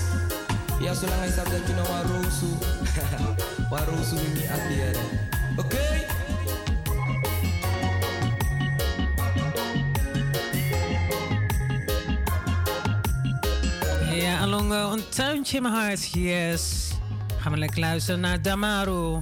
Ja, 0.82 0.94
zolang 0.94 1.20
hij 1.20 1.30
staat 1.30 1.50
dat 1.52 1.68
je 1.68 1.74
nou 1.74 1.88
waar 1.88 2.06
rozu. 2.06 2.46
Waar 3.70 3.88
rozu 3.88 4.16
niet 4.16 4.50
at 4.52 4.60
the 4.68 4.84
end. 4.86 5.00
Oké? 5.58 6.08
Ja, 14.16 14.40
Alongo, 14.40 14.92
een 14.92 15.10
tuintje 15.10 15.56
in 15.56 15.64
mijn 15.64 15.74
hart. 15.74 16.14
Yes. 16.14 16.92
Gaan 17.38 17.52
we 17.52 17.58
lekker 17.58 17.80
luisteren 17.80 18.20
naar 18.20 18.42
Damaru. 18.42 19.20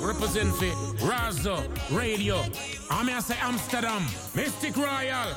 represent 0.00 0.54
for 0.54 0.66
Razo 1.04 1.56
Radio. 1.96 2.42
I'm 2.90 3.08
here 3.08 3.20
say 3.20 3.36
Amsterdam, 3.40 4.02
Mystic 4.34 4.76
Royal. 4.76 5.34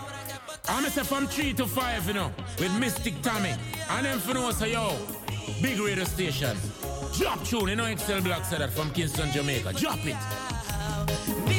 I'm 0.67 0.83
here 0.83 1.03
from 1.03 1.27
3 1.27 1.53
to 1.53 1.65
5, 1.65 2.07
you 2.07 2.13
know, 2.13 2.31
with 2.59 2.73
Mystic 2.79 3.21
Tammy. 3.21 3.53
And 3.89 4.05
then 4.05 4.19
for 4.19 4.33
know, 4.33 4.51
say, 4.51 4.71
yo, 4.73 4.97
big 5.61 5.79
radio 5.79 6.05
station. 6.05 6.57
Drop 7.17 7.43
tune, 7.43 7.69
you 7.69 7.75
know, 7.75 7.85
Excel 7.85 8.21
Black 8.21 8.43
said 8.45 8.61
that 8.61 8.71
from 8.71 8.91
Kingston, 8.91 9.31
Jamaica. 9.31 9.73
Drop 9.73 9.99
it. 10.05 11.52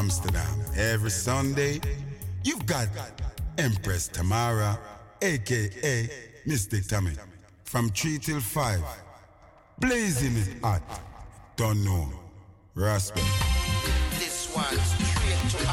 Amsterdam 0.00 0.58
every 0.78 1.10
Sunday, 1.10 1.78
you've 2.42 2.64
got 2.64 2.88
Empress 3.58 4.08
Tamara, 4.08 4.78
aka 5.20 6.08
Mystic 6.46 6.86
Tammy, 6.86 7.12
from 7.64 7.90
3 7.90 8.16
till 8.18 8.40
5. 8.40 8.80
Blazing 9.78 10.38
it 10.38 10.64
at 10.64 10.82
Don't 11.56 11.84
know. 11.84 12.08
Rasper. 12.74 13.20
This 14.18 14.50
one's 14.56 14.80
straight 14.80 15.50
to 15.50 15.70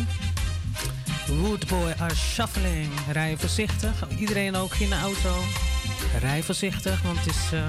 Root 1.26 1.66
Boy 1.66 1.94
are 1.98 2.14
shuffling. 2.14 2.88
Rij 3.12 3.36
voorzichtig. 3.36 4.08
Iedereen 4.18 4.56
ook 4.56 4.74
in 4.74 4.88
de 4.88 4.94
auto. 4.94 5.34
Rij 6.20 6.42
voorzichtig, 6.42 7.02
want 7.02 7.18
het 7.18 7.26
is... 7.26 7.52
Eh, 7.52 7.68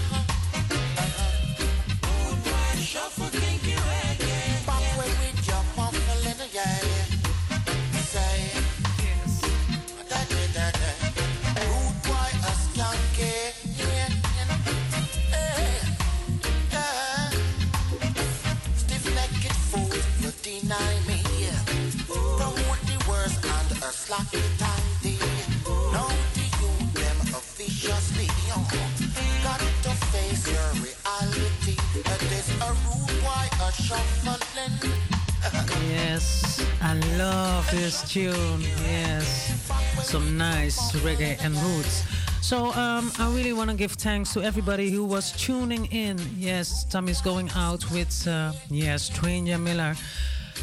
this 38.01 38.11
tune. 38.11 38.61
Yes, 38.83 39.69
some 40.03 40.37
nice 40.37 40.91
reggae 40.97 41.37
and 41.43 41.55
roots. 41.55 42.03
So 42.41 42.71
um, 42.73 43.11
I 43.19 43.33
really 43.33 43.53
want 43.53 43.69
to 43.69 43.75
give 43.75 43.93
thanks 43.93 44.33
to 44.33 44.41
everybody 44.41 44.89
who 44.89 45.05
was 45.05 45.31
tuning 45.31 45.85
in. 45.87 46.17
Yes, 46.37 46.85
Tammy's 46.85 47.21
going 47.21 47.49
out 47.55 47.89
with 47.91 48.27
uh, 48.27 48.53
yes, 48.69 49.03
Stranger 49.03 49.57
Miller. 49.57 49.95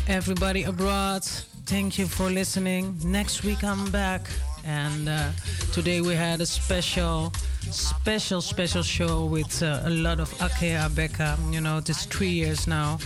Everybody 0.07 0.65
abroad, 0.65 1.25
thank 1.67 1.99
you 1.99 2.07
for 2.07 2.31
listening. 2.31 2.97
Next 3.05 3.45
week 3.45 3.63
I'm 3.65 3.91
back, 3.91 4.29
and 4.65 5.09
uh, 5.09 5.31
today 5.73 6.01
we 6.01 6.15
had 6.15 6.41
a 6.41 6.47
special, 6.47 7.33
special, 7.71 8.41
special 8.41 8.83
show 8.83 9.25
with 9.25 9.63
uh, 9.63 9.83
a 9.85 9.91
lot 9.91 10.21
of 10.21 10.31
Akae 10.39 10.89
Beka. 10.91 11.37
You 11.53 11.61
know, 11.61 11.79
it's 11.79 12.07
three 12.07 12.31
years 12.31 12.67
now 12.67 12.99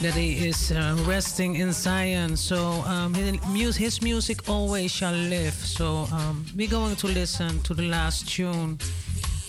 that 0.00 0.14
he 0.14 0.48
is 0.48 0.72
uh, 0.72 0.96
resting 1.06 1.56
in 1.56 1.72
Zion. 1.72 2.36
So 2.36 2.58
um, 2.86 3.12
his, 3.14 4.00
music 4.00 4.48
always 4.48 4.90
shall 4.90 5.12
live. 5.12 5.52
So 5.52 6.06
um, 6.12 6.44
we're 6.56 6.70
going 6.70 6.96
to 6.96 7.06
listen 7.06 7.60
to 7.60 7.74
the 7.74 7.82
last 7.82 8.28
tune. 8.28 8.78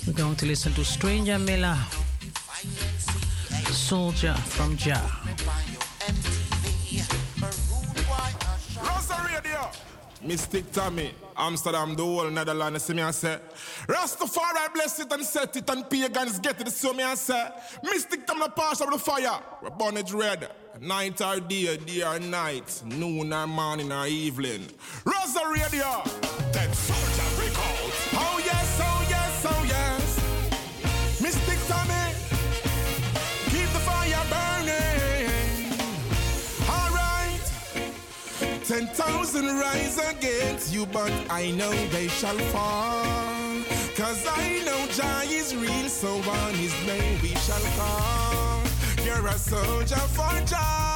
We're 0.06 0.14
going 0.14 0.36
to 0.36 0.46
listen 0.46 0.74
to 0.74 0.84
Stranger 0.84 1.40
Miller, 1.40 1.78
Soldier 3.72 4.34
from 4.34 4.76
Jah. 4.76 5.02
Mystic 10.24 10.72
Tammy, 10.72 11.14
Amsterdam, 11.36 11.96
the 11.96 12.04
whole 12.04 12.30
Netherlands, 12.30 12.84
see 12.84 12.94
me 12.94 13.02
and 13.02 13.14
say, 13.14 13.40
Rastafari 13.88 14.74
bless 14.74 15.00
it 15.00 15.12
and 15.12 15.24
set 15.26 15.56
it 15.56 15.70
and 15.70 15.90
pagans 15.90 16.40
get 16.40 16.62
it, 16.62 16.70
so 16.70 16.94
me 16.94 17.04
and 17.04 17.18
say, 17.18 17.50
Mystic 17.84 18.28
Tammy, 18.28 18.42
the 18.42 18.50
pass 18.50 18.82
of 18.82 18.92
the 18.92 19.00
fire, 19.00 19.40
we 19.64 19.70
burn 19.72 19.98
it 19.98 20.14
red, 20.14 20.50
night 20.80 21.20
or 21.22 21.40
day, 21.40 21.78
day 21.78 22.04
or 22.04 22.20
night, 22.20 22.84
noon 22.86 23.34
or 23.34 23.48
morning 23.48 23.92
or 23.92 24.06
evening. 24.06 24.68
Razo 25.06 25.52
Radio, 25.52 26.04
that 26.54 26.74
soldier 26.76 27.21
ten 38.72 38.88
thousand 38.88 39.48
rise 39.60 39.98
against 39.98 40.74
you, 40.74 40.86
but 40.86 41.12
I 41.30 41.52
know 41.52 41.74
they 41.90 42.08
shall 42.08 42.38
fall. 42.54 43.04
Cause 43.98 44.26
I 44.26 44.64
know 44.66 44.82
Jah 44.96 45.24
is 45.26 45.54
real, 45.54 45.90
so 45.90 46.08
on 46.08 46.54
his 46.54 46.74
name 46.88 47.20
we 47.22 47.36
shall 47.46 47.66
call. 47.76 48.62
You're 49.04 49.28
a 49.28 49.34
soldier 49.34 50.04
for 50.16 50.32
Jah. 50.46 50.96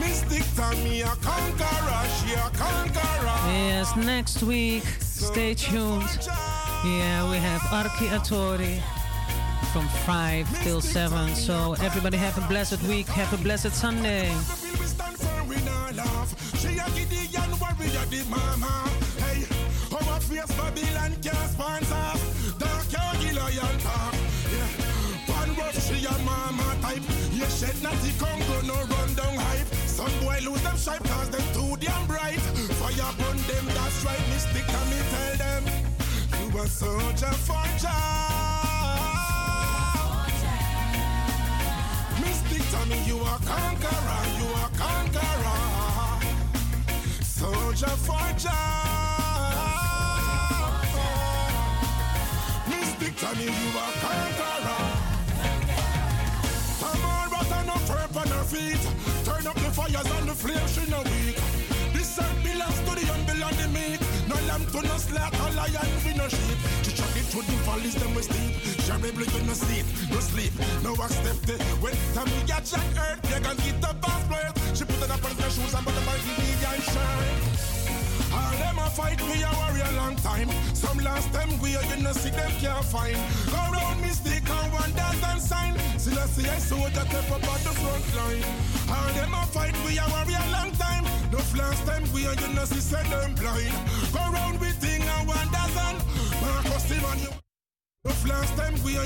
Mystic 0.00 0.42
Tammy, 0.56 1.02
a 1.02 1.14
conqueror, 1.30 2.04
she 2.18 2.34
a 2.34 2.50
conqueror. 2.64 3.40
Yes, 3.54 3.94
next 3.94 4.42
week, 4.42 4.82
stay 4.98 5.54
tuned. 5.54 6.28
Yeah, 6.84 7.30
we 7.30 7.36
have 7.36 7.60
Arki 7.70 8.08
Atori 8.08 8.82
from 9.72 9.88
5 9.88 10.62
till 10.62 10.80
7. 10.80 11.34
So 11.34 11.74
everybody 11.80 12.16
have 12.16 12.36
a 12.38 12.46
blessed 12.48 12.82
week, 12.84 13.06
have 13.08 13.32
a 13.32 13.42
blessed 13.42 13.72
Sunday. 13.72 14.30
Some 29.96 30.20
boy 30.20 30.38
lose 30.42 30.62
them 30.62 30.76
cause 30.98 31.30
them 31.30 31.42
too 31.54 31.74
damn 31.80 32.06
bright. 32.06 32.38
Fire 32.78 33.12
them, 33.48 33.66
that's 33.66 34.04
right. 34.04 34.20
Mystic 34.28 34.68
and 34.68 34.90
me 34.90 34.98
tell 35.10 35.36
them. 35.36 35.64
You 36.52 36.66
soldier 36.66 37.32
for. 37.46 38.35
A 43.36 43.38
conqueror, 43.38 44.24
you 44.38 44.48
a 44.48 44.66
conqueror. 44.78 45.62
Soldier 47.22 47.96
for 48.06 48.26
Jah. 48.38 48.50
Mystic 52.66 53.14
Tammy, 53.16 53.44
you 53.44 53.50
a 53.50 53.86
conqueror. 54.00 54.84
Come 56.80 57.04
on, 57.04 57.28
but 57.28 57.52
I 57.52 57.64
no 57.66 57.76
firm 57.84 58.16
on 58.16 58.28
her 58.28 58.44
feet. 58.44 58.82
Turn 59.26 59.46
up 59.46 59.56
the 59.56 59.70
fires 59.70 60.10
and 60.16 60.28
the 60.30 60.34
flames, 60.34 60.72
she 60.72 60.90
no 60.90 61.02
weak. 61.02 61.36
This 61.92 62.18
earth 62.18 62.42
belongs 62.42 62.80
to 62.88 62.94
the 62.94 63.04
young, 63.04 63.24
belong 63.26 63.56
the 63.56 63.68
meek. 63.68 64.00
No 64.28 64.36
lamb 64.48 64.64
to 64.64 64.80
no 64.80 64.96
slaughter, 64.96 65.50
lion 65.54 65.88
we 66.06 66.14
no 66.14 66.26
sheep. 66.28 66.58
She 66.84 66.92
chuck 66.92 67.14
it 67.14 67.26
through 67.26 67.42
the 67.42 67.52
valleys, 67.66 67.96
them 67.96 68.14
we 68.14 68.22
steep. 68.22 68.75
Terribly 68.86 69.26
you 69.34 69.42
no 69.42 69.52
sleep, 69.52 69.84
no 70.12 70.20
sleep, 70.20 70.52
no 70.84 70.94
accept 70.94 71.50
it. 71.50 71.60
When 71.82 71.92
Tommy 72.14 72.38
got 72.46 72.62
jack 72.64 72.86
earth, 72.94 73.18
you 73.26 73.42
can 73.42 73.56
get 73.58 73.82
the 73.82 73.92
boss 73.98 74.22
blade. 74.30 74.54
She 74.78 74.84
put 74.86 75.10
on 75.10 75.18
her 75.18 75.50
shoes 75.50 75.74
and 75.74 75.82
put 75.82 75.90
them 75.90 76.06
on 76.06 76.18
the 76.22 76.46
and 76.70 76.82
shirt. 76.86 77.66
All 78.30 78.54
them 78.62 78.78
a 78.78 78.86
fight 78.94 79.18
me 79.26 79.42
a 79.42 79.50
warrior 79.58 79.90
long 79.98 80.14
time. 80.22 80.48
Some 80.72 80.98
last 80.98 81.34
time 81.34 81.58
we 81.58 81.74
are 81.74 81.82
you 81.82 81.98
know 82.00 82.12
see 82.12 82.30
them 82.30 82.52
can't 82.62 82.84
find. 82.84 83.18
Go 83.50 83.58
round 83.74 84.00
mystic 84.02 84.46
and 84.48 84.72
wonders 84.72 85.20
and 85.34 85.42
sign. 85.42 85.74
Still 85.98 86.18
I 86.22 86.26
see 86.30 86.46
a 86.46 86.60
soldier 86.60 87.06
step 87.10 87.30
up 87.34 87.42
at 87.42 87.60
the 87.66 87.74
front 87.82 88.06
line. 88.14 88.46
All 88.86 89.10
them 89.18 89.34
a 89.34 89.42
fight 89.50 89.74
we 89.82 89.98
a 89.98 90.06
worry 90.14 90.38
a 90.38 90.46
long 90.54 90.70
time. 90.78 91.02
No 91.34 91.42
last 91.58 91.82
time 91.90 92.06
we 92.14 92.22
you 92.22 92.48
know 92.54 92.64
see 92.64 93.02
them 93.10 93.34
blind. 93.34 93.74
Go 94.14 94.22
round 94.30 94.60
with 94.60 94.78
thing 94.78 95.02
and 95.02 95.26
wonders 95.26 95.74
and 95.74 95.98
Marcus 96.38 96.86
Simon. 96.86 97.45
No 98.06 98.12
last 98.28 98.56
time 98.56 98.72
we 98.84 98.94